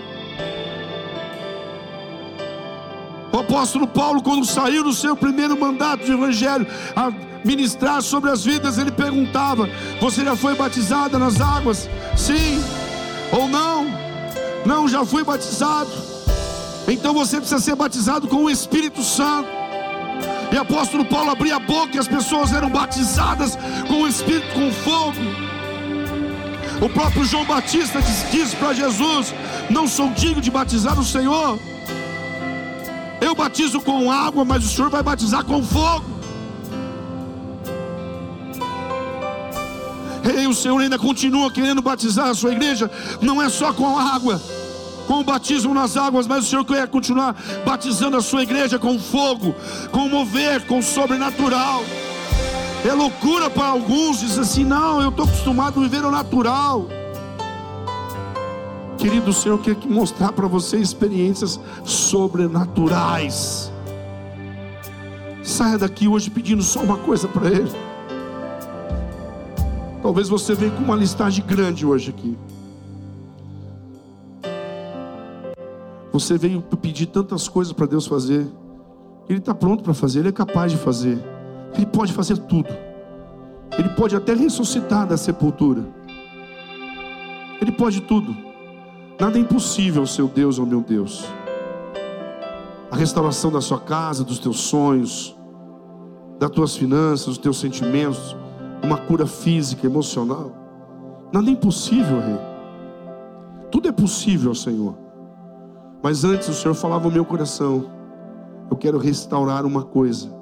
Apóstolo 3.50 3.88
Paulo, 3.88 4.22
quando 4.22 4.46
saiu 4.46 4.84
do 4.84 4.94
seu 4.94 5.16
primeiro 5.16 5.60
mandato 5.60 6.06
de 6.06 6.12
evangelho, 6.12 6.68
a 6.96 7.12
ministrar 7.44 8.00
sobre 8.04 8.30
as 8.30 8.46
vidas, 8.46 8.78
ele 8.78 8.92
perguntava: 8.92 9.68
Você 10.00 10.24
já 10.24 10.36
foi 10.36 10.56
batizada 10.56 11.18
nas 11.18 11.42
águas? 11.42 11.90
Sim 12.16 12.64
ou 13.32 13.48
não? 13.48 13.88
Não, 14.66 14.88
já 14.88 15.04
fui 15.04 15.24
batizado. 15.24 15.90
Então 16.88 17.14
você 17.14 17.38
precisa 17.38 17.60
ser 17.60 17.76
batizado 17.76 18.28
com 18.28 18.44
o 18.44 18.50
Espírito 18.50 19.02
Santo. 19.04 19.50
E 20.52 20.58
apóstolo 20.58 21.06
Paulo 21.06 21.32
abria 21.32 21.56
a 21.56 21.60
boca 21.60 21.96
e 21.96 22.00
as 22.00 22.08
pessoas 22.08 22.54
eram 22.54 22.70
batizadas 22.70 23.58
com 23.88 24.02
o 24.02 24.08
Espírito, 24.08 24.54
com 24.54 24.72
fogo. 24.72 25.18
O 26.82 26.90
próprio 26.90 27.26
João 27.26 27.46
Batista 27.46 28.00
disse, 28.00 28.26
disse 28.28 28.56
para 28.56 28.74
Jesus: 28.74 29.34
Não 29.70 29.88
sou 29.88 30.10
digno 30.10 30.42
de 30.42 30.52
batizar 30.52 31.00
o 31.00 31.04
Senhor. 31.04 31.60
Eu 33.22 33.36
batizo 33.36 33.82
com 33.82 34.12
água, 34.12 34.46
mas 34.46 34.64
o 34.64 34.68
Senhor 34.68 34.90
vai 34.90 35.04
batizar 35.04 35.44
com 35.44 35.64
fogo. 35.64 36.06
Ei, 40.38 40.48
o 40.48 40.54
Senhor 40.54 40.80
ainda 40.80 40.98
continua 40.98 41.52
querendo 41.52 41.82
batizar 41.82 42.28
a 42.28 42.34
sua 42.34 42.52
igreja, 42.52 42.90
não 43.22 43.42
é 43.42 43.50
só 43.50 43.74
com 43.74 43.98
água, 43.98 44.40
com 45.08 45.22
o 45.22 45.24
batismo 45.24 45.74
nas 45.74 45.98
águas, 45.98 46.28
mas 46.28 46.46
o 46.46 46.48
Senhor 46.48 46.64
quer 46.66 46.88
continuar 46.88 47.36
batizando 47.66 48.16
a 48.16 48.22
sua 48.22 48.44
igreja 48.44 48.78
com 48.78 49.00
fogo, 49.00 49.56
com 49.92 50.08
mover, 50.08 50.66
com 50.66 50.82
sobrenatural. 50.82 51.84
É 52.86 52.94
loucura 52.94 53.50
para 53.50 53.68
alguns, 53.68 54.20
diz 54.20 54.38
assim: 54.38 54.64
não, 54.64 55.02
eu 55.02 55.10
estou 55.10 55.26
acostumado 55.26 55.80
a 55.80 55.84
viver 55.84 56.06
o 56.06 56.12
natural. 56.12 56.88
Querido, 59.00 59.30
o 59.30 59.34
Senhor 59.34 59.58
quer 59.60 59.78
mostrar 59.88 60.34
para 60.34 60.46
você 60.46 60.76
experiências 60.76 61.58
sobrenaturais. 61.86 63.72
Saia 65.42 65.78
daqui 65.78 66.06
hoje 66.06 66.30
pedindo 66.30 66.62
só 66.62 66.82
uma 66.82 66.98
coisa 66.98 67.26
para 67.26 67.48
Ele. 67.48 67.72
Talvez 70.02 70.28
você 70.28 70.54
venha 70.54 70.72
com 70.72 70.84
uma 70.84 70.98
listagem 70.98 71.46
grande 71.46 71.86
hoje 71.86 72.10
aqui. 72.10 72.38
Você 76.12 76.38
veio 76.38 76.62
pedir 76.62 77.06
tantas 77.06 77.48
coisas 77.48 77.72
para 77.72 77.86
Deus 77.86 78.06
fazer. 78.06 78.46
Ele 79.30 79.40
está 79.40 79.56
pronto 79.56 79.82
para 79.82 79.94
fazer, 79.94 80.20
Ele 80.20 80.30
é 80.30 80.34
capaz 80.34 80.74
de 80.74 80.78
fazer. 80.78 81.18
Ele 81.74 81.86
pode 81.86 82.12
fazer 82.12 82.38
tudo. 82.38 82.70
Ele 83.78 83.90
pode 83.90 84.14
até 84.14 84.34
ressuscitar 84.34 85.08
da 85.08 85.16
sepultura. 85.16 85.86
Ele 87.62 87.72
pode 87.72 88.02
tudo. 88.02 88.49
Nada 89.20 89.38
é 89.38 89.42
impossível, 89.42 90.08
seu 90.08 90.30
Deus 90.30 90.60
ou 90.60 90.66
meu 90.66 90.80
Deus. 90.82 91.26
A 92.90 92.96
restauração 92.96 93.52
da 93.52 93.60
sua 93.60 93.80
casa, 93.80 94.24
dos 94.24 94.40
teus 94.40 94.62
sonhos, 94.62 95.36
das 96.40 96.50
tuas 96.50 96.78
finanças, 96.78 97.26
dos 97.26 97.38
teus 97.38 97.60
sentimentos 97.60 98.36
uma 98.82 98.98
cura 98.98 99.28
física, 99.28 99.86
emocional. 99.86 100.52
Nada 101.34 101.50
é 101.50 101.52
impossível, 101.52 102.20
Rei. 102.22 102.40
Tudo 103.70 103.90
é 103.90 103.92
possível, 103.92 104.56
Senhor. 104.56 104.96
Mas 106.02 106.24
antes 106.24 106.48
o 106.48 106.54
Senhor 106.54 106.74
falava 106.74 107.04
no 107.08 107.12
meu 107.12 107.26
coração: 107.26 107.92
eu 108.72 108.78
quero 108.78 108.98
restaurar 108.98 109.66
uma 109.66 109.84
coisa 109.84 110.34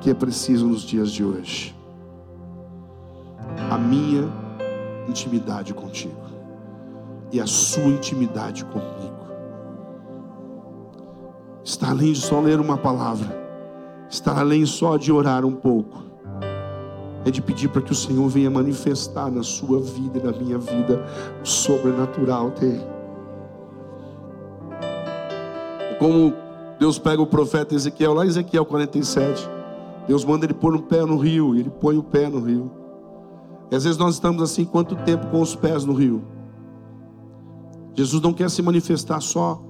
que 0.00 0.08
é 0.08 0.14
preciso 0.14 0.66
nos 0.66 0.82
dias 0.82 1.12
de 1.12 1.22
hoje. 1.22 1.76
A 3.70 3.76
minha 3.76 4.24
intimidade 5.06 5.74
contigo 5.74 6.23
e 7.34 7.40
a 7.40 7.46
sua 7.46 7.84
intimidade 7.84 8.64
comigo. 8.64 9.14
Está 11.62 11.90
além 11.90 12.12
de 12.12 12.20
só 12.20 12.40
ler 12.40 12.60
uma 12.60 12.78
palavra, 12.78 13.36
está 14.08 14.38
além 14.38 14.64
só 14.64 14.96
de 14.96 15.12
orar 15.12 15.44
um 15.44 15.52
pouco 15.52 16.04
é 17.24 17.30
de 17.30 17.40
pedir 17.40 17.68
para 17.68 17.80
que 17.80 17.92
o 17.92 17.94
Senhor 17.94 18.28
venha 18.28 18.50
manifestar 18.50 19.30
na 19.30 19.42
sua 19.42 19.80
vida 19.80 20.18
e 20.18 20.22
na 20.22 20.32
minha 20.32 20.58
vida 20.58 21.04
o 21.42 21.46
sobrenatural 21.46 22.50
dele. 22.50 22.84
Como 25.98 26.34
Deus 26.78 26.98
pega 26.98 27.22
o 27.22 27.26
profeta 27.26 27.74
Ezequiel, 27.74 28.12
lá 28.12 28.24
em 28.26 28.28
Ezequiel 28.28 28.66
47. 28.66 29.48
Deus 30.06 30.22
manda 30.24 30.44
ele 30.44 30.52
pôr 30.52 30.74
um 30.74 30.82
pé 30.82 31.02
no 31.06 31.16
rio, 31.16 31.56
e 31.56 31.60
ele 31.60 31.70
põe 31.70 31.96
o 31.96 32.02
pé 32.02 32.28
no 32.28 32.40
rio. 32.40 32.70
E 33.70 33.74
às 33.74 33.84
vezes 33.84 33.98
nós 33.98 34.14
estamos 34.14 34.42
assim, 34.42 34.66
quanto 34.66 34.94
tempo 34.96 35.26
com 35.28 35.40
os 35.40 35.56
pés 35.56 35.86
no 35.86 35.94
rio? 35.94 36.22
Jesus 37.94 38.20
não 38.20 38.32
quer 38.32 38.50
se 38.50 38.60
manifestar 38.60 39.20
só 39.20 39.62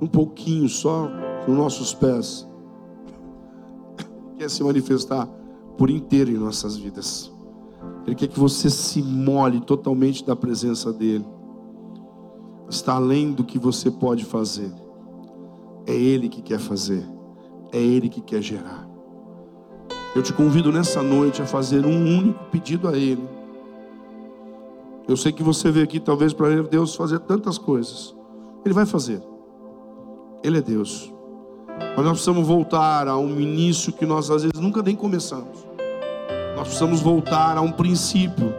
um 0.00 0.06
pouquinho, 0.06 0.68
só 0.68 1.08
nos 1.46 1.56
nossos 1.56 1.94
pés. 1.94 2.46
Quer 4.36 4.50
se 4.50 4.62
manifestar 4.62 5.26
por 5.76 5.90
inteiro 5.90 6.30
em 6.30 6.36
nossas 6.36 6.76
vidas. 6.76 7.32
Ele 8.06 8.14
quer 8.14 8.28
que 8.28 8.38
você 8.38 8.70
se 8.70 9.02
molhe 9.02 9.60
totalmente 9.60 10.24
da 10.24 10.36
presença 10.36 10.92
dEle. 10.92 11.26
Está 12.68 12.94
além 12.94 13.32
do 13.32 13.44
que 13.44 13.58
você 13.58 13.90
pode 13.90 14.24
fazer. 14.24 14.72
É 15.86 15.94
Ele 15.94 16.28
que 16.28 16.42
quer 16.42 16.58
fazer. 16.58 17.04
É 17.72 17.78
Ele 17.78 18.08
que 18.08 18.20
quer 18.20 18.42
gerar. 18.42 18.88
Eu 20.14 20.22
te 20.22 20.32
convido 20.32 20.72
nessa 20.72 21.02
noite 21.02 21.40
a 21.40 21.46
fazer 21.46 21.84
um 21.84 22.18
único 22.18 22.44
pedido 22.50 22.88
a 22.88 22.96
Ele. 22.96 23.37
Eu 25.08 25.16
sei 25.16 25.32
que 25.32 25.42
você 25.42 25.70
veio 25.70 25.84
aqui 25.84 25.98
talvez 25.98 26.34
para 26.34 26.62
Deus 26.62 26.94
fazer 26.94 27.18
tantas 27.20 27.56
coisas. 27.56 28.14
Ele 28.62 28.74
vai 28.74 28.84
fazer. 28.84 29.22
Ele 30.44 30.58
é 30.58 30.60
Deus. 30.60 31.10
Mas 31.96 32.04
nós 32.04 32.12
precisamos 32.12 32.46
voltar 32.46 33.08
a 33.08 33.16
um 33.16 33.40
início 33.40 33.90
que 33.90 34.04
nós 34.04 34.30
às 34.30 34.42
vezes 34.42 34.60
nunca 34.60 34.82
nem 34.82 34.94
começamos. 34.94 35.66
Nós 36.54 36.68
precisamos 36.68 37.00
voltar 37.00 37.56
a 37.56 37.62
um 37.62 37.72
princípio 37.72 38.52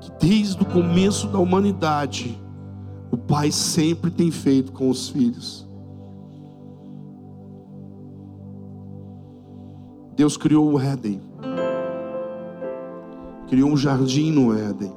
que 0.00 0.10
desde 0.26 0.62
o 0.62 0.66
começo 0.66 1.26
da 1.28 1.38
humanidade 1.38 2.40
o 3.10 3.18
Pai 3.18 3.52
sempre 3.52 4.10
tem 4.10 4.30
feito 4.30 4.72
com 4.72 4.88
os 4.88 5.10
filhos. 5.10 5.68
Deus 10.16 10.36
criou 10.36 10.72
o 10.72 10.80
Éden. 10.80 11.33
Criou 13.54 13.70
um 13.70 13.76
jardim 13.76 14.32
no 14.32 14.52
Éden. 14.52 14.92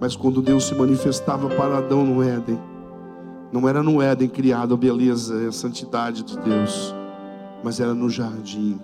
Mas 0.00 0.14
quando 0.14 0.40
Deus 0.40 0.62
se 0.68 0.74
manifestava 0.76 1.48
para 1.48 1.78
Adão 1.78 2.04
no 2.04 2.22
Éden, 2.22 2.56
não 3.52 3.68
era 3.68 3.82
no 3.82 4.00
Éden 4.00 4.28
criado 4.28 4.74
a 4.74 4.76
beleza 4.76 5.42
e 5.42 5.48
a 5.48 5.50
santidade 5.50 6.22
de 6.22 6.38
Deus, 6.38 6.94
mas 7.64 7.80
era 7.80 7.92
no 7.92 8.08
jardim. 8.08 8.78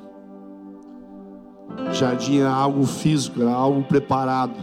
Jardim 1.93 2.39
era 2.41 2.53
algo 2.53 2.85
físico, 2.85 3.41
era 3.41 3.53
algo 3.53 3.85
preparado, 3.85 4.57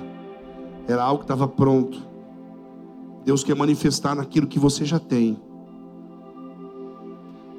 era 0.85 1.01
algo 1.01 1.19
que 1.19 1.23
estava 1.23 1.47
pronto. 1.47 1.97
Deus 3.23 3.41
quer 3.41 3.55
manifestar 3.55 4.15
naquilo 4.15 4.47
que 4.47 4.59
você 4.59 4.83
já 4.83 4.99
tem. 4.99 5.39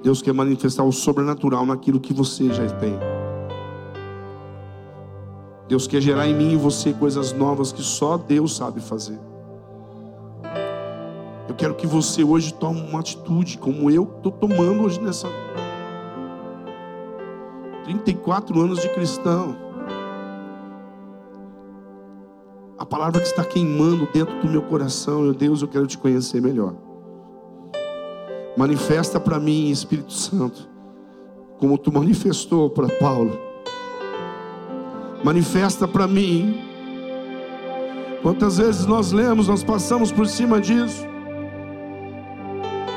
Deus 0.03 0.23
quer 0.23 0.33
manifestar 0.33 0.85
o 0.85 0.93
sobrenatural 0.93 1.67
naquilo 1.67 1.99
que 1.99 2.13
você 2.13 2.53
já 2.53 2.67
tem. 2.77 2.99
Deus 5.69 5.87
quer 5.87 6.01
gerar 6.01 6.27
em 6.27 6.35
mim 6.35 6.53
e 6.53 6.57
você 6.57 6.93
coisas 6.93 7.33
novas 7.33 7.73
que 7.73 7.83
só 7.83 8.17
Deus 8.17 8.57
sabe 8.57 8.81
fazer. 8.81 9.19
Eu 11.49 11.55
quero 11.55 11.75
que 11.75 11.87
você 11.87 12.25
hoje 12.25 12.55
tome 12.55 12.81
uma 12.81 13.01
atitude 13.01 13.59
como 13.59 13.91
eu 13.91 14.05
estou 14.05 14.33
tomando 14.33 14.85
hoje 14.85 15.01
nessa 15.01 15.29
34 17.85 18.61
anos 18.61 18.81
de 18.81 18.89
cristão. 18.91 19.57
A 22.79 22.87
palavra 22.87 23.21
que 23.21 23.27
está 23.27 23.45
queimando 23.45 24.07
dentro 24.13 24.39
do 24.41 24.49
meu 24.49 24.63
coração, 24.63 25.23
meu 25.23 25.35
Deus, 25.35 25.63
eu 25.63 25.69
quero 25.69 25.87
te 25.87 25.99
conhecer 25.99 26.41
melhor. 26.41 26.75
Manifesta 28.59 29.19
para 29.19 29.39
mim, 29.39 29.71
Espírito 29.71 30.13
Santo, 30.13 30.69
como 31.59 31.79
tu 31.79 31.91
manifestou 31.91 32.69
para 32.69 32.89
Paulo 32.99 33.49
manifesta 35.23 35.87
para 35.87 36.07
mim. 36.07 36.59
Quantas 38.23 38.59
vezes 38.59 38.87
nós 38.87 39.13
lemos, 39.13 39.49
nós 39.49 39.63
passamos 39.63 40.11
por 40.11 40.27
cima 40.27 40.61
disso. 40.61 41.07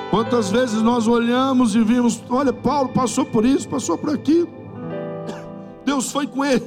Quantas 0.09 0.49
vezes 0.49 0.82
nós 0.82 1.07
olhamos 1.07 1.74
e 1.74 1.82
vimos, 1.82 2.22
olha, 2.30 2.51
Paulo 2.51 2.89
passou 2.89 3.26
por 3.26 3.45
isso, 3.45 3.68
passou 3.70 3.97
por 3.97 4.14
aquilo. 4.14 4.49
Deus 5.86 6.12
foi 6.12 6.28
com 6.28 6.43
ele. 6.43 6.66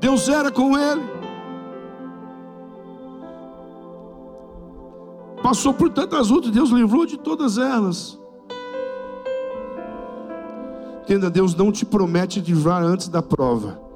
Deus 0.00 0.28
era 0.28 0.50
com 0.50 0.78
ele. 0.78 1.02
Passou 5.46 5.72
por 5.72 5.90
tantas 5.90 6.28
lutas, 6.28 6.50
Deus 6.50 6.70
livrou 6.70 7.06
de 7.06 7.16
todas 7.16 7.56
elas. 7.56 8.18
Entenda, 11.02 11.30
Deus 11.30 11.54
não 11.54 11.70
te 11.70 11.86
promete 11.86 12.40
livrar 12.40 12.82
antes 12.82 13.08
da 13.08 13.22
prova 13.22 13.86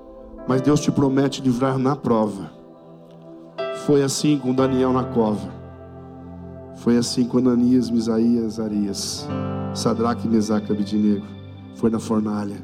mas 0.46 0.60
Deus 0.60 0.80
te 0.80 0.90
promete 0.90 1.40
livrar 1.40 1.78
na 1.78 1.94
prova. 1.94 2.50
Foi 3.86 4.02
assim 4.02 4.38
com 4.38 4.54
Daniel 4.54 4.92
na 4.92 5.04
cova. 5.04 5.48
Foi 6.76 6.96
assim 6.96 7.24
com 7.24 7.38
Ananias, 7.38 7.90
Misaías, 7.90 8.58
Arias, 8.58 9.28
Sadraque, 9.74 10.26
Mesaque, 10.26 10.72
Abidinego. 10.72 11.26
Foi 11.76 11.90
na 11.90 11.98
fornalha. 11.98 12.56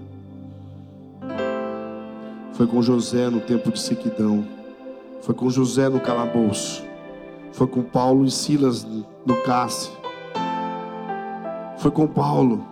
Foi 2.54 2.66
com 2.66 2.80
José 2.80 3.28
no 3.28 3.40
tempo 3.40 3.70
de 3.70 3.80
sequidão. 3.80 4.44
Foi 5.20 5.34
com 5.34 5.50
José 5.50 5.88
no 5.88 6.00
calabouço. 6.00 6.85
Foi 7.56 7.66
com 7.66 7.82
Paulo 7.82 8.26
e 8.26 8.30
Silas 8.30 8.86
no 9.24 9.34
cárcere. 9.42 9.96
Foi 11.78 11.90
com 11.90 12.06
Paulo 12.06 12.62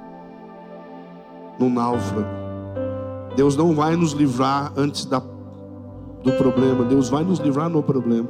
no 1.58 1.70
náufrago. 1.70 2.28
Deus 3.34 3.56
não 3.56 3.74
vai 3.74 3.96
nos 3.96 4.12
livrar 4.12 4.74
antes 4.76 5.06
da, 5.06 5.22
do 6.22 6.32
problema, 6.36 6.84
Deus 6.84 7.08
vai 7.08 7.24
nos 7.24 7.38
livrar 7.38 7.70
no 7.70 7.82
problema, 7.82 8.28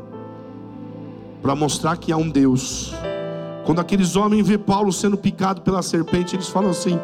para 1.42 1.56
mostrar 1.56 1.96
que 1.96 2.12
há 2.12 2.16
um 2.16 2.30
Deus. 2.30 2.94
Quando 3.66 3.80
aqueles 3.80 4.14
homens 4.14 4.46
vê 4.46 4.56
Paulo 4.56 4.92
sendo 4.92 5.16
picado 5.16 5.60
pela 5.60 5.82
serpente, 5.82 6.36
eles 6.36 6.48
falam 6.48 6.70
assim: 6.70 7.00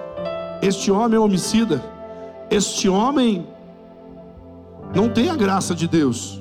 Este 0.62 0.92
homem 0.92 1.16
é 1.16 1.20
homicida, 1.20 1.82
este 2.48 2.88
homem 2.88 3.44
não 4.94 5.08
tem 5.08 5.28
a 5.28 5.34
graça 5.34 5.74
de 5.74 5.88
Deus, 5.88 6.40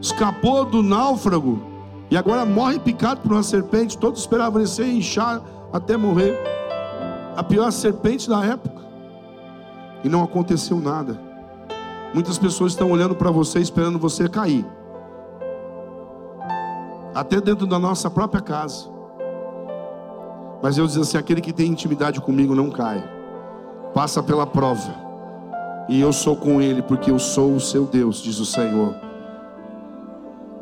escapou 0.00 0.64
do 0.64 0.82
náufrago 0.82 1.67
e 2.10 2.16
agora 2.16 2.44
morre 2.44 2.78
picado 2.78 3.20
por 3.20 3.32
uma 3.32 3.42
serpente. 3.42 3.98
Todos 3.98 4.20
esperavam 4.20 4.60
ele 4.60 4.68
ser 4.68 4.86
inchar 4.86 5.42
até 5.72 5.96
morrer. 5.96 6.36
A 7.36 7.42
pior 7.42 7.70
serpente 7.70 8.28
da 8.28 8.44
época 8.44 8.82
e 10.02 10.08
não 10.08 10.22
aconteceu 10.22 10.78
nada. 10.78 11.18
Muitas 12.14 12.38
pessoas 12.38 12.72
estão 12.72 12.90
olhando 12.90 13.14
para 13.14 13.30
você 13.30 13.60
esperando 13.60 13.98
você 13.98 14.28
cair. 14.28 14.64
Até 17.14 17.40
dentro 17.40 17.66
da 17.66 17.78
nossa 17.78 18.10
própria 18.10 18.40
casa. 18.40 18.88
Mas 20.62 20.78
eu 20.78 20.86
digo 20.86 21.02
assim: 21.02 21.18
aquele 21.18 21.40
que 21.40 21.52
tem 21.52 21.70
intimidade 21.70 22.20
comigo 22.20 22.54
não 22.54 22.70
cai. 22.70 23.02
Passa 23.92 24.22
pela 24.22 24.46
prova. 24.46 25.08
E 25.88 26.00
eu 26.00 26.12
sou 26.12 26.36
com 26.36 26.60
ele, 26.60 26.82
porque 26.82 27.10
eu 27.10 27.18
sou 27.18 27.54
o 27.54 27.60
seu 27.60 27.86
Deus, 27.86 28.20
diz 28.22 28.38
o 28.38 28.46
Senhor. 28.46 28.94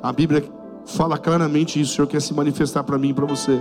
A 0.02 0.12
Bíblia 0.12 0.44
fala 0.86 1.18
claramente 1.18 1.80
isso. 1.80 1.92
O 1.92 1.94
Senhor 1.96 2.06
quer 2.08 2.22
se 2.22 2.32
manifestar 2.32 2.82
para 2.84 2.96
mim 2.96 3.08
e 3.08 3.14
para 3.14 3.26
você. 3.26 3.60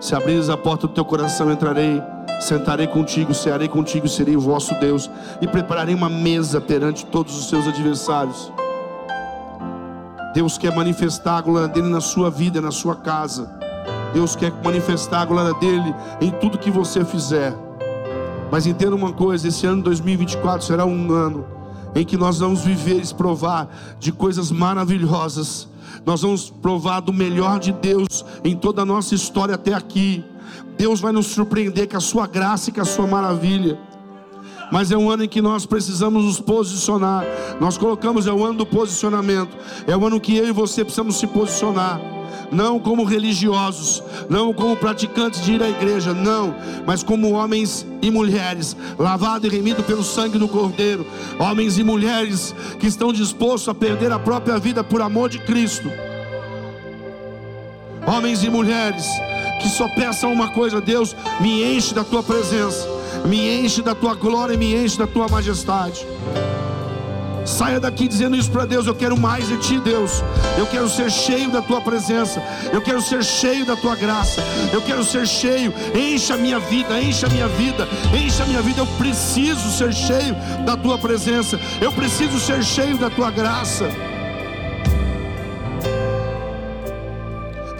Se 0.00 0.14
abrires 0.14 0.50
a 0.50 0.56
porta 0.56 0.86
do 0.86 0.92
teu 0.92 1.04
coração, 1.04 1.50
entrarei 1.50 2.02
Sentarei 2.40 2.86
contigo, 2.86 3.32
cearei 3.32 3.68
contigo, 3.68 4.08
serei 4.08 4.36
o 4.36 4.40
vosso 4.40 4.74
Deus, 4.78 5.10
e 5.40 5.46
prepararei 5.46 5.94
uma 5.94 6.08
mesa 6.08 6.60
perante 6.60 7.06
todos 7.06 7.38
os 7.38 7.48
seus 7.48 7.66
adversários. 7.66 8.52
Deus 10.34 10.58
quer 10.58 10.74
manifestar 10.74 11.38
a 11.38 11.40
glória 11.40 11.68
dele 11.68 11.88
na 11.88 12.00
sua 12.00 12.30
vida, 12.30 12.60
na 12.60 12.72
sua 12.72 12.96
casa. 12.96 13.50
Deus 14.12 14.34
quer 14.34 14.52
manifestar 14.62 15.22
a 15.22 15.24
glória 15.24 15.54
dele 15.54 15.94
em 16.20 16.30
tudo 16.32 16.58
que 16.58 16.70
você 16.70 17.04
fizer. 17.04 17.54
Mas 18.50 18.66
entenda 18.66 18.94
uma 18.94 19.12
coisa: 19.12 19.48
esse 19.48 19.64
ano 19.64 19.82
2024 19.82 20.66
será 20.66 20.84
um 20.84 21.12
ano 21.12 21.46
em 21.94 22.04
que 22.04 22.16
nós 22.16 22.40
vamos 22.40 22.62
viver 22.62 23.00
e 23.00 23.14
provar 23.14 23.68
de 24.00 24.10
coisas 24.10 24.50
maravilhosas. 24.50 25.68
Nós 26.04 26.22
vamos 26.22 26.50
provar 26.50 27.00
do 27.00 27.12
melhor 27.12 27.58
de 27.58 27.72
Deus 27.72 28.24
em 28.44 28.56
toda 28.56 28.82
a 28.82 28.84
nossa 28.84 29.14
história 29.14 29.54
até 29.54 29.72
aqui. 29.72 30.24
Deus 30.76 31.00
vai 31.00 31.12
nos 31.12 31.26
surpreender 31.26 31.88
com 31.88 31.96
a 31.96 32.00
sua 32.00 32.26
graça 32.26 32.70
e 32.70 32.72
com 32.72 32.80
a 32.80 32.84
sua 32.84 33.06
maravilha. 33.06 33.78
Mas 34.72 34.90
é 34.90 34.96
um 34.96 35.10
ano 35.10 35.24
em 35.24 35.28
que 35.28 35.40
nós 35.40 35.66
precisamos 35.66 36.24
nos 36.24 36.40
posicionar. 36.40 37.24
Nós 37.60 37.78
colocamos, 37.78 38.26
é 38.26 38.32
o 38.32 38.44
ano 38.44 38.58
do 38.58 38.66
posicionamento. 38.66 39.56
É 39.86 39.96
o 39.96 40.06
ano 40.06 40.20
que 40.20 40.36
eu 40.36 40.48
e 40.48 40.52
você 40.52 40.82
precisamos 40.82 41.16
se 41.16 41.26
posicionar. 41.26 42.00
Não 42.54 42.78
como 42.78 43.02
religiosos, 43.02 44.00
não 44.30 44.54
como 44.54 44.76
praticantes 44.76 45.44
de 45.44 45.54
ir 45.54 45.62
à 45.62 45.68
igreja, 45.68 46.14
não, 46.14 46.54
mas 46.86 47.02
como 47.02 47.32
homens 47.32 47.84
e 48.00 48.12
mulheres, 48.12 48.76
lavados 48.96 49.52
e 49.52 49.56
remidos 49.56 49.84
pelo 49.84 50.04
sangue 50.04 50.38
do 50.38 50.46
Cordeiro, 50.46 51.04
homens 51.40 51.78
e 51.78 51.82
mulheres 51.82 52.54
que 52.78 52.86
estão 52.86 53.12
dispostos 53.12 53.68
a 53.68 53.74
perder 53.74 54.12
a 54.12 54.20
própria 54.20 54.56
vida 54.56 54.84
por 54.84 55.02
amor 55.02 55.28
de 55.28 55.40
Cristo, 55.40 55.90
homens 58.06 58.44
e 58.44 58.48
mulheres 58.48 59.04
que 59.60 59.68
só 59.68 59.88
peçam 59.88 60.32
uma 60.32 60.48
coisa: 60.52 60.80
Deus, 60.80 61.16
me 61.40 61.76
enche 61.76 61.92
da 61.92 62.04
tua 62.04 62.22
presença, 62.22 62.86
me 63.26 63.64
enche 63.64 63.82
da 63.82 63.96
tua 63.96 64.14
glória 64.14 64.54
e 64.54 64.56
me 64.56 64.76
enche 64.76 64.96
da 64.96 65.08
tua 65.08 65.26
majestade. 65.26 66.06
Saia 67.44 67.78
daqui 67.78 68.08
dizendo 68.08 68.36
isso 68.36 68.50
para 68.50 68.64
Deus. 68.64 68.86
Eu 68.86 68.94
quero 68.94 69.16
mais 69.16 69.46
de 69.46 69.56
ti, 69.58 69.78
Deus. 69.78 70.22
Eu 70.56 70.66
quero 70.66 70.88
ser 70.88 71.10
cheio 71.10 71.50
da 71.50 71.60
tua 71.60 71.80
presença. 71.80 72.42
Eu 72.72 72.80
quero 72.80 73.00
ser 73.00 73.22
cheio 73.22 73.66
da 73.66 73.76
tua 73.76 73.94
graça. 73.94 74.42
Eu 74.72 74.80
quero 74.80 75.04
ser 75.04 75.26
cheio. 75.26 75.72
Encha 75.94 76.34
a 76.34 76.38
minha 76.38 76.58
vida, 76.58 77.00
encha 77.00 77.26
a 77.26 77.30
minha 77.30 77.48
vida, 77.48 77.88
encha 78.14 78.42
a 78.42 78.46
minha 78.46 78.62
vida. 78.62 78.80
Eu 78.80 78.86
preciso 78.98 79.70
ser 79.70 79.92
cheio 79.92 80.34
da 80.64 80.76
tua 80.76 80.98
presença. 80.98 81.58
Eu 81.80 81.92
preciso 81.92 82.38
ser 82.40 82.62
cheio 82.62 82.96
da 82.96 83.10
tua 83.10 83.30
graça. 83.30 83.88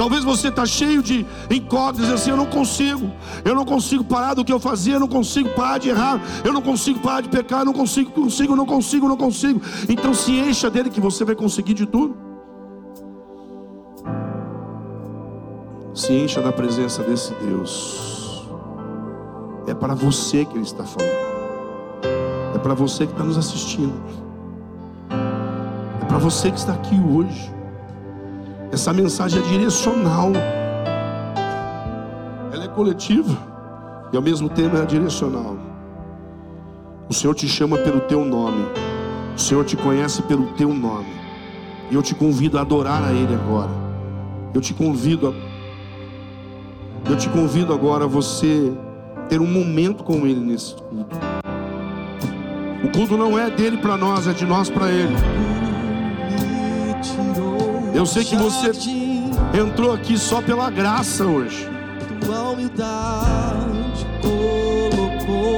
Talvez 0.05 0.23
você 0.23 0.49
está 0.49 0.67
cheio 0.67 1.03
de 1.03 1.25
incógnitas, 1.51 2.13
assim, 2.13 2.29
eu 2.29 2.37
não 2.37 2.45
consigo, 2.45 3.11
eu 3.43 3.55
não 3.55 3.65
consigo 3.65 4.05
parar 4.05 4.35
do 4.35 4.45
que 4.45 4.53
eu 4.53 4.61
fazia, 4.61 4.97
eu 4.97 5.01
não 5.01 5.09
consigo 5.09 5.49
parar 5.55 5.79
de 5.79 5.89
errar, 5.89 6.21
eu 6.45 6.53
não 6.53 6.61
consigo 6.61 7.01
parar 7.01 7.23
de 7.23 7.31
pecar, 7.31 7.61
eu 7.61 7.65
não 7.65 7.73
consigo, 7.73 8.11
consigo, 8.11 8.55
não 8.55 8.67
consigo, 8.67 9.09
não 9.09 9.17
consigo. 9.17 9.63
Então 9.89 10.13
se 10.13 10.33
encha 10.33 10.69
dele 10.69 10.91
que 10.91 11.01
você 11.01 11.25
vai 11.25 11.35
conseguir 11.35 11.73
de 11.73 11.87
tudo. 11.87 12.15
Se 15.95 16.13
encha 16.13 16.43
da 16.43 16.53
presença 16.53 17.03
desse 17.03 17.33
Deus. 17.37 18.47
É 19.67 19.73
para 19.73 19.95
você 19.95 20.45
que 20.45 20.55
Ele 20.55 20.65
está 20.65 20.85
falando. 20.85 21.09
É 22.55 22.59
para 22.59 22.75
você 22.75 23.07
que 23.07 23.13
está 23.13 23.25
nos 23.25 23.39
assistindo. 23.39 23.95
É 26.03 26.05
para 26.05 26.19
você 26.19 26.51
que 26.51 26.59
está 26.59 26.75
aqui 26.75 27.01
hoje. 27.01 27.54
Essa 28.75 28.93
mensagem 28.93 29.41
é 29.41 29.47
direcional. 29.47 30.33
Ela 32.53 32.64
é 32.64 32.66
coletiva 32.66 33.39
e 34.12 34.16
ao 34.16 34.22
mesmo 34.22 34.49
tempo 34.49 34.77
é 34.77 34.85
direcional. 34.85 35.57
O 37.09 37.14
Senhor 37.14 37.35
te 37.35 37.47
chama 37.47 37.79
pelo 37.79 38.01
teu 38.01 38.25
nome. 38.25 38.64
O 39.37 39.39
Senhor 39.41 39.64
te 39.64 39.77
conhece 39.77 40.22
pelo 40.22 40.47
teu 40.55 40.75
nome. 40.75 41.14
E 41.89 41.95
eu 41.95 42.03
te 42.03 42.16
convido 42.16 42.59
a 42.59 42.62
adorar 42.62 43.05
a 43.05 43.12
Ele 43.12 43.33
agora. 43.33 43.70
Eu 44.53 44.61
te 44.61 44.75
convido 44.75 45.29
a 45.29 45.55
eu 47.09 47.16
te 47.16 47.29
convido 47.29 47.72
agora 47.72 48.07
a 48.07 48.09
você 48.09 48.72
ter 49.29 49.41
um 49.41 49.47
momento 49.47 50.03
com 50.03 50.27
Ele 50.27 50.41
nesse 50.41 50.75
culto. 50.75 51.16
O 52.83 52.89
culto 52.89 53.16
não 53.16 53.39
é 53.39 53.49
dele 53.51 53.77
para 53.77 53.97
nós, 53.97 54.27
é 54.27 54.33
de 54.33 54.45
nós 54.45 54.68
para 54.68 54.91
Ele. 54.91 55.14
Eu 57.95 58.05
sei 58.05 58.24
que 58.24 58.36
você 58.36 58.72
entrou 59.57 59.92
aqui 59.92 60.18
só 60.18 60.42
pela 60.42 60.68
graça 60.68 61.24
hoje. 61.24 61.68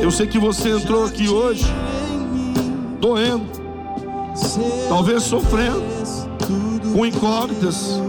Eu 0.02 0.10
sei 0.10 0.26
que 0.26 0.38
você 0.38 0.70
entrou 0.70 1.06
aqui 1.06 1.28
hoje 1.28 1.64
doendo, 3.00 3.46
talvez 4.88 5.22
sofrendo, 5.22 5.82
com 6.94 7.06
incógnitas 7.06 8.00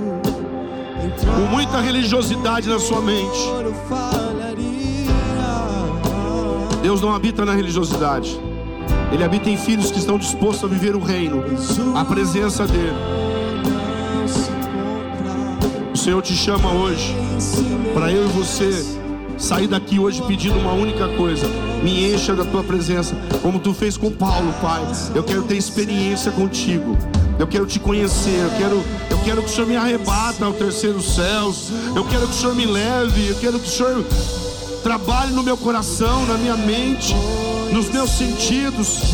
com 1.25 1.55
muita 1.55 1.79
religiosidade 1.79 2.67
na 2.67 2.79
sua 2.79 3.01
mente. 3.01 3.39
Deus 6.81 7.01
não 7.01 7.13
habita 7.13 7.45
na 7.45 7.53
religiosidade. 7.53 8.39
Ele 9.11 9.23
habita 9.23 9.49
em 9.49 9.57
filhos 9.57 9.89
que 9.89 9.99
estão 9.99 10.17
dispostos 10.17 10.63
a 10.65 10.67
viver 10.67 10.95
o 10.95 10.99
reino, 10.99 11.43
a 11.95 12.03
presença 12.03 12.67
dele. 12.67 13.16
Senhor 16.07 16.21
te 16.21 16.37
chama 16.37 16.71
hoje 16.71 17.13
para 17.93 18.09
eu 18.09 18.23
e 18.23 18.27
você 18.29 18.71
sair 19.37 19.67
daqui 19.67 19.99
hoje 19.99 20.21
pedindo 20.21 20.57
uma 20.57 20.71
única 20.71 21.05
coisa: 21.17 21.45
me 21.83 22.13
encha 22.13 22.33
da 22.33 22.45
tua 22.45 22.63
presença, 22.63 23.13
como 23.41 23.59
tu 23.59 23.73
fez 23.73 23.97
com 23.97 24.09
Paulo, 24.09 24.53
Pai. 24.61 24.81
Eu 25.13 25.21
quero 25.21 25.43
ter 25.43 25.57
experiência 25.57 26.31
contigo. 26.31 26.97
Eu 27.37 27.45
quero 27.45 27.65
te 27.65 27.77
conhecer, 27.77 28.39
eu 28.39 28.49
quero, 28.51 28.83
eu 29.11 29.17
quero 29.25 29.43
que 29.43 29.49
o 29.49 29.51
Senhor 29.53 29.67
me 29.67 29.75
arrebata 29.75 30.45
ao 30.45 30.53
terceiro 30.53 31.01
céu. 31.01 31.53
Eu 31.93 32.05
quero 32.05 32.25
que 32.25 32.33
o 32.35 32.37
Senhor 32.37 32.55
me 32.55 32.65
leve, 32.65 33.27
eu 33.27 33.35
quero 33.35 33.59
que 33.59 33.67
o 33.67 33.69
Senhor 33.69 34.05
trabalhe 34.81 35.33
no 35.33 35.43
meu 35.43 35.57
coração, 35.57 36.25
na 36.25 36.35
minha 36.37 36.55
mente, 36.55 37.13
nos 37.73 37.89
meus 37.89 38.11
sentidos. 38.11 39.13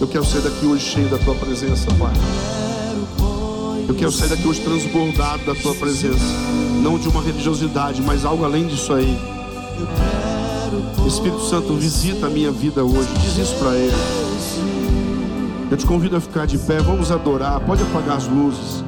Eu 0.00 0.08
quero 0.08 0.24
sair 0.24 0.42
daqui 0.42 0.66
hoje 0.66 0.84
cheio 0.84 1.08
da 1.08 1.18
tua 1.18 1.36
presença, 1.36 1.86
Pai. 1.96 2.63
Eu 3.88 3.94
quero 3.94 4.10
sair 4.10 4.28
daqui 4.28 4.46
hoje 4.46 4.60
transbordado 4.60 5.44
da 5.44 5.54
tua 5.54 5.74
presença, 5.74 6.24
não 6.82 6.98
de 6.98 7.08
uma 7.08 7.22
religiosidade, 7.22 8.00
mas 8.02 8.24
algo 8.24 8.44
além 8.44 8.66
disso 8.66 8.92
aí. 8.92 9.18
Espírito 11.06 11.40
Santo, 11.42 11.74
visita 11.74 12.26
a 12.26 12.30
minha 12.30 12.50
vida 12.50 12.84
hoje. 12.84 13.08
Diz 13.20 13.36
isso 13.36 13.54
para 13.56 13.74
ele. 13.76 13.94
Eu 15.70 15.76
te 15.76 15.86
convido 15.86 16.16
a 16.16 16.20
ficar 16.20 16.46
de 16.46 16.58
pé, 16.58 16.78
vamos 16.78 17.10
adorar. 17.10 17.60
Pode 17.60 17.82
apagar 17.82 18.16
as 18.16 18.26
luzes. 18.26 18.83